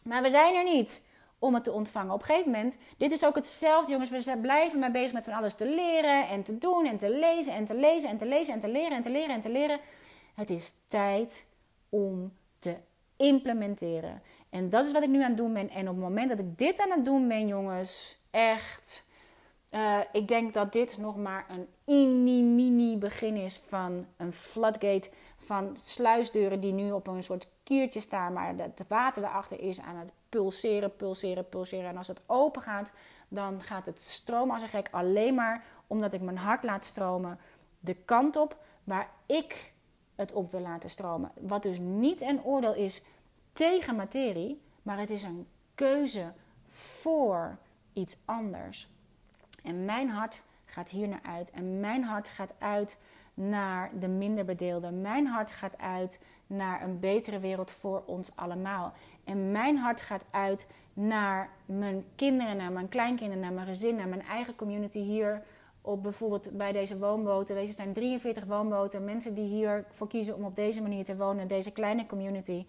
Maar 0.03 0.21
we 0.21 0.29
zijn 0.29 0.55
er 0.55 0.63
niet 0.63 1.07
om 1.39 1.53
het 1.53 1.63
te 1.63 1.71
ontvangen. 1.71 2.13
Op 2.13 2.19
een 2.19 2.25
gegeven 2.25 2.51
moment, 2.51 2.77
dit 2.97 3.11
is 3.11 3.25
ook 3.25 3.35
hetzelfde, 3.35 3.91
jongens. 3.91 4.09
We 4.09 4.37
blijven 4.41 4.79
maar 4.79 4.91
bezig 4.91 5.13
met 5.13 5.23
van 5.23 5.33
alles 5.33 5.55
te 5.55 5.65
leren 5.65 6.27
en 6.27 6.43
te 6.43 6.57
doen 6.57 6.85
en 6.85 6.97
te 6.97 7.09
lezen 7.09 7.53
en 7.53 7.65
te 7.65 7.75
lezen 7.75 8.09
en 8.09 8.17
te 8.17 8.25
lezen 8.25 8.53
en 8.53 8.59
te 8.59 8.67
leren 8.67 8.97
en 8.97 9.01
te 9.01 9.09
leren 9.09 9.35
en 9.35 9.41
te 9.41 9.49
leren. 9.49 9.79
Het 10.35 10.49
is 10.49 10.75
tijd 10.87 11.47
om 11.89 12.33
te 12.59 12.75
implementeren. 13.15 14.21
En 14.49 14.69
dat 14.69 14.85
is 14.85 14.91
wat 14.91 15.03
ik 15.03 15.09
nu 15.09 15.21
aan 15.21 15.27
het 15.27 15.37
doen 15.37 15.53
ben. 15.53 15.69
En 15.69 15.89
op 15.89 15.95
het 15.95 16.03
moment 16.03 16.29
dat 16.29 16.39
ik 16.39 16.57
dit 16.57 16.79
aan 16.79 16.91
het 16.91 17.05
doen 17.05 17.27
ben, 17.27 17.47
jongens, 17.47 18.17
echt. 18.31 19.05
Uh, 19.71 19.99
ik 20.11 20.27
denk 20.27 20.53
dat 20.53 20.73
dit 20.73 20.97
nog 20.97 21.17
maar 21.17 21.45
een 21.49 21.67
mini-mini 21.85 22.97
begin 22.97 23.35
is 23.35 23.57
van 23.57 24.05
een 24.17 24.33
floodgate 24.33 25.09
van 25.37 25.75
sluisdeuren 25.77 26.59
die 26.59 26.73
nu 26.73 26.91
op 26.91 27.07
een 27.07 27.23
soort 27.23 27.51
kiertje 27.63 27.99
staan, 27.99 28.33
maar 28.33 28.53
het 28.57 28.85
water 28.87 29.23
erachter 29.23 29.59
is 29.59 29.81
aan 29.81 29.95
het 29.95 30.11
pulseren, 30.29 30.95
pulseren, 30.95 31.49
pulseren. 31.49 31.89
En 31.89 31.97
als 31.97 32.07
het 32.07 32.21
open 32.25 32.61
gaat, 32.61 32.91
dan 33.27 33.61
gaat 33.61 33.85
het 33.85 34.01
stromen 34.01 34.53
als 34.53 34.63
een 34.63 34.69
gek 34.69 34.87
alleen 34.91 35.35
maar 35.35 35.63
omdat 35.87 36.13
ik 36.13 36.21
mijn 36.21 36.37
hart 36.37 36.63
laat 36.63 36.85
stromen 36.85 37.39
de 37.79 37.93
kant 37.93 38.35
op 38.35 38.57
waar 38.83 39.09
ik 39.25 39.73
het 40.15 40.33
op 40.33 40.51
wil 40.51 40.59
laten 40.59 40.89
stromen. 40.89 41.31
Wat 41.39 41.63
dus 41.63 41.79
niet 41.79 42.21
een 42.21 42.43
oordeel 42.43 42.73
is 42.73 43.03
tegen 43.53 43.95
materie, 43.95 44.61
maar 44.81 44.99
het 44.99 45.09
is 45.09 45.23
een 45.23 45.47
keuze 45.75 46.33
voor 46.69 47.57
iets 47.93 48.17
anders. 48.25 48.87
En 49.63 49.85
mijn 49.85 50.09
hart 50.09 50.41
gaat 50.75 50.89
hier 50.89 51.07
naar 51.07 51.23
uit. 51.23 51.51
En 51.51 51.79
mijn 51.79 52.03
hart 52.03 52.29
gaat 52.29 52.53
uit 52.57 52.99
naar 53.33 53.91
de 53.99 54.07
minder 54.07 54.45
bedeelden. 54.45 55.01
Mijn 55.01 55.27
hart 55.27 55.51
gaat 55.51 55.77
uit 55.77 56.19
naar 56.47 56.83
een 56.83 56.99
betere 56.99 57.39
wereld 57.39 57.71
voor 57.71 58.03
ons 58.05 58.35
allemaal. 58.35 58.93
En 59.23 59.51
mijn 59.51 59.77
hart 59.77 60.01
gaat 60.01 60.25
uit 60.31 60.71
naar 60.93 61.49
mijn 61.65 62.05
kinderen, 62.15 62.57
naar 62.57 62.71
mijn 62.71 62.89
kleinkinderen, 62.89 63.41
naar 63.41 63.53
mijn 63.53 63.67
gezin, 63.67 63.95
naar 63.95 64.07
mijn 64.07 64.21
eigen 64.21 64.55
community 64.55 64.99
hier. 64.99 65.43
Op 65.81 66.03
bijvoorbeeld 66.03 66.57
bij 66.57 66.71
deze 66.71 66.97
woonboten. 66.99 67.55
Deze 67.55 67.73
zijn 67.73 67.93
43 67.93 68.45
woonboten. 68.45 69.03
Mensen 69.03 69.35
die 69.35 69.47
hiervoor 69.47 70.07
kiezen 70.07 70.35
om 70.35 70.43
op 70.43 70.55
deze 70.55 70.81
manier 70.81 71.05
te 71.05 71.15
wonen. 71.15 71.47
Deze 71.47 71.71
kleine 71.71 72.05
community. 72.05 72.65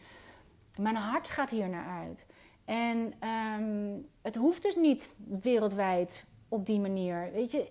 Mijn 0.78 0.96
hart 0.96 1.28
gaat 1.28 1.50
hier 1.50 1.68
naar 1.68 2.00
uit. 2.02 2.26
En 2.64 3.12
ehm, 3.18 3.98
het 4.22 4.36
hoeft 4.36 4.62
dus 4.62 4.76
niet 4.76 5.16
wereldwijd 5.42 6.26
op 6.48 6.66
die 6.66 6.80
manier. 6.80 7.30
Weet 7.32 7.52
je, 7.52 7.70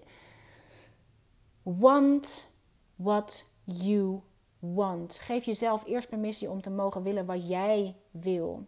want 1.65 2.53
what 2.95 3.45
you 3.63 4.21
want. 4.59 5.15
Geef 5.21 5.45
jezelf 5.45 5.85
eerst 5.85 6.09
permissie 6.09 6.49
om 6.49 6.61
te 6.61 6.69
mogen 6.69 7.03
willen 7.03 7.25
wat 7.25 7.47
jij 7.47 7.95
wil. 8.11 8.67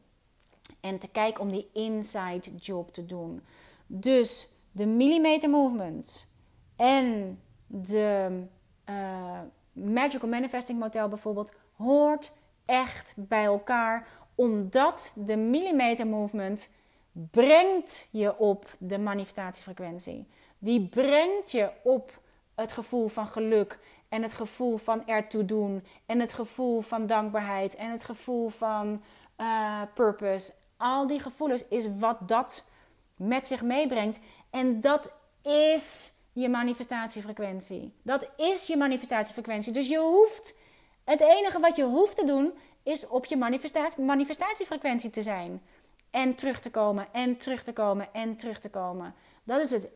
En 0.81 0.99
te 0.99 1.07
kijken 1.07 1.41
om 1.41 1.51
die 1.51 1.69
inside 1.73 2.55
job 2.55 2.93
te 2.93 3.05
doen. 3.05 3.41
Dus 3.87 4.47
de 4.71 4.85
millimeter 4.85 5.49
movement 5.49 6.27
en 6.75 7.39
de 7.67 8.43
uh, 8.89 9.39
magical 9.71 10.29
manifesting 10.29 10.79
model 10.79 11.07
bijvoorbeeld 11.07 11.51
hoort 11.75 12.33
echt 12.65 13.13
bij 13.17 13.43
elkaar. 13.43 14.07
Omdat 14.35 15.11
de 15.15 15.35
millimeter 15.35 16.07
movement 16.07 16.69
brengt 17.11 18.09
je 18.11 18.37
op 18.37 18.75
de 18.79 18.97
manifestatiefrequentie. 18.97 20.27
Die 20.57 20.87
brengt 20.87 21.51
je 21.51 21.71
op 21.83 22.19
het 22.61 22.71
gevoel 22.71 23.07
van 23.07 23.27
geluk 23.27 23.79
en 24.09 24.21
het 24.21 24.31
gevoel 24.31 24.77
van 24.77 25.07
ertoe 25.07 25.45
doen 25.45 25.83
en 26.05 26.19
het 26.19 26.33
gevoel 26.33 26.81
van 26.81 27.07
dankbaarheid 27.07 27.75
en 27.75 27.91
het 27.91 28.03
gevoel 28.03 28.49
van 28.49 29.01
uh, 29.37 29.81
purpose. 29.93 30.53
Al 30.77 31.07
die 31.07 31.19
gevoelens 31.19 31.67
is 31.67 31.85
wat 31.99 32.27
dat 32.27 32.69
met 33.15 33.47
zich 33.47 33.61
meebrengt. 33.61 34.19
En 34.49 34.81
dat 34.81 35.13
is 35.41 36.13
je 36.33 36.49
manifestatiefrequentie. 36.49 37.93
Dat 38.01 38.27
is 38.35 38.67
je 38.67 38.77
manifestatiefrequentie. 38.77 39.73
Dus 39.73 39.87
je 39.87 39.99
hoeft, 39.99 40.55
het 41.03 41.21
enige 41.21 41.59
wat 41.59 41.75
je 41.75 41.83
hoeft 41.83 42.15
te 42.15 42.25
doen, 42.25 42.53
is 42.83 43.07
op 43.07 43.25
je 43.25 43.37
manifestatie, 43.37 44.03
manifestatiefrequentie 44.03 45.09
te 45.09 45.21
zijn. 45.21 45.61
En 46.11 46.35
terug 46.35 46.59
te 46.59 46.71
komen, 46.71 47.07
en 47.11 47.37
terug 47.37 47.63
te 47.63 47.73
komen, 47.73 48.13
en 48.13 48.35
terug 48.35 48.59
te 48.59 48.69
komen. 48.69 49.15
Dat 49.43 49.59
is 49.59 49.71
het 49.71 49.89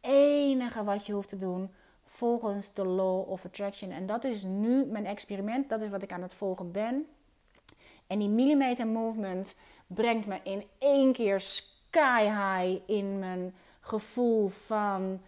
enige 0.00 0.84
wat 0.84 1.06
je 1.06 1.12
hoeft 1.12 1.28
te 1.28 1.38
doen 1.38 1.74
volgens 2.16 2.72
de 2.74 2.84
law 2.84 3.28
of 3.28 3.44
attraction. 3.44 3.90
En 3.90 4.06
dat 4.06 4.24
is 4.24 4.42
nu 4.42 4.84
mijn 4.84 5.06
experiment. 5.06 5.68
Dat 5.68 5.82
is 5.82 5.88
wat 5.88 6.02
ik 6.02 6.12
aan 6.12 6.22
het 6.22 6.34
volgen 6.34 6.72
ben. 6.72 7.06
En 8.06 8.18
die 8.18 8.28
millimeter 8.28 8.86
movement 8.86 9.56
brengt 9.86 10.26
me 10.26 10.40
in 10.42 10.64
één 10.78 11.12
keer 11.12 11.40
sky 11.40 12.22
high 12.22 12.82
in 12.86 13.18
mijn 13.18 13.54
gevoel 13.80 14.48
van 14.48 15.20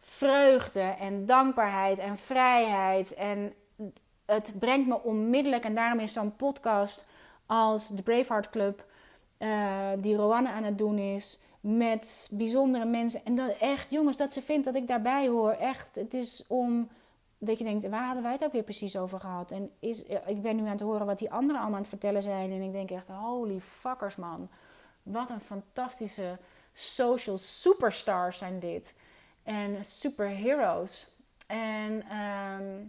vreugde 0.00 0.80
en 0.80 1.26
dankbaarheid 1.26 1.98
en 1.98 2.16
vrijheid. 2.16 3.14
En 3.14 3.52
het 4.26 4.52
brengt 4.58 4.88
me 4.88 5.02
onmiddellijk, 5.02 5.64
en 5.64 5.74
daarom 5.74 6.00
is 6.00 6.12
zo'n 6.12 6.36
podcast 6.36 7.04
als 7.46 7.88
de 7.88 8.02
Braveheart 8.02 8.50
Club, 8.50 8.84
uh, 9.38 9.88
die 9.98 10.16
Roanne 10.16 10.50
aan 10.50 10.64
het 10.64 10.78
doen 10.78 10.98
is, 10.98 11.40
met 11.62 12.28
bijzondere 12.32 12.84
mensen. 12.84 13.24
En 13.24 13.34
dat 13.34 13.56
echt, 13.58 13.90
jongens, 13.90 14.16
dat 14.16 14.32
ze 14.32 14.42
vindt 14.42 14.64
dat 14.64 14.74
ik 14.74 14.88
daarbij 14.88 15.28
hoor. 15.28 15.50
Echt, 15.50 15.94
het 15.94 16.14
is 16.14 16.44
om 16.46 16.88
dat 17.38 17.58
je 17.58 17.64
denkt, 17.64 17.88
waar 17.88 18.04
hadden 18.04 18.22
wij 18.22 18.32
het 18.32 18.44
ook 18.44 18.52
weer 18.52 18.62
precies 18.62 18.96
over 18.96 19.20
gehad? 19.20 19.50
En 19.50 19.70
is, 19.78 20.02
ik 20.26 20.42
ben 20.42 20.56
nu 20.56 20.62
aan 20.62 20.68
het 20.68 20.80
horen 20.80 21.06
wat 21.06 21.18
die 21.18 21.30
anderen 21.30 21.56
allemaal 21.56 21.76
aan 21.76 21.80
het 21.80 21.90
vertellen 21.90 22.22
zijn. 22.22 22.52
En 22.52 22.62
ik 22.62 22.72
denk 22.72 22.90
echt, 22.90 23.08
holy 23.08 23.60
fuckers 23.60 24.16
man. 24.16 24.48
Wat 25.02 25.30
een 25.30 25.40
fantastische 25.40 26.38
social 26.72 27.38
superstars 27.38 28.38
zijn 28.38 28.58
dit. 28.58 28.98
En 29.42 29.84
superheroes. 29.84 31.16
En, 31.46 32.02
ehm, 32.08 32.84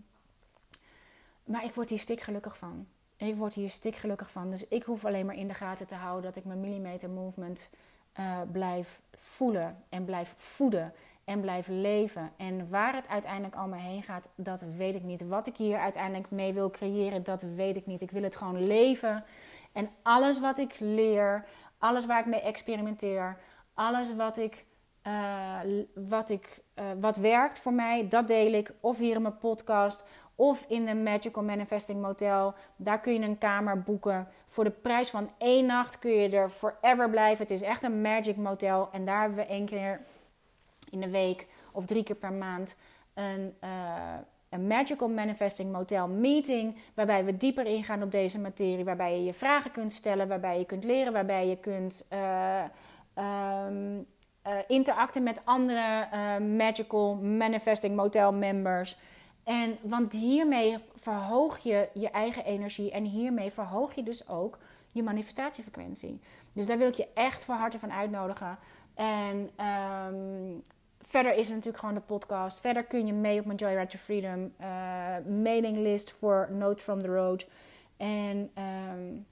maar 1.43 1.63
ik 1.63 1.73
word 1.73 1.89
hier 1.89 1.99
stik 1.99 2.21
gelukkig 2.21 2.57
van. 2.57 2.87
Ik 3.15 3.35
word 3.35 3.53
hier 3.53 3.69
stik 3.69 3.95
gelukkig 3.95 4.31
van. 4.31 4.49
Dus 4.49 4.67
ik 4.67 4.83
hoef 4.83 5.05
alleen 5.05 5.25
maar 5.25 5.37
in 5.37 5.47
de 5.47 5.53
gaten 5.53 5.87
te 5.87 5.95
houden 5.95 6.23
dat 6.23 6.35
ik 6.35 6.45
mijn 6.45 6.59
millimeter 6.59 7.09
movement 7.09 7.69
uh, 8.19 8.37
blijf 8.51 9.01
voelen 9.17 9.83
en 9.89 10.05
blijf 10.05 10.33
voeden 10.37 10.93
en 11.23 11.41
blijf 11.41 11.67
leven. 11.67 12.31
En 12.37 12.69
waar 12.69 12.95
het 12.95 13.07
uiteindelijk 13.07 13.55
allemaal 13.55 13.79
heen 13.79 14.03
gaat, 14.03 14.29
dat 14.35 14.61
weet 14.61 14.95
ik 14.95 15.03
niet. 15.03 15.27
Wat 15.27 15.47
ik 15.47 15.57
hier 15.57 15.77
uiteindelijk 15.77 16.31
mee 16.31 16.53
wil 16.53 16.69
creëren, 16.69 17.23
dat 17.23 17.41
weet 17.41 17.75
ik 17.75 17.85
niet. 17.85 18.01
Ik 18.01 18.11
wil 18.11 18.23
het 18.23 18.35
gewoon 18.35 18.67
leven. 18.67 19.23
En 19.71 19.89
alles 20.03 20.39
wat 20.39 20.57
ik 20.57 20.79
leer, 20.79 21.45
alles 21.77 22.05
waar 22.05 22.19
ik 22.19 22.25
mee 22.25 22.41
experimenteer, 22.41 23.37
alles 23.73 24.15
wat 24.15 24.37
ik, 24.37 24.65
uh, 25.07 25.59
wat, 25.93 26.29
ik 26.29 26.61
uh, 26.75 26.85
wat 26.99 27.17
werkt 27.17 27.59
voor 27.59 27.73
mij, 27.73 28.07
dat 28.07 28.27
deel 28.27 28.53
ik. 28.53 28.73
Of 28.79 28.97
hier 28.97 29.15
in 29.15 29.21
mijn 29.21 29.37
podcast, 29.37 30.07
of 30.35 30.65
in 30.67 30.85
de 30.85 30.95
Magical 30.95 31.43
Manifesting 31.43 32.01
Motel. 32.01 32.53
Daar 32.75 32.99
kun 32.99 33.13
je 33.13 33.19
een 33.19 33.37
kamer 33.37 33.81
boeken. 33.81 34.27
Voor 34.47 34.63
de 34.63 34.71
prijs 34.71 35.09
van 35.09 35.29
één 35.37 35.65
nacht 35.65 35.99
kun 35.99 36.11
je 36.11 36.29
er 36.29 36.49
forever 36.49 37.09
blijven. 37.09 37.43
Het 37.43 37.51
is 37.51 37.61
echt 37.61 37.83
een 37.83 38.01
magic 38.01 38.35
motel. 38.35 38.89
En 38.91 39.05
daar 39.05 39.19
hebben 39.19 39.37
we 39.37 39.45
één 39.45 39.65
keer 39.65 40.01
in 40.89 40.99
de 40.99 41.09
week 41.09 41.47
of 41.71 41.85
drie 41.85 42.03
keer 42.03 42.15
per 42.15 42.33
maand 42.33 42.77
een, 43.13 43.53
uh, 43.63 43.69
een 44.49 44.67
Magical 44.67 45.09
Manifesting 45.09 45.71
Motel 45.71 46.07
meeting. 46.07 46.77
Waarbij 46.93 47.25
we 47.25 47.37
dieper 47.37 47.65
ingaan 47.65 48.03
op 48.03 48.11
deze 48.11 48.39
materie. 48.39 48.85
Waarbij 48.85 49.17
je 49.17 49.23
je 49.23 49.33
vragen 49.33 49.71
kunt 49.71 49.93
stellen. 49.93 50.27
Waarbij 50.27 50.59
je 50.59 50.65
kunt 50.65 50.83
leren. 50.83 51.13
Waarbij 51.13 51.47
je 51.47 51.57
kunt 51.57 52.07
uh, 52.13 52.63
um, 53.67 54.05
uh, 54.47 54.53
interacten 54.67 55.23
met 55.23 55.41
andere 55.43 56.07
Magical 56.39 57.15
Manifesting 57.15 57.95
Motel 57.95 58.33
members. 58.33 58.97
En 59.43 59.77
want 59.81 60.13
hiermee 60.13 60.77
verhoog 60.95 61.57
je 61.57 61.89
je 61.93 62.09
eigen 62.09 62.45
energie 62.45 62.91
en 62.91 63.03
hiermee 63.03 63.51
verhoog 63.51 63.95
je 63.95 64.03
dus 64.03 64.27
ook 64.27 64.59
je 64.91 65.03
manifestatiefrequentie. 65.03 66.21
Dus 66.53 66.67
daar 66.67 66.77
wil 66.77 66.87
ik 66.87 66.95
je 66.95 67.07
echt 67.13 67.45
van 67.45 67.57
harte 67.57 67.79
van 67.79 67.91
uitnodigen. 67.91 68.57
En 68.93 69.49
um, 69.65 70.61
verder 71.01 71.33
is 71.33 71.45
het 71.45 71.55
natuurlijk 71.55 71.77
gewoon 71.77 71.95
de 71.95 72.01
podcast. 72.01 72.59
Verder 72.59 72.83
kun 72.83 73.05
je 73.05 73.13
mee 73.13 73.39
op 73.39 73.45
mijn 73.45 73.57
Joyride 73.57 73.87
to 73.87 73.97
Freedom 73.97 74.53
uh, 74.61 74.67
mailinglist 75.43 76.11
voor 76.11 76.47
Notes 76.51 76.83
from 76.83 77.01
the 77.01 77.07
Road. 77.07 77.47
En 77.97 78.51
um, 78.93 79.25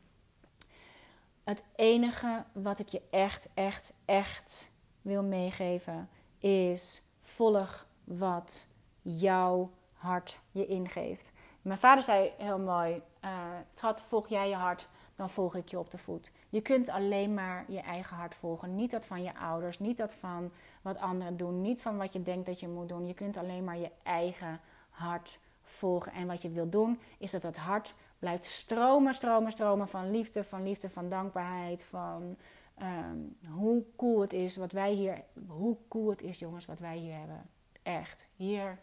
het 1.43 1.63
enige 1.75 2.43
wat 2.51 2.79
ik 2.79 2.87
je 2.87 3.01
echt, 3.09 3.49
echt, 3.53 3.97
echt 4.05 4.71
wil 5.01 5.23
meegeven 5.23 6.09
is 6.39 7.03
volg 7.21 7.87
wat 8.03 8.67
jouw 9.01 9.71
hart 10.01 10.41
je 10.51 10.65
ingeeft. 10.65 11.33
Mijn 11.61 11.79
vader 11.79 12.03
zei 12.03 12.31
heel 12.37 12.59
mooi: 12.59 13.01
uh, 13.25 13.31
Schat, 13.73 14.01
volg 14.01 14.27
jij 14.27 14.49
je 14.49 14.55
hart, 14.55 14.89
dan 15.15 15.29
volg 15.29 15.55
ik 15.55 15.69
je 15.69 15.79
op 15.79 15.91
de 15.91 15.97
voet. 15.97 16.31
Je 16.49 16.61
kunt 16.61 16.89
alleen 16.89 17.33
maar 17.33 17.65
je 17.67 17.79
eigen 17.79 18.15
hart 18.15 18.35
volgen. 18.35 18.75
Niet 18.75 18.91
dat 18.91 19.05
van 19.05 19.23
je 19.23 19.35
ouders, 19.35 19.79
niet 19.79 19.97
dat 19.97 20.13
van 20.13 20.51
wat 20.81 20.97
anderen 20.97 21.37
doen, 21.37 21.61
niet 21.61 21.81
van 21.81 21.97
wat 21.97 22.13
je 22.13 22.23
denkt 22.23 22.45
dat 22.45 22.59
je 22.59 22.67
moet 22.67 22.89
doen. 22.89 23.07
Je 23.07 23.13
kunt 23.13 23.37
alleen 23.37 23.63
maar 23.63 23.77
je 23.77 23.91
eigen 24.03 24.59
hart 24.89 25.39
volgen. 25.63 26.11
En 26.11 26.27
wat 26.27 26.41
je 26.41 26.49
wil 26.49 26.69
doen, 26.69 26.99
is 27.17 27.31
dat 27.31 27.43
het 27.43 27.57
hart 27.57 27.95
blijft 28.19 28.43
stromen, 28.43 29.13
stromen, 29.13 29.51
stromen 29.51 29.87
van 29.87 30.11
liefde, 30.11 30.43
van 30.43 30.63
liefde, 30.63 30.89
van 30.89 31.09
dankbaarheid, 31.09 31.83
van 31.83 32.37
um, 32.81 33.37
hoe 33.49 33.83
cool 33.95 34.21
het 34.21 34.33
is 34.33 34.57
wat 34.57 34.71
wij 34.71 34.91
hier, 34.91 35.23
hoe 35.47 35.77
cool 35.87 36.09
het 36.09 36.21
is, 36.21 36.39
jongens, 36.39 36.65
wat 36.65 36.79
wij 36.79 36.97
hier 36.97 37.17
hebben. 37.17 37.49
Echt. 37.83 38.27
Hier 38.35 38.79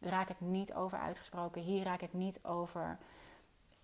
raak 0.00 0.28
ik 0.28 0.40
niet 0.40 0.74
over 0.74 0.98
uitgesproken. 0.98 1.62
Hier 1.62 1.84
raak 1.84 2.00
ik 2.00 2.12
niet 2.12 2.38
over 2.42 2.98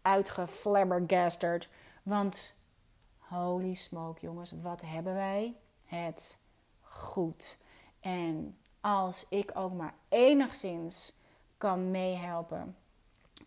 uitgeflabbergasterd. 0.03 1.69
Want 2.03 2.55
holy 3.19 3.75
smoke, 3.75 4.21
jongens, 4.21 4.53
wat 4.63 4.81
hebben 4.81 5.15
wij 5.15 5.55
het 5.85 6.39
goed. 6.81 7.59
En 8.01 8.57
als 8.81 9.27
ik 9.29 9.51
ook 9.55 9.73
maar 9.73 9.95
enigszins 10.09 11.17
kan 11.59 11.91
meehelpen 11.91 12.77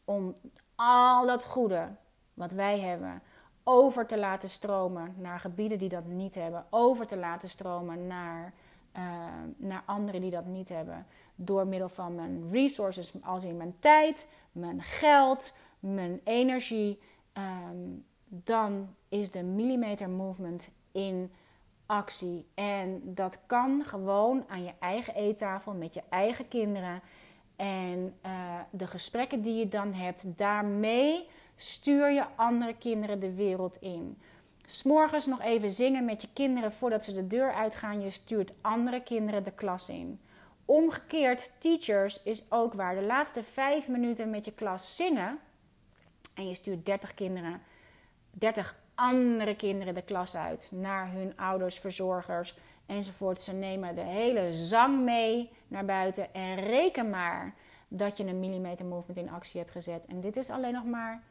om 0.05 0.35
al 0.75 1.25
dat 1.25 1.43
goede 1.45 1.87
wat 2.33 2.51
wij 2.51 2.79
hebben 2.79 3.21
over 3.63 4.05
te 4.07 4.17
laten 4.17 4.49
stromen 4.49 5.13
naar 5.17 5.39
gebieden 5.39 5.77
die 5.77 5.89
dat 5.89 6.05
niet 6.05 6.35
hebben, 6.35 6.65
over 6.69 7.07
te 7.07 7.17
laten 7.17 7.49
stromen 7.49 8.07
naar, 8.07 8.53
uh, 8.97 9.03
naar 9.57 9.83
anderen 9.85 10.21
die 10.21 10.31
dat 10.31 10.45
niet 10.45 10.69
hebben, 10.69 11.05
door 11.39 11.67
middel 11.67 11.89
van 11.89 12.15
mijn 12.15 12.49
resources, 12.51 13.13
als 13.21 13.43
in 13.43 13.57
mijn 13.57 13.75
tijd, 13.79 14.31
mijn 14.51 14.81
geld, 14.81 15.53
mijn 15.79 16.21
energie, 16.23 16.99
um, 17.33 18.05
dan 18.27 18.95
is 19.09 19.31
de 19.31 19.43
millimeter 19.43 20.09
movement 20.09 20.71
in 20.91 21.31
actie. 21.85 22.45
En 22.53 23.01
dat 23.03 23.39
kan 23.45 23.83
gewoon 23.85 24.43
aan 24.47 24.63
je 24.63 24.73
eigen 24.79 25.15
eettafel 25.15 25.73
met 25.73 25.93
je 25.93 26.03
eigen 26.09 26.47
kinderen. 26.47 27.01
En 27.55 28.13
uh, 28.25 28.59
de 28.69 28.87
gesprekken 28.87 29.41
die 29.41 29.55
je 29.55 29.67
dan 29.67 29.93
hebt, 29.93 30.37
daarmee 30.37 31.27
stuur 31.55 32.11
je 32.11 32.25
andere 32.35 32.75
kinderen 32.77 33.19
de 33.19 33.33
wereld 33.33 33.77
in. 33.81 34.17
S'morgens 34.65 35.25
nog 35.25 35.41
even 35.41 35.71
zingen 35.71 36.05
met 36.05 36.21
je 36.21 36.27
kinderen 36.33 36.71
voordat 36.71 37.03
ze 37.03 37.13
de 37.13 37.27
deur 37.27 37.53
uitgaan. 37.53 38.01
Je 38.01 38.09
stuurt 38.09 38.53
andere 38.61 39.01
kinderen 39.01 39.43
de 39.43 39.51
klas 39.51 39.89
in. 39.89 40.19
Omgekeerd, 40.67 41.51
teachers 41.57 42.23
is 42.23 42.51
ook 42.51 42.73
waar. 42.73 42.95
De 42.95 43.01
laatste 43.01 43.43
vijf 43.43 43.87
minuten 43.87 44.29
met 44.29 44.45
je 44.45 44.51
klas 44.51 44.95
zingen. 44.95 45.39
En 46.33 46.47
je 46.47 46.55
stuurt 46.55 46.85
30 46.85 47.13
kinderen, 47.13 47.61
30 48.31 48.75
andere 48.95 49.55
kinderen 49.55 49.93
de 49.93 50.01
klas 50.01 50.35
uit. 50.35 50.69
Naar 50.71 51.11
hun 51.11 51.37
ouders, 51.37 51.79
verzorgers 51.79 52.57
enzovoort. 52.85 53.41
Ze 53.41 53.53
nemen 53.53 53.95
de 53.95 54.01
hele 54.01 54.53
zang 54.53 55.03
mee 55.03 55.51
naar 55.67 55.85
buiten. 55.85 56.33
En 56.33 56.55
reken 56.55 57.09
maar 57.09 57.53
dat 57.87 58.17
je 58.17 58.25
een 58.25 58.39
millimeter 58.39 58.85
movement 58.85 59.27
in 59.27 59.33
actie 59.33 59.59
hebt 59.59 59.71
gezet. 59.71 60.05
En 60.05 60.21
dit 60.21 60.37
is 60.37 60.49
alleen 60.49 60.73
nog 60.73 60.85
maar 60.85 61.23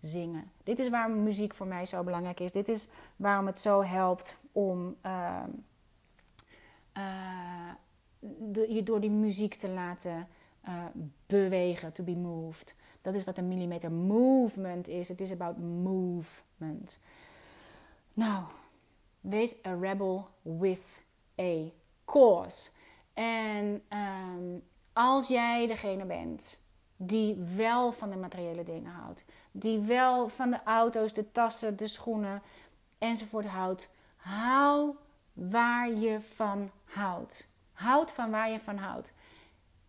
zingen. 0.00 0.50
Dit 0.64 0.78
is 0.78 0.88
waarom 0.88 1.22
muziek 1.22 1.54
voor 1.54 1.66
mij 1.66 1.86
zo 1.86 2.02
belangrijk 2.02 2.40
is. 2.40 2.52
Dit 2.52 2.68
is 2.68 2.88
waarom 3.16 3.46
het 3.46 3.60
zo 3.60 3.82
helpt 3.82 4.36
om 4.52 4.96
uh, 5.06 5.42
uh, 6.96 7.70
je 8.68 8.82
door 8.82 9.00
die 9.00 9.10
muziek 9.10 9.54
te 9.54 9.68
laten 9.68 10.28
uh, 10.68 10.84
bewegen, 11.26 11.92
to 11.92 12.04
be 12.04 12.16
moved. 12.16 12.74
Dat 13.02 13.14
is 13.14 13.24
wat 13.24 13.38
een 13.38 13.48
millimeter 13.48 13.92
movement 13.92 14.88
is. 14.88 15.08
Het 15.08 15.20
is 15.20 15.32
about 15.32 15.58
movement. 15.58 16.98
Nou, 18.12 18.44
wees 19.20 19.64
a 19.66 19.74
rebel 19.80 20.28
with 20.42 21.02
a 21.40 21.70
cause. 22.04 22.70
En 23.12 23.82
um, 23.88 24.62
als 24.92 25.28
jij 25.28 25.66
degene 25.66 26.04
bent 26.04 26.62
die 26.96 27.34
wel 27.56 27.92
van 27.92 28.10
de 28.10 28.16
materiële 28.16 28.64
dingen 28.64 28.92
houdt, 28.92 29.24
die 29.52 29.78
wel 29.78 30.28
van 30.28 30.50
de 30.50 30.62
auto's, 30.64 31.12
de 31.12 31.30
tassen, 31.30 31.76
de 31.76 31.86
schoenen 31.86 32.42
enzovoort 32.98 33.46
houdt, 33.46 33.88
hou 34.16 34.94
waar 35.32 35.90
je 35.90 36.20
van 36.20 36.70
houdt. 36.84 37.46
Houd 37.74 38.12
van 38.12 38.30
waar 38.30 38.50
je 38.50 38.58
van 38.58 38.76
houdt. 38.76 39.14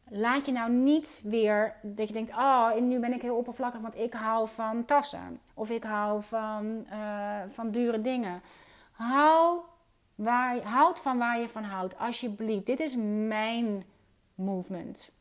Laat 0.09 0.45
je 0.45 0.51
nou 0.51 0.71
niet 0.71 1.21
weer 1.23 1.75
dat 1.81 2.07
je 2.07 2.13
denkt: 2.13 2.31
Oh, 2.31 2.75
nu 2.75 2.99
ben 2.99 3.13
ik 3.13 3.21
heel 3.21 3.35
oppervlakkig, 3.35 3.81
want 3.81 3.97
ik 3.97 4.13
hou 4.13 4.47
van 4.47 4.85
tassen. 4.85 5.39
Of 5.53 5.69
ik 5.69 5.83
hou 5.83 6.23
van, 6.23 6.85
uh, 6.91 7.41
van 7.49 7.71
dure 7.71 8.01
dingen. 8.01 8.41
Hou 8.91 9.59
waar, 10.15 10.61
houd 10.61 10.99
van 10.99 11.17
waar 11.17 11.39
je 11.39 11.49
van 11.49 11.63
houdt, 11.63 11.97
alsjeblieft. 11.97 12.65
Dit 12.65 12.79
is 12.79 12.95
mijn 13.27 13.85
movement. 14.35 15.11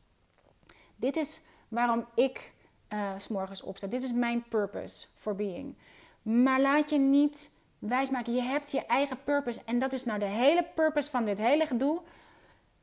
Dit 0.95 1.15
is 1.15 1.41
waarom 1.67 2.05
ik 2.15 2.53
uh, 2.89 3.11
s 3.17 3.27
morgens 3.27 3.61
opsta. 3.61 3.87
Dit 3.87 4.03
is 4.03 4.13
mijn 4.13 4.43
purpose 4.49 5.07
for 5.15 5.35
being. 5.35 5.77
Maar 6.21 6.61
laat 6.61 6.89
je 6.89 6.97
niet 6.97 7.51
wijsmaken. 7.79 8.33
Je 8.33 8.41
hebt 8.41 8.71
je 8.71 8.85
eigen 8.85 9.23
purpose. 9.23 9.61
En 9.65 9.79
dat 9.79 9.93
is 9.93 10.05
nou 10.05 10.19
de 10.19 10.25
hele 10.25 10.65
purpose 10.75 11.09
van 11.09 11.25
dit 11.25 11.37
hele 11.37 11.65
gedoe. 11.65 12.01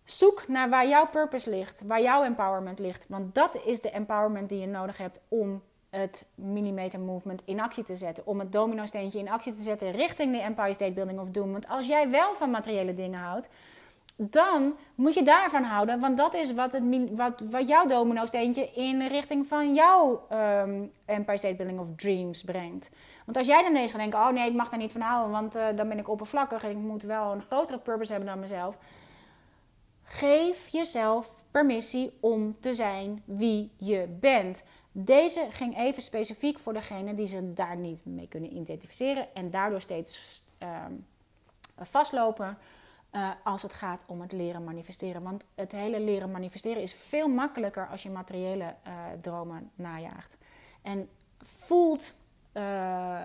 Zoek 0.05 0.45
naar 0.49 0.69
waar 0.69 0.89
jouw 0.89 1.07
purpose 1.07 1.51
ligt, 1.51 1.83
waar 1.87 2.03
jouw 2.03 2.23
empowerment 2.23 2.79
ligt. 2.79 3.07
Want 3.09 3.35
dat 3.35 3.59
is 3.65 3.81
de 3.81 3.91
empowerment 3.91 4.49
die 4.49 4.61
je 4.61 4.67
nodig 4.67 4.97
hebt 4.99 5.21
om 5.29 5.63
het 5.91 6.27
millimeter 6.35 7.01
movement 7.01 7.43
in 7.45 7.61
actie 7.61 7.85
te 7.85 7.97
zetten. 7.97 8.27
Om 8.27 8.39
het 8.39 8.53
domino 8.53 8.87
steentje 8.87 9.19
in 9.19 9.31
actie 9.31 9.55
te 9.55 9.63
zetten 9.63 9.91
richting 9.91 10.33
de 10.33 10.41
Empire 10.41 10.75
State 10.75 10.93
Building 10.93 11.21
of 11.21 11.31
Doom. 11.31 11.53
Want 11.53 11.69
als 11.69 11.87
jij 11.87 12.11
wel 12.11 12.35
van 12.35 12.51
materiële 12.51 12.95
dingen 12.95 13.21
houdt, 13.21 13.49
dan 14.17 14.77
moet 14.95 15.15
je 15.15 15.23
daarvan 15.23 15.63
houden. 15.63 16.01
Want 16.01 16.17
dat 16.17 16.35
is 16.35 16.55
wat, 16.55 16.73
het, 16.73 16.83
wat, 17.11 17.45
wat 17.51 17.69
jouw 17.69 17.87
domino 17.87 18.27
steentje 18.27 18.71
in 18.75 19.07
richting 19.07 19.47
van 19.47 19.75
jouw 19.75 20.27
um, 20.33 20.93
Empire 21.05 21.39
State 21.39 21.55
Building 21.55 21.81
of 21.81 21.87
Dreams 21.97 22.43
brengt. 22.43 22.91
Want 23.25 23.37
als 23.37 23.47
jij 23.47 23.63
dan 23.63 23.71
ineens 23.71 23.91
gaat 23.91 24.01
denken, 24.01 24.19
oh 24.19 24.29
nee, 24.29 24.49
ik 24.49 24.55
mag 24.55 24.69
daar 24.69 24.79
niet 24.79 24.93
van 24.93 25.01
houden, 25.01 25.31
want 25.31 25.57
uh, 25.57 25.67
dan 25.77 25.89
ben 25.89 25.99
ik 25.99 26.09
oppervlakkig 26.09 26.65
en 26.65 26.71
ik 26.71 26.77
moet 26.77 27.03
wel 27.03 27.33
een 27.33 27.43
grotere 27.43 27.79
purpose 27.79 28.13
hebben 28.13 28.31
dan 28.31 28.41
mezelf 28.41 28.77
Geef 30.13 30.69
jezelf 30.69 31.45
permissie 31.51 32.19
om 32.21 32.57
te 32.61 32.75
zijn 32.75 33.23
wie 33.25 33.71
je 33.77 34.17
bent. 34.21 34.65
Deze 34.93 35.47
ging 35.51 35.79
even 35.79 36.03
specifiek 36.03 36.59
voor 36.59 36.73
degene 36.73 37.15
die 37.15 37.27
ze 37.27 37.53
daar 37.53 37.77
niet 37.77 38.05
mee 38.05 38.29
kunnen 38.29 38.57
identificeren 38.57 39.35
en 39.35 39.51
daardoor 39.51 39.81
steeds 39.81 40.43
ehm, 40.59 40.93
vastlopen 41.77 42.59
uh, 43.13 43.31
als 43.45 43.63
het 43.63 43.73
gaat 43.73 44.05
om 44.07 44.21
het 44.21 44.33
leren 44.33 44.65
manifesteren. 44.65 45.23
Want 45.23 45.47
het 45.55 45.73
hele 45.73 46.01
leren 46.01 46.31
manifesteren 46.31 46.83
is 46.83 46.95
veel 46.95 47.29
makkelijker 47.29 47.89
als 47.89 48.03
je 48.03 48.11
materiële 48.11 48.75
uh, 48.87 48.93
dromen 49.21 49.71
najaagt. 49.75 50.37
En 50.83 51.09
voelt 51.43 52.15
uh, 52.53 53.21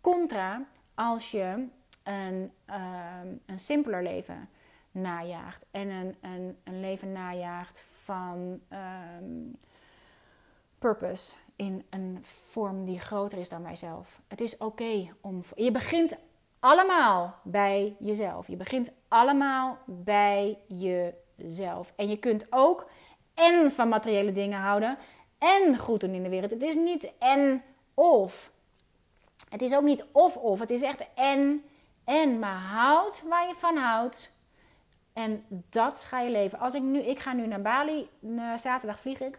contra 0.00 0.64
als 0.94 1.30
je 1.30 1.66
een, 2.02 2.52
ehm, 2.64 3.28
een 3.46 3.58
simpeler 3.58 4.02
leven 4.02 4.48
najaagt. 4.90 5.66
En 5.70 5.88
een, 5.88 6.16
een, 6.20 6.58
een 6.64 6.80
leven 6.80 7.12
najaagt 7.12 7.84
van 7.92 8.60
um, 9.20 9.56
purpose 10.78 11.34
in 11.56 11.86
een 11.90 12.18
vorm 12.50 12.84
die 12.84 13.00
groter 13.00 13.38
is 13.38 13.48
dan 13.48 13.62
mijzelf. 13.62 14.20
Het 14.28 14.40
is 14.40 14.58
oké 14.58 15.08
om. 15.20 15.42
Je 15.56 15.70
begint 15.70 16.16
allemaal 16.60 17.34
bij 17.42 17.96
jezelf. 17.98 18.46
Je 18.46 18.56
begint 18.56 18.90
allemaal 19.08 19.78
bij 19.86 20.58
jezelf. 20.66 21.92
En 21.96 22.08
je 22.08 22.18
kunt 22.18 22.46
ook 22.50 22.90
en 23.34 23.72
van 23.72 23.88
materiële 23.88 24.32
dingen 24.32 24.60
houden 24.60 24.98
en 25.38 25.78
goed 25.78 26.00
doen 26.00 26.14
in 26.14 26.22
de 26.22 26.28
wereld. 26.28 26.50
Het 26.50 26.62
is 26.62 26.74
niet 26.74 27.12
en 27.18 27.62
of. 27.94 28.50
Het 29.48 29.62
is 29.62 29.74
ook 29.74 29.82
niet 29.82 30.04
of-of. 30.12 30.58
Het 30.58 30.70
is 30.70 30.82
echt 30.82 31.04
en 31.14 31.64
en. 32.04 32.38
Maar 32.38 32.60
houd 32.60 33.22
waar 33.28 33.46
je 33.46 33.54
van 33.58 33.76
houdt. 33.76 34.38
En 35.12 35.44
dat 35.68 36.04
ga 36.04 36.20
je 36.20 36.30
leven. 36.30 36.58
Als 36.58 36.74
ik 36.74 36.82
nu, 36.82 37.00
ik 37.00 37.18
ga 37.18 37.32
nu 37.32 37.46
naar 37.46 37.62
Bali. 37.62 38.08
zaterdag 38.56 39.00
vlieg 39.00 39.20
ik. 39.20 39.38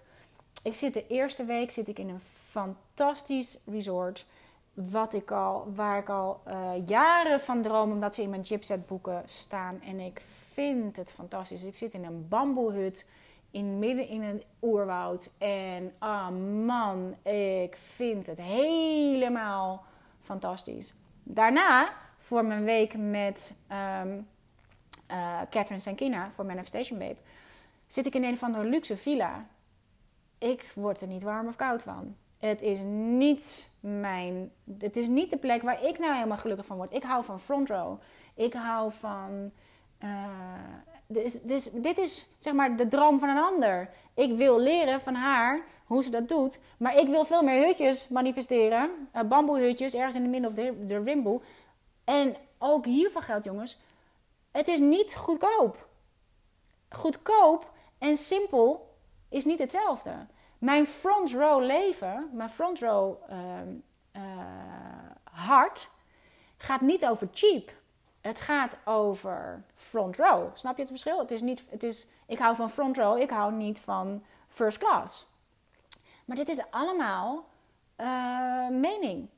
Ik 0.63 0.74
zit 0.74 0.93
de 0.93 1.07
eerste 1.07 1.45
week 1.45 1.72
zit 1.72 1.88
ik 1.88 1.99
in 1.99 2.09
een 2.09 2.22
fantastisch 2.49 3.59
resort. 3.65 4.26
Wat 4.74 5.13
ik 5.13 5.32
al, 5.32 5.72
waar 5.76 5.97
ik 5.97 6.09
al 6.09 6.41
uh, 6.47 6.88
jaren 6.88 7.39
van 7.39 7.61
droom, 7.61 7.91
omdat 7.91 8.15
ze 8.15 8.22
in 8.22 8.30
mijn 8.30 8.45
chipset 8.45 8.88
boeken 8.88 9.22
staan. 9.26 9.82
En 9.82 9.99
ik 9.99 10.22
vind 10.53 10.95
het 10.95 11.11
fantastisch. 11.11 11.63
Ik 11.63 11.76
zit 11.76 11.93
in 11.93 12.05
een 12.05 12.28
bamboehut 12.28 13.05
in 13.51 13.80
midden 13.80 14.07
in 14.07 14.22
een 14.22 14.43
oerwoud. 14.61 15.32
En 15.38 15.93
ah 15.97 16.28
oh 16.28 16.65
man, 16.65 17.15
ik 17.32 17.78
vind 17.78 18.28
het 18.28 18.38
helemaal 18.38 19.84
fantastisch. 20.22 20.93
Daarna, 21.24 21.93
voor 22.17 22.45
mijn 22.45 22.63
week 22.63 22.97
met 22.97 23.55
um, 24.01 24.28
uh, 25.12 25.39
Catherine 25.49 25.80
Sankina, 25.80 26.32
voor 26.32 26.45
Manifestation 26.45 26.99
Babe, 26.99 27.18
zit 27.88 28.05
ik 28.05 28.16
in 28.16 28.24
een 28.24 28.38
van 28.38 28.51
de 28.51 28.64
luxe 28.64 28.97
villa. 28.97 29.45
Ik 30.38 30.72
word 30.76 31.01
er 31.01 31.07
niet 31.07 31.24
warm 31.24 31.47
of 31.47 31.55
koud 31.55 31.84
van. 31.84 32.16
Het 32.38 32.62
is 32.62 32.82
niet 32.86 33.70
mijn. 33.80 34.51
Het 34.80 34.97
is 34.97 35.07
niet 35.07 35.30
de 35.30 35.38
plek 35.38 35.62
waar 35.62 35.84
ik 35.84 35.99
nou 35.99 36.14
helemaal 36.14 36.38
gelukkig 36.38 36.66
van 36.66 36.78
word. 36.78 36.93
Ik 36.93 37.03
hou 37.03 37.24
van 37.24 37.39
front 37.39 37.70
row. 37.70 37.99
Ik 38.36 38.53
hou 38.53 38.91
van. 38.91 39.51
Uh, 40.03 40.26
dus, 41.07 41.41
dus, 41.41 41.72
dit 41.72 41.97
is 41.97 42.26
zeg 42.39 42.53
maar 42.53 42.76
de 42.76 42.88
droom 42.88 43.20
van 43.20 43.30
een 43.30 43.43
ander. 43.43 43.89
Ik 44.14 44.36
wil 44.38 44.59
leren 44.59 45.01
van 45.01 45.16
haar 45.16 45.62
hoe 45.86 46.03
ze 46.03 46.09
dat 46.09 46.28
doet. 46.28 46.59
Maar 46.78 46.97
ik 46.97 47.07
wil 47.07 47.26
veel 47.26 47.43
meer 47.43 47.66
hutjes 47.66 48.07
manifesteren. 48.07 48.89
Uh, 49.16 49.22
bamboehutjes 49.22 49.95
ergens 49.95 50.16
in 50.16 50.24
de 50.24 50.30
midden 50.30 50.49
of 50.49 50.55
de, 50.55 50.86
de 50.86 51.03
rimboe. 51.03 51.41
En 52.03 52.36
ook 52.57 52.86
hiervoor 52.86 53.22
geldt, 53.22 53.45
jongens. 53.45 53.80
Het 54.52 54.68
is 54.68 54.80
niet 54.80 55.16
goedkoop. 55.16 55.88
Goedkoop 56.89 57.72
en 57.97 58.18
simpel 58.18 58.95
is 59.30 59.45
niet 59.45 59.60
hetzelfde. 59.60 60.26
Mijn 60.58 60.88
front 60.88 61.32
row 61.32 61.64
leven, 61.64 62.30
mijn 62.34 62.49
front 62.49 62.80
row 62.80 63.16
uh, 63.30 64.22
hart, 65.24 65.89
gaat 66.58 66.82
niet 66.82 67.06
over 67.06 67.30
cheap. 67.34 67.72
Het 68.22 68.41
gaat 68.41 68.78
over 68.86 69.64
front 69.76 70.16
row. 70.18 70.49
Snap 70.54 70.76
je 70.76 70.82
het 70.82 70.91
verschil? 70.91 71.20
Het 71.20 71.32
is 71.32 71.41
niet, 71.41 71.64
het 71.70 71.84
is, 71.84 72.08
ik 72.26 72.39
hou 72.39 72.56
van 72.56 72.70
front 72.70 72.97
row, 72.97 73.22
ik 73.22 73.30
hou 73.30 73.54
niet 73.54 73.80
van 73.80 74.24
first 74.47 74.78
class. 74.78 75.28
Maar 76.26 76.36
dit 76.36 76.49
is 76.49 76.72
allemaal 76.72 77.45
uh, 77.97 78.68
mening. 78.68 79.30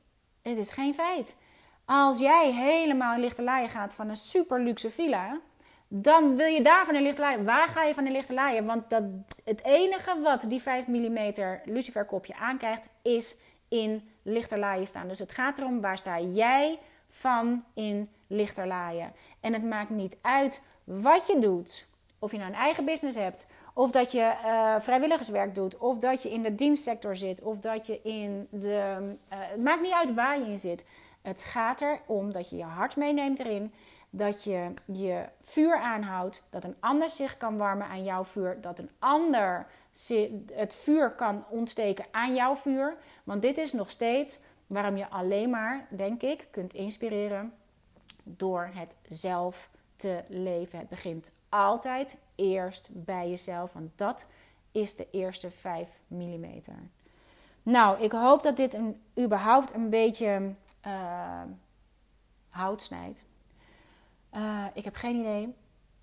Het 0.42 0.58
is 0.58 0.70
geen 0.70 0.94
feit. 0.94 1.36
Als 1.84 2.18
jij 2.18 2.52
helemaal 2.52 3.14
in 3.14 3.20
lichte 3.20 3.42
laaien 3.42 3.70
gaat 3.70 3.94
van 3.94 4.08
een 4.08 4.16
super 4.16 4.60
luxe 4.60 4.90
villa, 4.90 5.40
dan 5.88 6.36
wil 6.36 6.46
je 6.46 6.62
daar 6.62 6.84
van 6.84 6.94
een 6.94 7.02
lichte 7.02 7.20
laaien. 7.20 7.44
Waar 7.44 7.68
ga 7.68 7.82
je 7.82 7.94
van 7.94 8.06
een 8.06 8.12
lichte 8.12 8.34
laaien? 8.34 8.64
Want 8.66 8.90
dat, 8.90 9.02
het 9.44 9.64
enige 9.64 10.20
wat 10.22 10.44
die 10.48 10.62
5 10.62 10.86
mm 10.86 11.32
luciferkopje 11.64 12.36
aankrijgt, 12.36 12.88
is 13.02 13.36
in 13.68 14.08
lichterlaaien 14.22 14.86
staan. 14.86 15.08
Dus 15.08 15.18
het 15.18 15.32
gaat 15.32 15.58
erom, 15.58 15.80
waar 15.80 15.98
sta 15.98 16.20
jij 16.20 16.78
van 17.08 17.64
in 17.74 18.10
lichterlaaien? 18.26 19.12
En 19.40 19.52
het 19.52 19.64
maakt 19.64 19.90
niet 19.90 20.16
uit 20.20 20.62
wat 20.84 21.26
je 21.26 21.38
doet. 21.38 21.86
Of 22.18 22.30
je 22.30 22.38
nou 22.38 22.50
een 22.50 22.56
eigen 22.58 22.84
business 22.84 23.16
hebt, 23.16 23.46
of 23.74 23.90
dat 23.90 24.12
je 24.12 24.18
uh, 24.44 24.74
vrijwilligerswerk 24.80 25.54
doet, 25.54 25.78
of 25.78 25.98
dat 25.98 26.22
je 26.22 26.30
in 26.30 26.42
de 26.42 26.54
dienstsector 26.54 27.16
zit, 27.16 27.42
of 27.42 27.58
dat 27.58 27.86
je 27.86 28.00
in 28.02 28.46
de. 28.50 28.96
Uh, 29.32 29.38
het 29.38 29.62
maakt 29.62 29.82
niet 29.82 29.92
uit 29.92 30.14
waar 30.14 30.38
je 30.38 30.46
in 30.46 30.58
zit. 30.58 30.84
Het 31.24 31.44
gaat 31.44 31.80
erom 31.80 32.32
dat 32.32 32.50
je 32.50 32.56
je 32.56 32.64
hart 32.64 32.96
meeneemt 32.96 33.38
erin 33.38 33.72
dat 34.16 34.44
je 34.44 34.72
je 34.84 35.24
vuur 35.40 35.78
aanhoudt, 35.78 36.46
dat 36.50 36.64
een 36.64 36.76
ander 36.80 37.08
zich 37.08 37.36
kan 37.36 37.56
warmen 37.56 37.86
aan 37.86 38.04
jouw 38.04 38.24
vuur, 38.24 38.60
dat 38.60 38.78
een 38.78 38.90
ander 38.98 39.66
het 40.52 40.74
vuur 40.74 41.10
kan 41.10 41.44
ontsteken 41.48 42.04
aan 42.10 42.34
jouw 42.34 42.56
vuur. 42.56 42.96
Want 43.24 43.42
dit 43.42 43.58
is 43.58 43.72
nog 43.72 43.90
steeds 43.90 44.38
waarom 44.66 44.96
je 44.96 45.10
alleen 45.10 45.50
maar, 45.50 45.86
denk 45.88 46.22
ik, 46.22 46.46
kunt 46.50 46.74
inspireren 46.74 47.52
door 48.24 48.70
het 48.74 48.96
zelf 49.08 49.70
te 49.96 50.22
leven. 50.28 50.78
Het 50.78 50.88
begint 50.88 51.32
altijd 51.48 52.18
eerst 52.34 52.88
bij 52.92 53.28
jezelf, 53.28 53.72
want 53.72 53.90
dat 53.96 54.26
is 54.72 54.96
de 54.96 55.06
eerste 55.10 55.50
5 55.50 55.88
mm. 56.06 56.60
Nou, 57.62 58.02
ik 58.02 58.12
hoop 58.12 58.42
dat 58.42 58.56
dit 58.56 58.74
een, 58.74 59.02
überhaupt 59.18 59.74
een 59.74 59.90
beetje 59.90 60.54
uh, 60.86 61.42
hout 62.48 62.82
snijdt. 62.82 63.24
Uh, 64.34 64.64
ik 64.74 64.84
heb 64.84 64.94
geen 64.94 65.16
idee. 65.16 65.54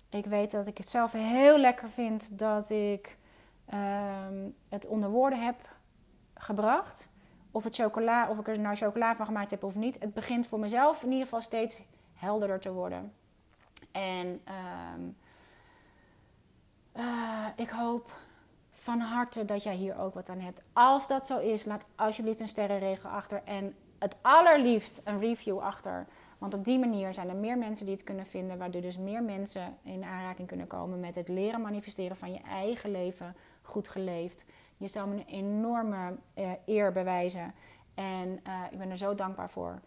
Ik 0.08 0.26
weet 0.26 0.50
dat 0.50 0.66
ik 0.66 0.78
het 0.78 0.88
zelf 0.88 1.12
heel 1.12 1.58
lekker 1.58 1.90
vind 1.90 2.38
dat 2.38 2.70
ik 2.70 3.16
uh, 3.74 4.26
het 4.68 4.86
onder 4.86 5.10
woorden 5.10 5.44
heb 5.44 5.68
gebracht. 6.34 7.10
Of, 7.50 7.64
het 7.64 7.74
chocola, 7.74 8.28
of 8.28 8.38
ik 8.38 8.48
er 8.48 8.58
nou 8.58 8.76
chocola 8.76 9.16
van 9.16 9.26
gemaakt 9.26 9.50
heb 9.50 9.64
of 9.64 9.74
niet. 9.74 10.00
Het 10.00 10.14
begint 10.14 10.46
voor 10.46 10.58
mezelf 10.58 11.02
in 11.02 11.10
ieder 11.10 11.24
geval 11.24 11.40
steeds 11.40 11.82
helderder 12.14 12.60
te 12.60 12.72
worden. 12.72 13.12
En 13.92 14.42
uh, 16.96 17.46
ik 17.56 17.70
hoop 17.70 18.12
van 18.70 19.00
harte 19.00 19.44
dat 19.44 19.62
jij 19.62 19.74
hier 19.74 19.98
ook 19.98 20.14
wat 20.14 20.28
aan 20.28 20.40
hebt. 20.40 20.62
Als 20.72 21.06
dat 21.06 21.26
zo 21.26 21.38
is, 21.38 21.64
laat 21.64 21.86
alsjeblieft 21.94 22.40
een 22.40 22.48
sterrenregel 22.48 23.10
achter. 23.10 23.42
En 23.44 23.76
het 24.02 24.16
allerliefst 24.22 25.00
een 25.04 25.18
review 25.18 25.58
achter. 25.58 26.06
Want 26.38 26.54
op 26.54 26.64
die 26.64 26.78
manier 26.78 27.14
zijn 27.14 27.28
er 27.28 27.36
meer 27.36 27.58
mensen 27.58 27.86
die 27.86 27.94
het 27.94 28.04
kunnen 28.04 28.26
vinden, 28.26 28.58
waardoor 28.58 28.80
dus 28.82 28.98
meer 28.98 29.22
mensen 29.22 29.76
in 29.82 30.04
aanraking 30.04 30.48
kunnen 30.48 30.66
komen 30.66 31.00
met 31.00 31.14
het 31.14 31.28
leren 31.28 31.60
manifesteren 31.60 32.16
van 32.16 32.32
je 32.32 32.40
eigen 32.40 32.90
leven 32.90 33.36
goed 33.62 33.88
geleefd. 33.88 34.44
Je 34.76 34.88
zal 34.88 35.06
me 35.06 35.14
een 35.14 35.26
enorme 35.26 36.16
uh, 36.34 36.50
eer 36.66 36.92
bewijzen 36.92 37.54
en 37.94 38.28
uh, 38.28 38.62
ik 38.70 38.78
ben 38.78 38.90
er 38.90 38.96
zo 38.96 39.14
dankbaar 39.14 39.50
voor. 39.50 39.80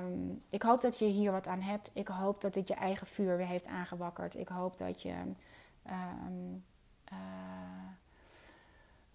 Um, 0.00 0.42
ik 0.50 0.62
hoop 0.62 0.80
dat 0.80 0.98
je 0.98 1.04
hier 1.04 1.32
wat 1.32 1.46
aan 1.46 1.60
hebt. 1.60 1.90
Ik 1.94 2.08
hoop 2.08 2.40
dat 2.40 2.54
dit 2.54 2.68
je 2.68 2.74
eigen 2.74 3.06
vuur 3.06 3.36
weer 3.36 3.46
heeft 3.46 3.66
aangewakkerd. 3.66 4.34
Ik 4.34 4.48
hoop 4.48 4.78
dat 4.78 5.02
je 5.02 5.14
um, 5.86 6.64
uh, 7.12 7.18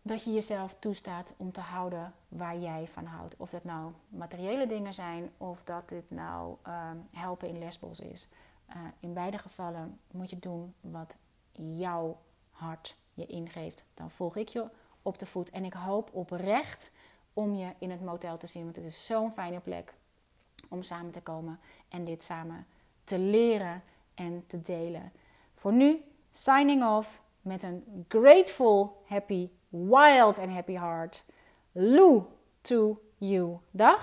dat 0.05 0.23
je 0.23 0.33
jezelf 0.33 0.75
toestaat 0.79 1.33
om 1.37 1.51
te 1.51 1.59
houden 1.59 2.13
waar 2.27 2.57
jij 2.57 2.87
van 2.87 3.05
houdt. 3.05 3.35
Of 3.37 3.49
dat 3.49 3.63
nou 3.63 3.91
materiële 4.09 4.67
dingen 4.67 4.93
zijn 4.93 5.31
of 5.37 5.63
dat 5.63 5.89
dit 5.89 6.09
nou 6.11 6.55
ehm, 6.61 6.97
helpen 7.11 7.47
in 7.47 7.59
lesbos 7.59 7.99
is. 7.99 8.27
Uh, 8.69 8.75
in 8.99 9.13
beide 9.13 9.37
gevallen 9.37 9.99
moet 10.11 10.29
je 10.29 10.39
doen 10.39 10.73
wat 10.81 11.15
jouw 11.51 12.17
hart 12.51 12.95
je 13.13 13.25
ingeeft. 13.25 13.83
Dan 13.93 14.11
volg 14.11 14.35
ik 14.35 14.47
je 14.47 14.69
op 15.01 15.19
de 15.19 15.25
voet. 15.25 15.49
En 15.49 15.65
ik 15.65 15.73
hoop 15.73 16.09
oprecht 16.13 16.91
om 17.33 17.55
je 17.55 17.73
in 17.77 17.91
het 17.91 18.01
motel 18.01 18.37
te 18.37 18.47
zien. 18.47 18.63
Want 18.63 18.75
het 18.75 18.85
is 18.85 19.05
zo'n 19.05 19.31
fijne 19.31 19.59
plek 19.59 19.93
om 20.69 20.83
samen 20.83 21.11
te 21.11 21.21
komen 21.21 21.59
en 21.87 22.05
dit 22.05 22.23
samen 22.23 22.67
te 23.03 23.19
leren 23.19 23.83
en 24.13 24.43
te 24.47 24.61
delen. 24.61 25.11
Voor 25.55 25.73
nu, 25.73 26.03
signing 26.31 26.85
off 26.85 27.21
met 27.41 27.63
een 27.63 28.05
grateful, 28.07 29.03
happy 29.05 29.49
wild 29.73 30.39
and 30.39 30.49
happy 30.51 30.75
heart. 30.75 31.23
Lou 31.75 32.27
to 32.63 32.99
you. 33.19 33.59
Dag. 33.75 33.99